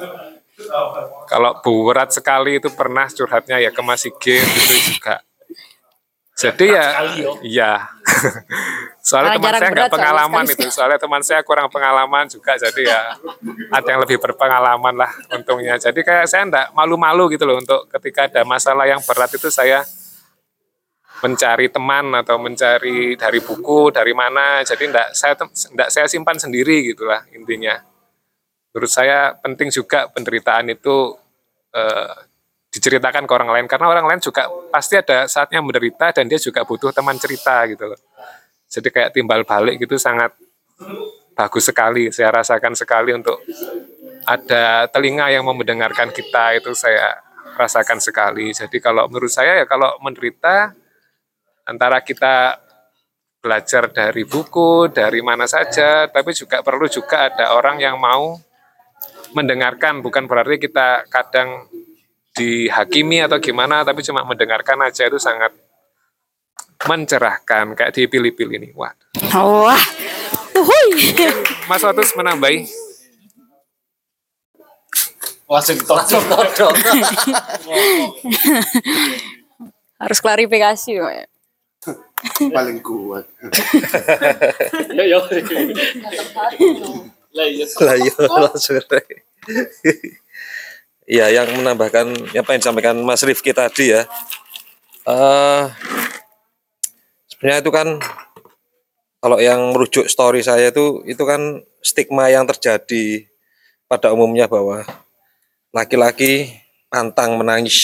[1.28, 5.25] kalau berat sekali itu pernah curhatnya ya ke Mas Sigit itu juga.
[6.36, 6.86] Jadi ya,
[7.40, 7.72] iya.
[9.06, 10.60] Soalnya Karena teman saya nggak pengalaman sekali.
[10.60, 10.66] itu.
[10.68, 12.60] Soalnya teman saya kurang pengalaman juga.
[12.60, 13.16] Jadi ya
[13.72, 15.80] ada yang lebih berpengalaman lah untungnya.
[15.80, 19.80] Jadi kayak saya enggak malu-malu gitu loh untuk ketika ada masalah yang berat itu saya
[21.24, 24.60] mencari teman atau mencari dari buku dari mana.
[24.60, 25.38] Jadi enggak saya
[25.72, 27.80] enggak saya simpan sendiri gitulah intinya.
[28.74, 31.16] Menurut saya penting juga penderitaan itu
[31.72, 32.25] eh,
[32.76, 36.60] diceritakan ke orang lain karena orang lain juga pasti ada saatnya menderita dan dia juga
[36.68, 38.00] butuh teman cerita gitu loh.
[38.68, 40.36] Jadi kayak timbal balik gitu sangat
[41.32, 42.12] bagus sekali.
[42.12, 43.40] Saya rasakan sekali untuk
[44.28, 47.16] ada telinga yang mau mendengarkan kita itu saya
[47.56, 48.52] rasakan sekali.
[48.52, 50.76] Jadi kalau menurut saya ya kalau menderita
[51.64, 52.60] antara kita
[53.40, 58.36] belajar dari buku, dari mana saja, tapi juga perlu juga ada orang yang mau
[59.32, 61.70] mendengarkan, bukan berarti kita kadang
[62.36, 65.56] dihakimi atau gimana, tapi cuma mendengarkan aja itu sangat
[66.84, 68.68] mencerahkan, kayak di pil-pil ini.
[68.76, 68.92] Wah,
[69.32, 69.84] Wah.
[70.56, 71.12] Uhuy.
[71.68, 72.64] Mas Otus menambahi.
[75.46, 76.74] Langsung todok.
[80.02, 80.90] Harus klarifikasi.
[80.98, 81.28] Pak.
[82.50, 83.28] paling kuat.
[84.96, 85.20] Ya ya.
[87.84, 88.80] lah iya langsung
[91.06, 94.02] Iya, yang menambahkan apa yang disampaikan Mas Rifki tadi ya.
[95.06, 95.64] eh
[97.30, 97.88] sebenarnya itu kan
[99.22, 103.22] kalau yang merujuk story saya itu itu kan stigma yang terjadi
[103.86, 104.82] pada umumnya bahwa
[105.70, 106.58] laki-laki
[106.90, 107.78] pantang menangis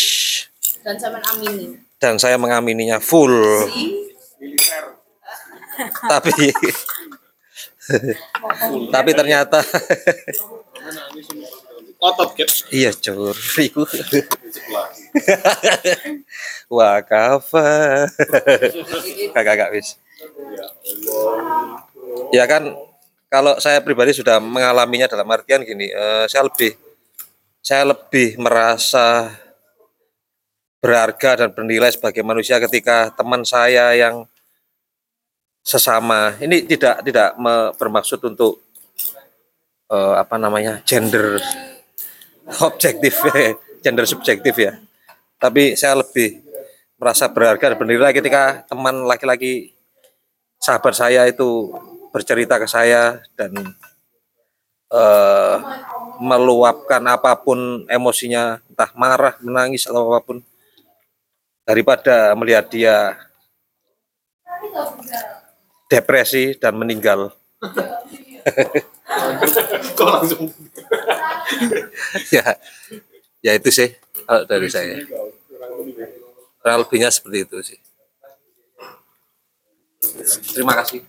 [0.82, 1.78] Dan saya amini.
[2.03, 3.31] dan saya mengamininya full.
[6.11, 6.51] Tapi
[8.94, 9.59] tapi ternyata
[12.03, 12.49] Otot kan.
[12.74, 13.31] iya cur.
[13.66, 13.87] Iku.
[16.74, 17.70] Wah, kafa.
[19.35, 19.95] Kakak kakak wis.
[22.35, 22.74] Ya kan
[23.31, 26.74] kalau saya pribadi sudah mengalaminya dalam artian gini, eh, saya lebih
[27.62, 29.31] saya lebih merasa
[30.83, 34.27] berharga dan bernilai sebagai manusia ketika teman saya yang
[35.62, 38.59] sesama ini tidak tidak me- bermaksud untuk
[39.95, 41.39] eh, apa namanya gender
[42.62, 43.14] objektif
[43.85, 44.78] gender subjektif ya.
[45.39, 46.43] Tapi saya lebih
[47.02, 49.74] merasa berharga dan bernilai ketika teman laki-laki
[50.62, 51.74] sahabat saya itu
[52.14, 53.51] bercerita ke saya dan
[54.94, 55.56] eh,
[56.23, 60.39] meluapkan apa pun emosinya entah marah menangis atau apa pun
[61.66, 63.19] daripada melihat dia
[65.90, 67.35] depresi dan meninggal
[69.98, 70.48] Kok langsung
[72.34, 72.44] ya
[73.43, 73.90] ya itu sih
[74.24, 74.97] kalau dari saya
[76.62, 77.78] kurang lebihnya seperti itu sih
[80.55, 81.02] terima kasih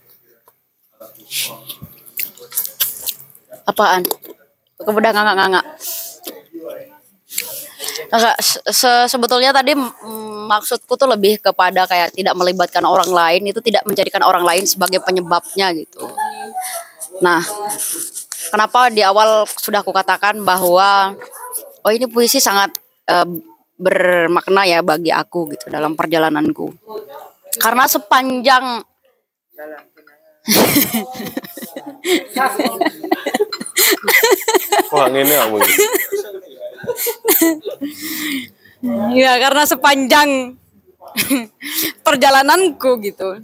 [3.64, 4.04] Apaan?
[4.84, 5.62] Aku udah nganga-nganga.
[8.12, 9.74] Enggak, se- se- sebetulnya tadi
[10.52, 15.00] maksudku tuh lebih kepada kayak tidak melibatkan orang lain itu tidak menjadikan orang lain sebagai
[15.00, 16.04] penyebabnya gitu.
[17.22, 17.44] Nah,
[18.50, 21.14] kenapa di awal sudah aku katakan bahwa
[21.84, 22.74] oh ini puisi sangat
[23.12, 23.28] eh,
[23.78, 26.74] bermakna ya bagi aku gitu dalam perjalananku.
[27.62, 28.82] Karena sepanjang
[34.94, 35.58] Wah, kamu.
[39.16, 40.60] Ya karena sepanjang
[42.06, 43.40] perjalananku gitu.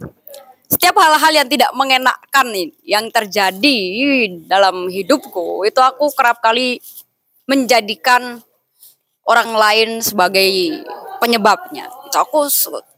[0.69, 3.77] Setiap hal-hal yang tidak mengenakkan nih yang terjadi
[4.45, 6.77] dalam hidupku itu aku kerap kali
[7.49, 8.37] menjadikan
[9.25, 10.45] orang lain sebagai
[11.17, 11.89] penyebabnya.
[12.13, 12.45] Aku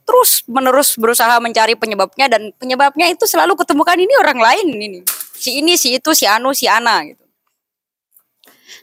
[0.03, 4.99] terus menerus berusaha mencari penyebabnya dan penyebabnya itu selalu ketemukan ini orang lain ini.
[5.41, 7.23] Si ini, si itu, si anu, si ana gitu.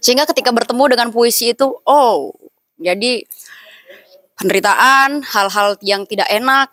[0.00, 2.32] Sehingga ketika bertemu dengan puisi itu, oh,
[2.80, 3.22] jadi
[4.38, 6.70] penderitaan, hal-hal yang tidak enak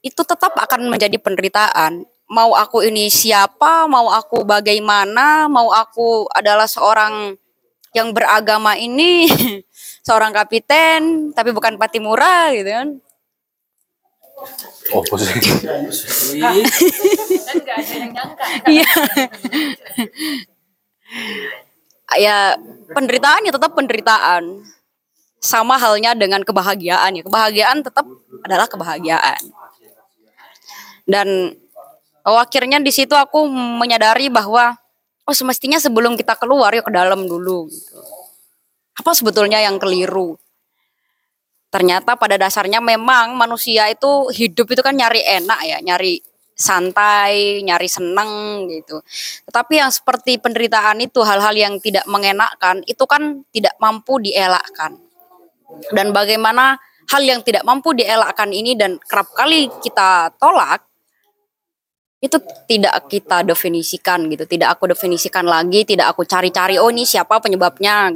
[0.00, 2.04] itu tetap akan menjadi penderitaan.
[2.30, 7.34] Mau aku ini siapa, mau aku bagaimana, mau aku adalah seorang
[7.90, 9.26] yang beragama ini,
[10.06, 12.88] seorang kapiten, tapi bukan patimura gitu kan.
[14.90, 15.36] Oh, posisi.
[18.64, 18.90] Iya.
[22.16, 22.38] ya
[22.94, 24.64] penderitaan ya tetap penderitaan.
[25.40, 27.22] Sama halnya dengan kebahagiaan ya.
[27.24, 28.04] Kebahagiaan tetap
[28.44, 29.59] adalah kebahagiaan.
[31.10, 31.50] Dan
[32.22, 34.78] oh, akhirnya di situ aku menyadari bahwa
[35.26, 37.98] oh semestinya sebelum kita keluar ya ke dalam dulu gitu.
[38.94, 40.38] Apa sebetulnya yang keliru?
[41.70, 46.18] Ternyata pada dasarnya memang manusia itu hidup itu kan nyari enak ya, nyari
[46.58, 49.00] santai, nyari seneng gitu.
[49.46, 54.98] Tetapi yang seperti penderitaan itu hal-hal yang tidak mengenakkan itu kan tidak mampu dielakkan.
[55.94, 56.74] Dan bagaimana
[57.06, 60.89] hal yang tidak mampu dielakkan ini dan kerap kali kita tolak
[62.20, 62.36] itu
[62.68, 68.12] tidak kita definisikan gitu, tidak aku definisikan lagi, tidak aku cari-cari oh ini siapa penyebabnya.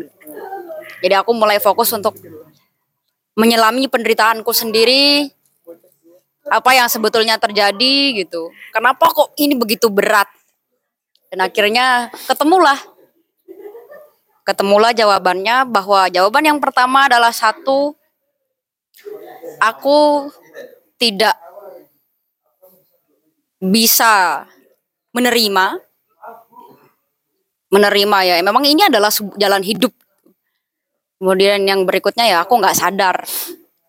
[1.00, 2.12] Jadi aku mulai fokus untuk
[3.34, 5.32] menyelami penderitaanku sendiri,
[6.48, 8.52] apa yang sebetulnya terjadi gitu.
[8.72, 10.28] Kenapa kok ini begitu berat?
[11.32, 12.78] Dan akhirnya ketemulah
[14.44, 17.96] ketemulah jawabannya bahwa jawaban yang pertama adalah satu
[19.56, 20.28] aku
[21.00, 21.34] tidak
[23.64, 24.44] bisa
[25.16, 25.80] menerima
[27.72, 28.34] menerima ya.
[28.44, 29.10] Memang ini adalah
[29.40, 29.90] jalan hidup.
[31.18, 33.24] Kemudian yang berikutnya ya aku nggak sadar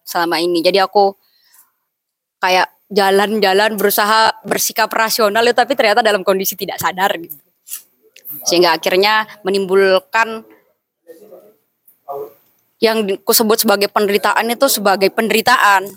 [0.08, 0.64] selama ini.
[0.64, 1.12] Jadi aku
[2.40, 7.36] kayak jalan-jalan berusaha bersikap rasional ya, tapi ternyata dalam kondisi tidak sadar gitu.
[8.46, 10.46] Sehingga akhirnya menimbulkan
[12.78, 15.90] yang kusebut sebagai penderitaan itu sebagai penderitaan.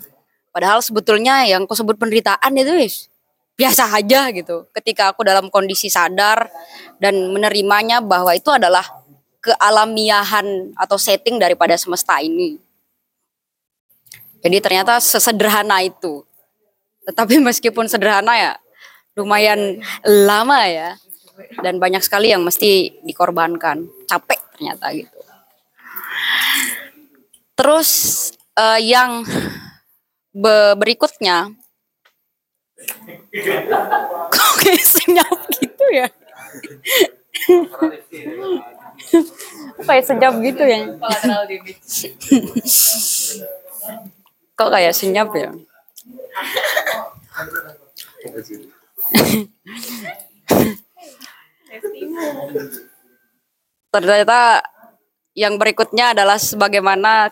[0.49, 2.73] Padahal sebetulnya yang kusebut penderitaan itu
[3.59, 4.71] biasa aja gitu.
[4.71, 6.47] Ketika aku dalam kondisi sadar
[7.03, 8.87] dan menerimanya bahwa itu adalah
[9.43, 12.55] kealamiahan atau setting daripada semesta ini.
[14.39, 16.23] Jadi ternyata sesederhana itu.
[17.03, 18.53] Tetapi meskipun sederhana ya
[19.19, 20.95] lumayan lama ya.
[21.59, 23.83] Dan banyak sekali yang mesti dikorbankan.
[24.07, 25.19] Capek ternyata gitu.
[27.59, 27.89] Terus
[28.55, 29.27] eh, yang
[30.31, 31.51] be- berikutnya
[34.35, 36.07] kok kayak senyap gitu ya?
[39.79, 40.79] Kok kayak senyap gitu ya?
[44.59, 45.49] Kok kayak senyap ya?
[53.89, 54.61] Ternyata
[55.33, 57.31] yang berikutnya adalah sebagaimana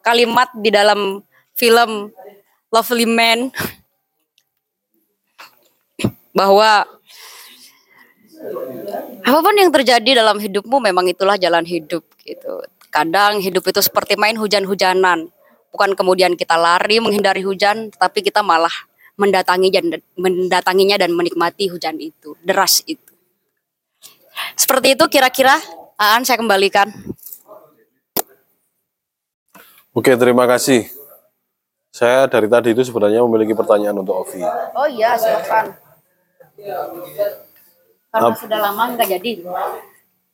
[0.00, 1.20] kalimat di dalam
[1.52, 2.08] film
[2.72, 3.52] Lovely Man
[6.30, 6.86] bahwa
[9.20, 12.64] apa pun yang terjadi dalam hidupmu memang itulah jalan hidup gitu.
[12.90, 15.30] Kadang hidup itu seperti main hujan-hujanan.
[15.70, 18.72] Bukan kemudian kita lari menghindari hujan, tapi kita malah
[19.14, 19.86] mendatangi dan
[20.18, 23.12] mendatanginya dan menikmati hujan itu, deras itu.
[24.56, 25.54] Seperti itu kira-kira
[26.00, 26.88] Aan saya kembalikan.
[29.92, 30.88] Oke, terima kasih.
[31.92, 34.40] Saya dari tadi itu sebenarnya memiliki pertanyaan untuk Ovi.
[34.72, 35.76] Oh iya, silakan.
[38.10, 39.32] Karena Ap- sudah lama nggak jadi.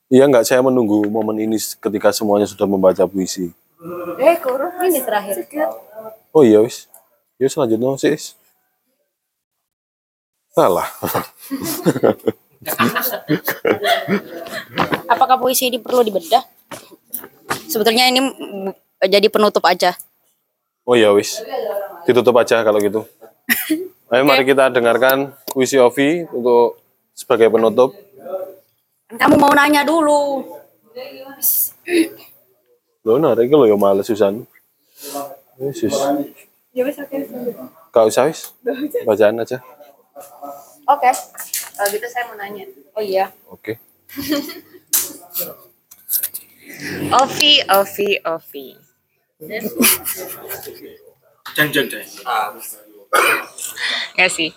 [0.07, 3.51] Iya nggak, saya menunggu momen ini ketika semuanya sudah membaca puisi.
[4.17, 5.45] Eh, kurus ini terakhir.
[6.33, 6.87] Oh iya wis.
[7.37, 8.33] Yuk selanjutnya sis.
[10.57, 10.89] Salah.
[15.13, 16.41] Apakah puisi ini perlu dibedah?
[17.69, 18.21] Sebetulnya ini
[19.05, 19.93] jadi penutup aja.
[20.87, 21.43] oh iya wis.
[22.09, 23.05] Ditutup aja kalau gitu.
[24.07, 26.79] Ayo mari kita dengarkan puisi Ovi untuk
[27.11, 27.91] sebagai penutup.
[29.11, 30.47] Kamu mau nanya dulu.
[33.03, 34.47] Lo narik lo ya males Susan.
[35.59, 35.91] Yesus.
[36.71, 37.19] Ya oke.
[37.91, 38.55] Kau usah wis.
[39.03, 39.59] Bacaan aja.
[40.87, 41.11] Oke.
[41.75, 42.63] Kalau gitu saya mau nanya.
[42.95, 43.35] Oh iya.
[43.51, 43.83] Oke.
[47.11, 48.67] Ovi, Ovi, Ovi.
[51.59, 52.07] Jeng jeng jeng.
[54.17, 54.51] Ya sih.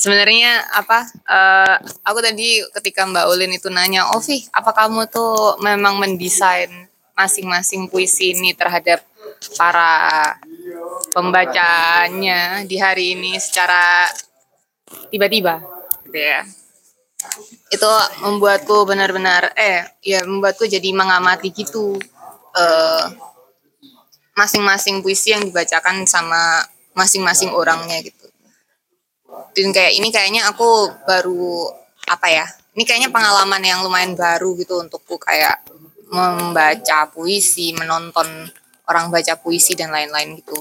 [0.00, 1.04] Sebenarnya apa?
[1.28, 1.76] eh,
[2.08, 6.72] aku tadi ketika Mbak Ulin itu nanya, Ovi, apa kamu tuh memang mendesain
[7.12, 9.04] masing-masing puisi ini terhadap
[9.60, 10.32] para
[11.12, 14.08] pembacanya di hari ini secara
[15.12, 15.60] tiba-tiba,
[16.08, 16.48] gitu ya?
[17.68, 17.90] Itu
[18.24, 22.00] membuatku benar-benar, eh, ya membuatku jadi mengamati gitu.
[22.56, 23.04] eh,
[24.34, 26.64] masing-masing puisi yang dibacakan sama
[27.00, 28.28] masing-masing orangnya gitu.
[29.56, 31.72] Dan kayak ini kayaknya aku baru
[32.04, 32.44] apa ya
[32.76, 35.64] ini kayaknya pengalaman yang lumayan baru gitu untukku kayak
[36.10, 38.26] membaca puisi menonton
[38.90, 40.58] orang baca puisi dan lain-lain gitu.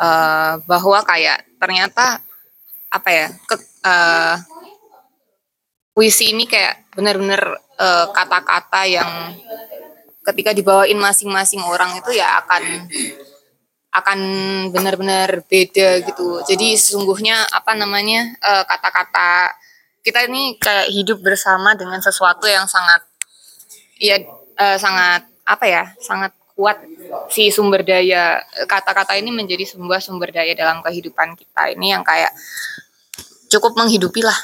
[0.00, 2.24] Eh, bahwa kayak ternyata
[2.88, 4.36] apa ya ke, eh,
[5.92, 9.10] puisi ini kayak benar-benar eh, kata-kata yang
[10.24, 12.88] ketika dibawain masing-masing orang itu ya akan
[13.90, 14.18] akan
[14.70, 16.42] benar-benar beda gitu.
[16.46, 19.50] Jadi sesungguhnya apa namanya eh, kata-kata
[20.00, 23.02] kita ini kayak hidup bersama dengan sesuatu yang sangat
[23.98, 24.22] ya
[24.56, 26.78] eh, sangat apa ya sangat kuat
[27.34, 28.38] si sumber daya.
[28.70, 31.74] Kata-kata ini menjadi sebuah sumber daya dalam kehidupan kita.
[31.74, 32.30] Ini yang kayak
[33.50, 34.38] cukup menghidupi lah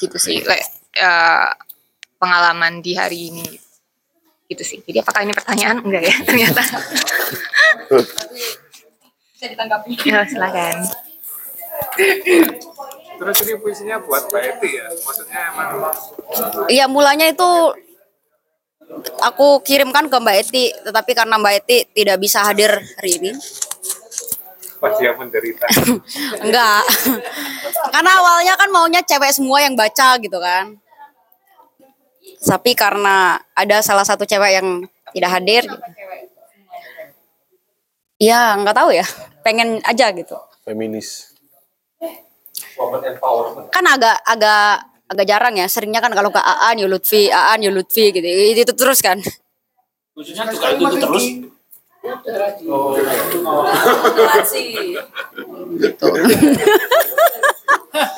[0.00, 0.64] gitu sih kayak
[0.96, 1.50] eh,
[2.16, 3.44] pengalaman di hari ini
[4.48, 4.80] gitu sih.
[4.80, 5.84] Jadi apakah ini pertanyaan?
[5.84, 6.64] Enggak ya ternyata
[9.38, 9.94] Bisa ditanggapi.
[10.02, 10.82] ya silakan
[13.18, 14.86] Terus ini puisinya buat Mbak Eti ya?
[14.90, 15.68] Maksudnya emang
[16.66, 17.46] Iya mulanya itu
[19.22, 23.30] aku kirimkan ke Mbak Eti, tetapi karena Mbak Eti tidak bisa hadir hari ini,
[24.78, 25.66] pas dia menderita.
[26.46, 26.82] enggak.
[27.94, 30.78] karena awalnya kan maunya cewek semua yang baca gitu kan.
[32.38, 35.62] Tapi karena ada salah satu cewek yang tidak hadir,
[38.18, 39.06] ya nggak tahu ya,
[39.46, 40.34] pengen aja gitu.
[40.66, 41.32] Feminis.
[43.72, 47.70] Kan agak agak agak jarang ya, seringnya kan kalau ke Aan ya Lutfi, Aan ya
[47.72, 49.18] Lutfi gitu, itu, itu terus kan.
[50.12, 51.24] Khususnya juga itu, itu terus.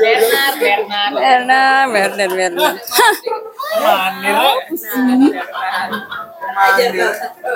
[0.00, 1.12] Bernard, Bernard.
[1.14, 2.76] Bernard, Bernard, Bernard.
[3.80, 4.36] Manir.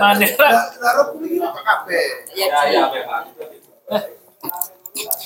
[0.00, 0.30] Manir.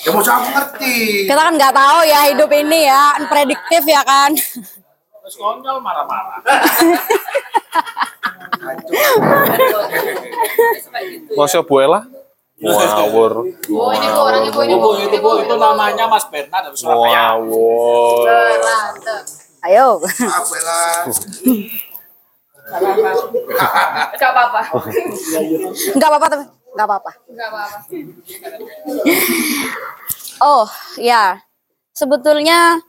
[0.03, 1.29] Ya mau aku ngerti.
[1.29, 4.33] Kita kan nggak tahu ya hidup ini ya, unprediktif ya kan.
[4.33, 6.41] Terus konyol marah-marah.
[11.37, 11.85] Masya Bu
[12.59, 13.33] Ngawur.
[13.71, 14.91] Oh, ini bu orang ibu ini bu.
[14.91, 17.39] Bu, itu bu, itu namanya Mas Bernard dari Surabaya.
[17.39, 18.27] Ngawur.
[18.59, 19.23] Mantap.
[19.63, 19.87] Ayo.
[20.03, 21.07] Aku lah.
[24.19, 24.61] Gak apa-apa.
[25.95, 27.11] Nggak apa-apa tapi nggak apa-apa.
[27.33, 27.77] Gak apa-apa.
[30.39, 31.41] Oh ya,
[31.91, 32.79] sebetulnya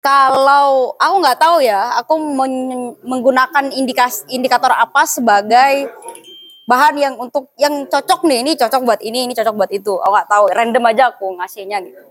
[0.00, 5.92] kalau aku nggak tahu ya, aku men- menggunakan indikas indikator apa sebagai
[6.70, 9.98] bahan yang untuk yang cocok nih, ini cocok buat ini, ini cocok buat itu.
[9.98, 12.02] Aku nggak tahu, random aja aku ngasihnya gitu.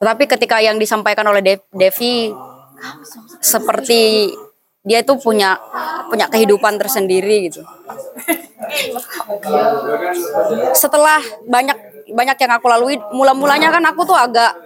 [0.00, 2.32] Tetapi ketika yang disampaikan oleh Dev- Devi
[3.40, 4.32] seperti
[4.80, 5.60] dia itu punya
[6.08, 7.64] punya kehidupan tersendiri gitu.
[10.72, 11.76] Setelah banyak
[12.12, 14.56] banyak yang aku lalui, mula-mulanya kan aku tuh agak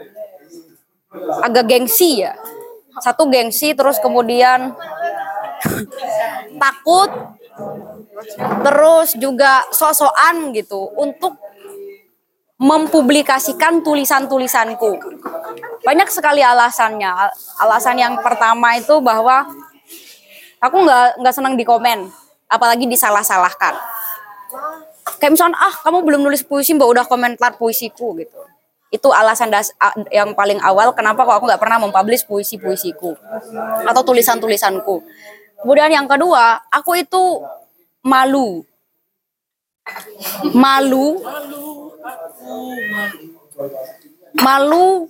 [1.43, 2.35] agak gengsi ya.
[3.02, 4.70] Satu gengsi terus kemudian
[6.62, 7.11] takut
[8.64, 11.34] terus juga sok-sokan gitu untuk
[12.58, 14.96] mempublikasikan tulisan-tulisanku.
[15.82, 17.10] Banyak sekali alasannya.
[17.10, 17.34] Al-
[17.66, 19.44] Alasan yang pertama itu bahwa
[20.62, 22.08] aku nggak nggak senang di komen,
[22.48, 23.74] apalagi disalah-salahkan.
[25.20, 28.40] Kayak misalnya, ah kamu belum nulis puisi, mbak udah komentar puisiku gitu.
[28.88, 29.74] Itu alasan das
[30.14, 33.12] yang paling awal kenapa kok aku nggak pernah mempublish puisi-puisiku
[33.84, 35.02] atau tulisan-tulisanku.
[35.60, 37.42] Kemudian yang kedua, aku itu
[38.05, 38.62] malu.
[40.52, 41.06] Malu.
[44.36, 45.09] Malu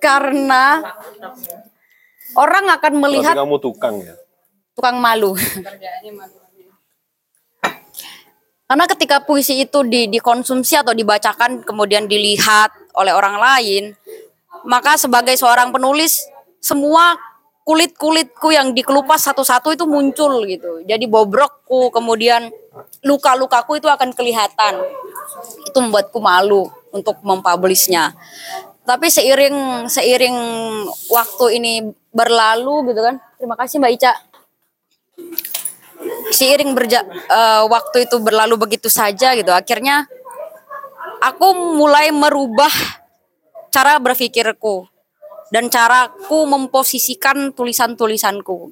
[0.00, 0.80] karena
[2.38, 4.14] orang akan melihat Berarti kamu tukang ya?
[4.80, 5.36] tukang malu.
[8.70, 13.92] Karena ketika puisi itu di, dikonsumsi atau dibacakan kemudian dilihat oleh orang lain,
[14.62, 16.22] maka sebagai seorang penulis
[16.62, 17.18] semua
[17.70, 20.82] kulit-kulitku yang dikelupas satu-satu itu muncul gitu.
[20.82, 22.50] Jadi bobrokku, kemudian
[23.06, 24.82] luka-lukaku itu akan kelihatan.
[25.70, 28.10] Itu membuatku malu untuk mempublishnya.
[28.82, 30.34] Tapi seiring seiring
[31.14, 33.22] waktu ini berlalu gitu kan.
[33.38, 34.12] Terima kasih Mbak Ica
[36.34, 40.08] seiring berja eh, waktu itu berlalu begitu saja gitu akhirnya
[41.20, 42.72] aku mulai merubah
[43.68, 44.88] cara berpikirku
[45.50, 48.70] dan caraku memposisikan tulisan-tulisanku.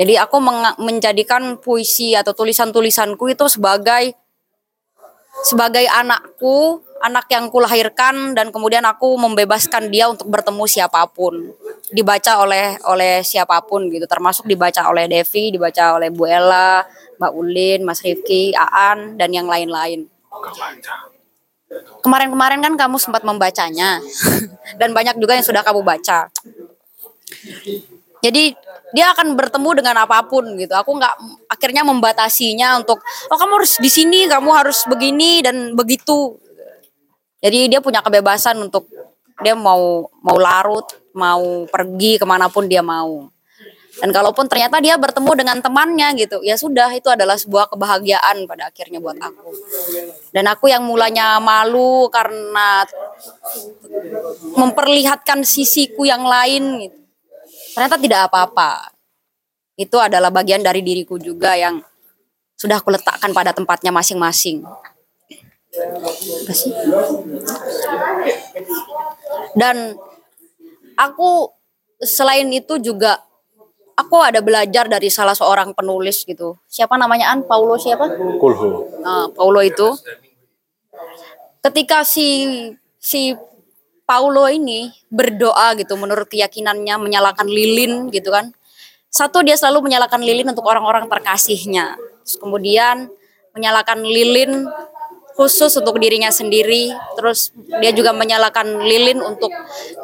[0.00, 0.40] Jadi aku
[0.80, 4.16] menjadikan puisi atau tulisan-tulisanku itu sebagai
[5.44, 11.52] sebagai anakku anak yang kulahirkan dan kemudian aku membebaskan dia untuk bertemu siapa pun.
[11.92, 16.86] Dibaca oleh oleh siapa pun gitu termasuk dibaca oleh Devi dibaca oleh Bu Ella
[17.18, 20.06] Mbak Ulin Mas Rifki Aan dan yang lain-lain
[22.02, 24.02] kemarin-kemarin kan kamu sempat membacanya
[24.80, 26.26] dan banyak juga yang sudah kamu baca.
[28.20, 28.52] Jadi
[28.90, 30.74] dia akan bertemu dengan apa pun gitu.
[30.74, 31.14] Aku nggak
[31.46, 36.36] akhirnya membatasinya untuk oh kamu harus di sini kamu harus begini dan begitu.
[37.40, 38.90] Jadi dia punya kebebasan untuk
[39.40, 40.84] dia mau mau larut
[41.16, 43.32] mau pergi ke mana pun dia mau
[44.00, 48.72] dan kalaupun ternyata dia bertemu dengan temannya gitu ya sudah itu adalah sebuah kebahagiaan pada
[48.72, 49.52] akhirnya buat aku.
[50.32, 52.88] Dan aku yang mulanya malu karena
[54.56, 56.98] memperlihatkan sisiku yang lain gitu.
[57.76, 58.88] Ternyata tidak apa-apa.
[59.76, 61.84] Itu adalah bagian dari diriku juga yang
[62.56, 64.64] sudah aku letakkan pada tempatnya masing-masing.
[69.56, 69.96] Dan
[70.96, 71.52] aku
[72.00, 73.29] selain itu juga
[74.00, 76.56] aku ada belajar dari salah seorang penulis gitu.
[76.64, 77.44] Siapa namanya An?
[77.44, 78.08] Paulo siapa?
[78.40, 79.00] Kulhu.
[79.04, 79.92] Nah, Paulo itu.
[81.60, 82.26] Ketika si
[82.96, 83.36] si
[84.08, 88.50] Paulo ini berdoa gitu menurut keyakinannya menyalakan lilin gitu kan.
[89.10, 91.98] Satu dia selalu menyalakan lilin untuk orang-orang terkasihnya.
[92.24, 93.10] Terus kemudian
[93.52, 94.70] menyalakan lilin
[95.34, 96.94] khusus untuk dirinya sendiri.
[97.18, 97.52] Terus
[97.82, 99.50] dia juga menyalakan lilin untuk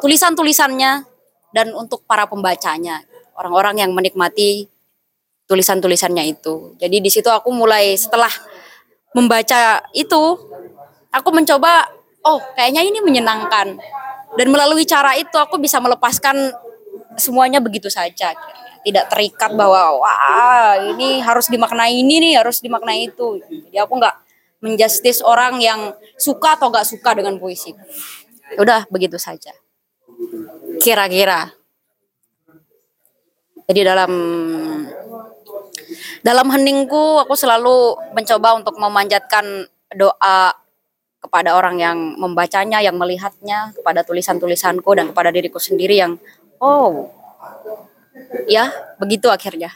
[0.03, 1.07] tulisan-tulisannya
[1.55, 3.06] dan untuk para pembacanya
[3.37, 4.67] orang-orang yang menikmati
[5.47, 6.75] tulisan-tulisannya itu.
[6.81, 8.29] Jadi di situ aku mulai setelah
[9.15, 10.21] membaca itu
[11.09, 11.87] aku mencoba
[12.27, 13.79] oh kayaknya ini menyenangkan.
[14.35, 16.51] Dan melalui cara itu aku bisa melepaskan
[17.15, 18.35] semuanya begitu saja.
[18.83, 23.41] Tidak terikat bahwa wah ini harus dimaknai ini nih harus dimaknai itu.
[23.41, 24.15] Jadi aku nggak
[24.61, 27.73] menjustis orang yang suka atau nggak suka dengan puisi.
[28.59, 29.51] Udah begitu saja.
[30.77, 31.51] Kira-kira
[33.67, 34.11] jadi dalam
[36.23, 40.55] dalam heningku aku selalu mencoba untuk memanjatkan doa
[41.17, 46.15] kepada orang yang membacanya, yang melihatnya, kepada tulisan-tulisanku dan kepada diriku sendiri yang
[46.63, 47.11] oh
[48.47, 49.75] ya begitu akhirnya.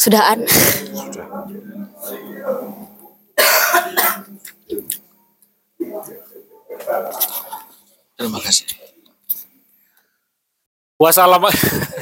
[0.00, 0.40] Sudahan.
[8.14, 8.83] Terima kasih.
[10.98, 11.42] Wassalam.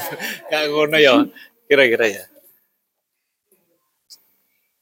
[0.51, 1.25] Gak ngono ya.
[1.69, 2.25] Kira-kira ya.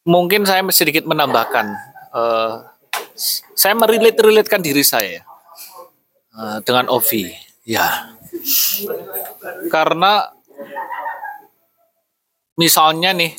[0.07, 1.67] Mungkin saya sedikit menambahkan.
[2.11, 2.55] eh,
[3.55, 5.23] saya merilit-rilitkan diri saya
[6.35, 7.31] eh, dengan Ovi.
[7.63, 8.11] Ya.
[9.71, 10.27] Karena
[12.59, 13.37] misalnya nih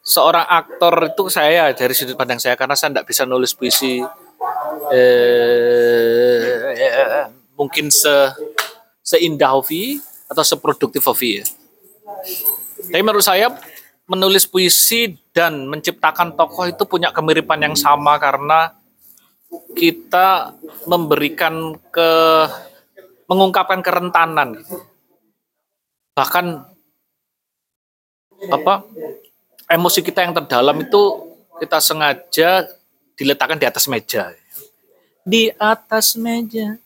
[0.00, 4.02] seorang aktor itu saya dari sudut pandang saya karena saya tidak bisa nulis puisi
[4.90, 6.60] eh,
[7.54, 8.32] mungkin se
[9.10, 9.98] seindah Ovi
[10.30, 11.44] atau seproduktif Ovi ya.
[12.90, 13.50] Tapi menurut saya
[14.06, 18.74] menulis puisi dan menciptakan tokoh itu punya kemiripan yang sama karena
[19.74, 20.54] kita
[20.86, 22.10] memberikan ke
[23.30, 24.62] mengungkapkan kerentanan.
[26.14, 26.46] Bahkan
[28.50, 28.74] apa
[29.70, 31.02] emosi kita yang terdalam itu
[31.62, 32.66] kita sengaja
[33.14, 34.34] diletakkan di atas meja.
[35.22, 36.80] Di atas meja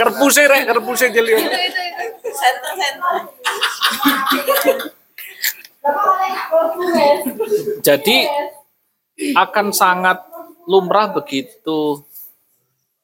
[0.00, 1.32] kerpuse rek kerpuse jeli
[7.82, 8.16] jadi
[9.36, 10.24] akan sangat
[10.64, 12.00] lumrah begitu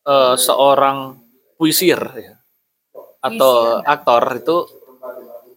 [0.06, 1.18] eh, seorang
[1.59, 2.38] puisir ya,
[3.18, 4.56] atau aktor itu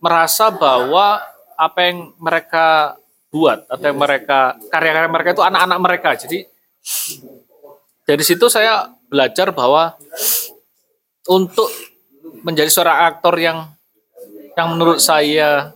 [0.02, 1.22] merasa bahwa
[1.54, 2.98] apa yang mereka
[3.32, 6.10] buat atau yang mereka karya-karya mereka itu anak-anak mereka.
[6.20, 6.44] Jadi
[8.04, 9.96] dari situ saya belajar bahwa
[11.32, 11.72] untuk
[12.44, 13.72] menjadi seorang aktor yang
[14.60, 15.72] yang menurut saya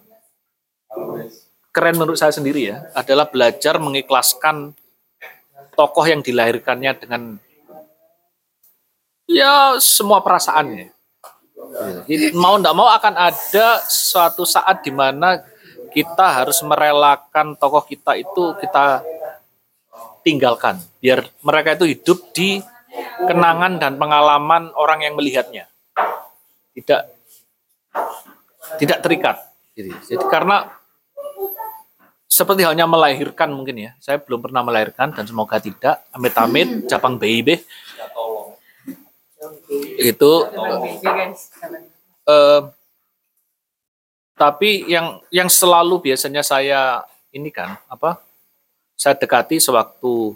[1.71, 4.75] keren menurut saya sendiri ya adalah belajar mengikhlaskan
[5.75, 7.21] tokoh yang dilahirkannya dengan
[9.27, 10.95] ya semua perasaannya.
[12.07, 15.43] Jadi, mau tidak mau akan ada suatu saat di mana
[15.95, 18.99] kita harus merelakan tokoh kita itu kita
[20.27, 20.75] tinggalkan.
[20.99, 22.59] Biar mereka itu hidup di
[23.23, 25.71] kenangan dan pengalaman orang yang melihatnya.
[26.75, 27.01] Tidak
[28.75, 29.39] tidak terikat.
[29.71, 30.67] Jadi, jadi karena
[32.27, 33.91] seperti halnya melahirkan mungkin ya.
[34.03, 36.03] Saya belum pernah melahirkan dan semoga tidak.
[36.11, 37.63] Amit-amit capang baby
[39.95, 40.31] itu
[42.27, 42.59] eh,
[44.35, 47.01] tapi yang yang selalu biasanya saya
[47.31, 48.19] ini kan apa
[48.99, 50.35] saya dekati sewaktu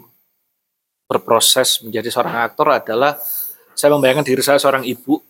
[1.04, 3.20] berproses menjadi seorang aktor adalah
[3.76, 5.20] saya membayangkan diri saya seorang ibu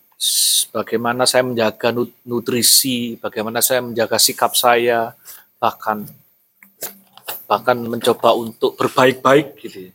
[0.71, 5.19] bagaimana saya menjaga nu- nutrisi bagaimana saya menjaga sikap saya
[5.59, 6.07] bahkan
[7.51, 9.93] bahkan mencoba untuk berbaik-baik gitu ya.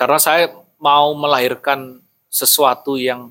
[0.00, 0.48] karena saya
[0.80, 2.00] mau melahirkan
[2.32, 3.28] sesuatu yang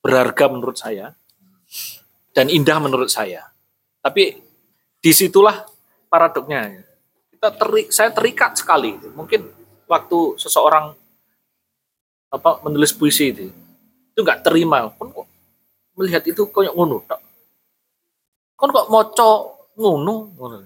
[0.00, 1.12] berharga menurut saya
[2.30, 3.50] dan indah menurut saya.
[4.00, 4.38] Tapi
[5.00, 5.66] di situlah
[6.08, 6.84] paradoknya.
[7.32, 8.96] Kita terik, saya terikat sekali.
[9.16, 9.48] Mungkin
[9.88, 10.92] waktu seseorang
[12.30, 13.48] apa menulis puisi itu,
[14.12, 14.86] itu nggak terima.
[14.94, 15.26] Kon kok
[15.98, 17.02] melihat itu kayak ngono.
[17.04, 17.20] tok.
[18.54, 19.30] Kon kok moco
[19.80, 20.14] ngono.
[20.36, 20.56] ngono.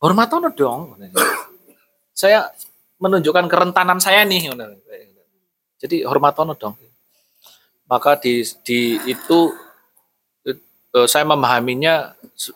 [0.00, 1.00] Hormatono dong.
[2.12, 2.48] Saya
[3.00, 4.52] menunjukkan kerentanan saya nih.
[5.80, 6.76] Jadi hormatono dong.
[7.84, 9.52] Maka di, di itu
[10.94, 12.54] eh, saya memahaminya se-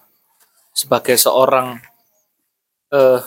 [0.71, 1.83] sebagai seorang
[2.95, 3.21] eh,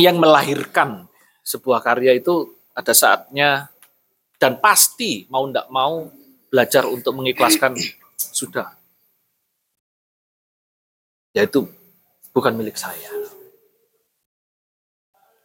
[0.00, 1.04] yang melahirkan
[1.44, 3.68] sebuah karya itu ada saatnya
[4.40, 6.08] dan pasti mau tidak mau
[6.48, 7.76] belajar untuk mengikhlaskan
[8.40, 8.72] sudah.
[11.36, 11.68] Yaitu
[12.32, 13.12] bukan milik saya.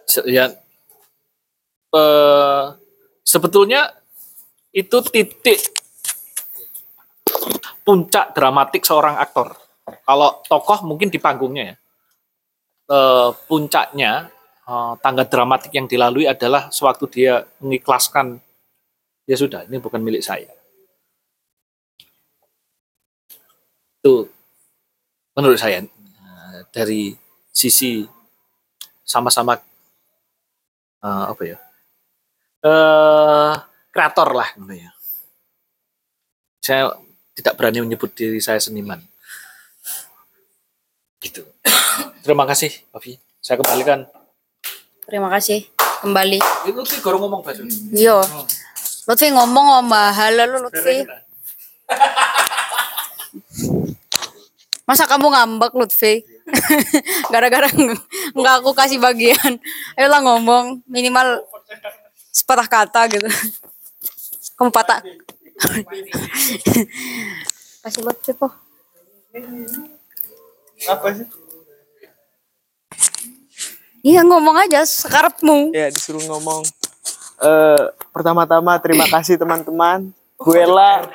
[0.07, 0.55] Se- ya
[1.91, 2.65] eh,
[3.27, 3.91] sebetulnya
[4.71, 5.76] itu titik
[7.83, 9.55] puncak dramatik seorang aktor.
[10.03, 11.75] Kalau tokoh mungkin di panggungnya ya.
[12.87, 14.31] Eh, puncaknya
[14.67, 18.39] eh, tangga dramatik yang dilalui adalah sewaktu dia mengikhlaskan
[19.27, 20.47] ya sudah ini bukan milik saya.
[23.99, 24.31] Itu
[25.35, 27.11] menurut saya eh, dari
[27.51, 28.07] sisi
[29.03, 29.59] sama-sama
[31.03, 31.57] eh, apa ya?
[32.57, 33.53] eh
[33.93, 34.91] kreator lah gitu ya.
[36.61, 37.06] Saya
[37.37, 38.97] tidak berani menyebut diri saya seniman.
[41.21, 41.45] Gitu.
[42.25, 43.21] Terima kasih, Avi.
[43.37, 44.09] Saya kembalikan.
[45.05, 45.69] Terima kasih.
[46.01, 46.41] Kembali.
[46.65, 47.61] Itu sih baru ngomong bahasa.
[47.93, 48.25] Yo.
[49.07, 51.05] Lutfi ngomong om halo lu Lutfi.
[54.83, 56.25] Masa kamu ngambek Lutfi?
[57.33, 58.01] Gara-gara ng-
[58.35, 59.61] nggak aku kasih bagian.
[59.95, 61.45] Ayolah ngomong minimal
[62.33, 63.29] sepatah kata gitu.
[64.59, 64.99] Kamu patah.
[67.81, 68.53] Kasih Lutfi kok.
[70.85, 71.27] Apa sih?
[74.05, 75.73] Iya ngomong aja sekarepmu.
[75.73, 76.63] Ya disuruh ngomong.
[77.41, 80.13] Eh pertama-tama terima kasih teman-teman.
[80.37, 81.09] Bu Ella.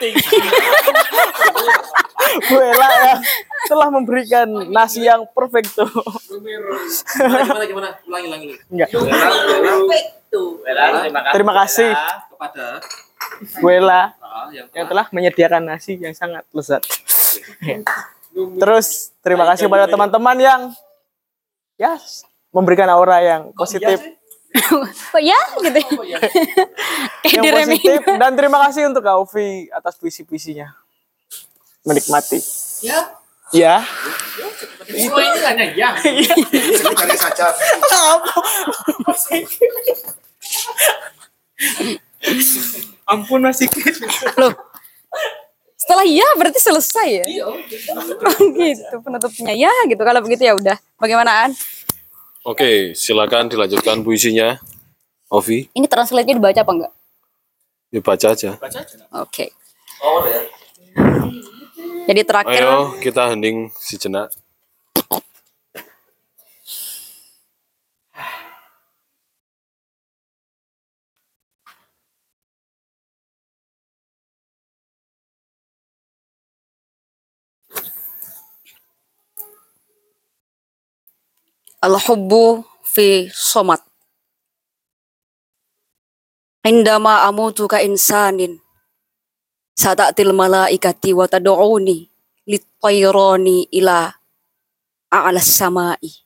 [2.51, 3.21] Bu Ella yang
[3.71, 5.87] telah memberikan nasi yang perfecto.
[6.27, 7.89] Gimana gimana?
[8.05, 8.47] Ulangi ulangi.
[8.69, 8.89] Enggak.
[11.01, 11.91] terima Terima kasih
[12.35, 12.83] kepada
[13.61, 16.81] Bu Ella Ah, yang yang telah menyediakan nasi yang sangat lezat.
[18.33, 20.61] Terus terima kasih kepada teman-teman yang
[21.77, 22.01] ya
[22.49, 24.01] memberikan aura yang positif.
[25.13, 25.81] Oh ya gitu.
[27.29, 30.73] Kayak yang positif dan terima kasih untuk Kak Ovi atas puisi-puisinya.
[31.85, 32.41] Menikmati.
[32.81, 33.13] Ya.
[33.53, 33.85] Ya.
[34.89, 35.93] Semua ini hanya ya.
[37.21, 37.53] Saja.
[43.13, 43.69] Ampun masih
[44.41, 44.53] Loh.
[45.77, 47.25] Setelah iya berarti selesai ya?
[47.45, 47.59] Oh,
[48.57, 49.53] gitu penutupnya.
[49.53, 50.79] Ya gitu kalau begitu ya udah.
[50.97, 51.51] Bagaimana An?
[52.47, 54.59] Oke, silakan dilanjutkan puisinya.
[55.33, 56.93] Ovi, Ini translate-nya dibaca apa enggak?
[57.93, 58.57] dibaca aja.
[59.21, 59.53] Oke.
[62.09, 64.33] Jadi terakhir Ayo kita hening sejenak.
[81.83, 83.83] Al-hubbu fi somat.
[86.63, 88.63] Indama amutu ka insanin
[89.75, 92.07] sata'til malaikati wa tad'uni
[92.47, 94.15] litayrani ila
[95.11, 96.23] a'las samai.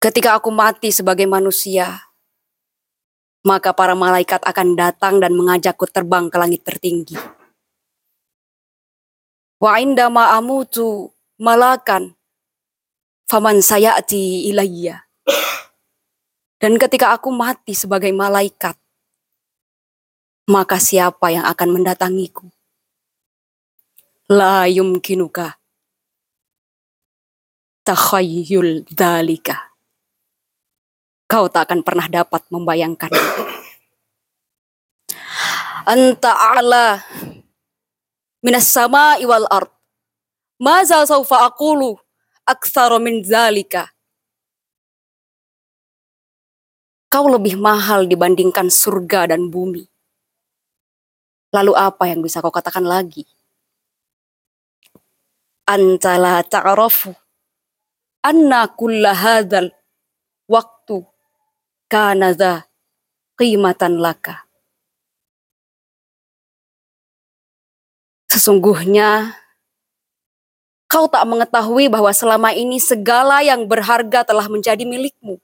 [0.00, 2.08] Ketika aku mati sebagai manusia,
[3.44, 7.20] maka para malaikat akan datang dan mengajakku terbang ke langit tertinggi.
[9.60, 12.15] Wa indama amutu malakan
[13.26, 15.02] faman sayati ilayya.
[16.56, 18.74] Dan ketika aku mati sebagai malaikat,
[20.48, 22.48] maka siapa yang akan mendatangiku?
[24.26, 25.54] La yumkinuka
[27.86, 29.70] takhayyul dalika.
[31.30, 33.10] Kau tak akan pernah dapat membayangkan.
[35.86, 36.98] Anta a'la
[38.42, 39.70] minas sama wal ard.
[40.58, 41.94] Maza saufa aqulu
[42.46, 43.90] aktsara min zalika.
[47.10, 49.86] Kau lebih mahal dibandingkan surga dan bumi.
[51.54, 53.26] Lalu apa yang bisa kau katakan lagi?
[55.66, 57.10] Anta la ta'rafu
[58.26, 59.70] anna kulla hadzal
[60.50, 61.06] waktu
[61.86, 62.66] kana dha
[63.38, 64.46] qimatan laka.
[68.26, 69.38] Sesungguhnya
[70.86, 75.38] kau tak mengetahui bahwa selama ini segala yang berharga telah menjadi milikmu.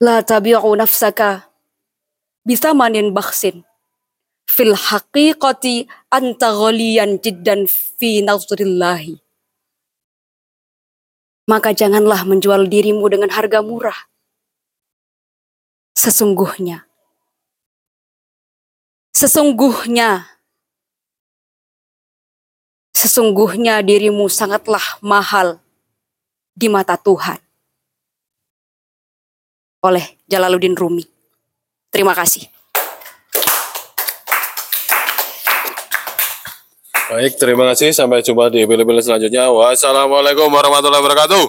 [0.00, 1.50] La tabi'u nafsaka
[2.48, 3.62] bisamanin baksin.
[4.50, 9.22] Fil haqiqati anta ghaliyan jiddan fi nazrillahi.
[11.46, 14.10] Maka janganlah menjual dirimu dengan harga murah.
[15.94, 16.89] Sesungguhnya,
[19.14, 20.26] sesungguhnya,
[22.94, 25.60] sesungguhnya dirimu sangatlah mahal
[26.56, 27.38] di mata Tuhan.
[29.80, 31.04] Oleh Jalaluddin Rumi.
[31.88, 32.44] Terima kasih.
[37.10, 37.90] Baik, terima kasih.
[37.90, 39.50] Sampai jumpa di episode selanjutnya.
[39.50, 41.44] Wassalamualaikum warahmatullahi wabarakatuh.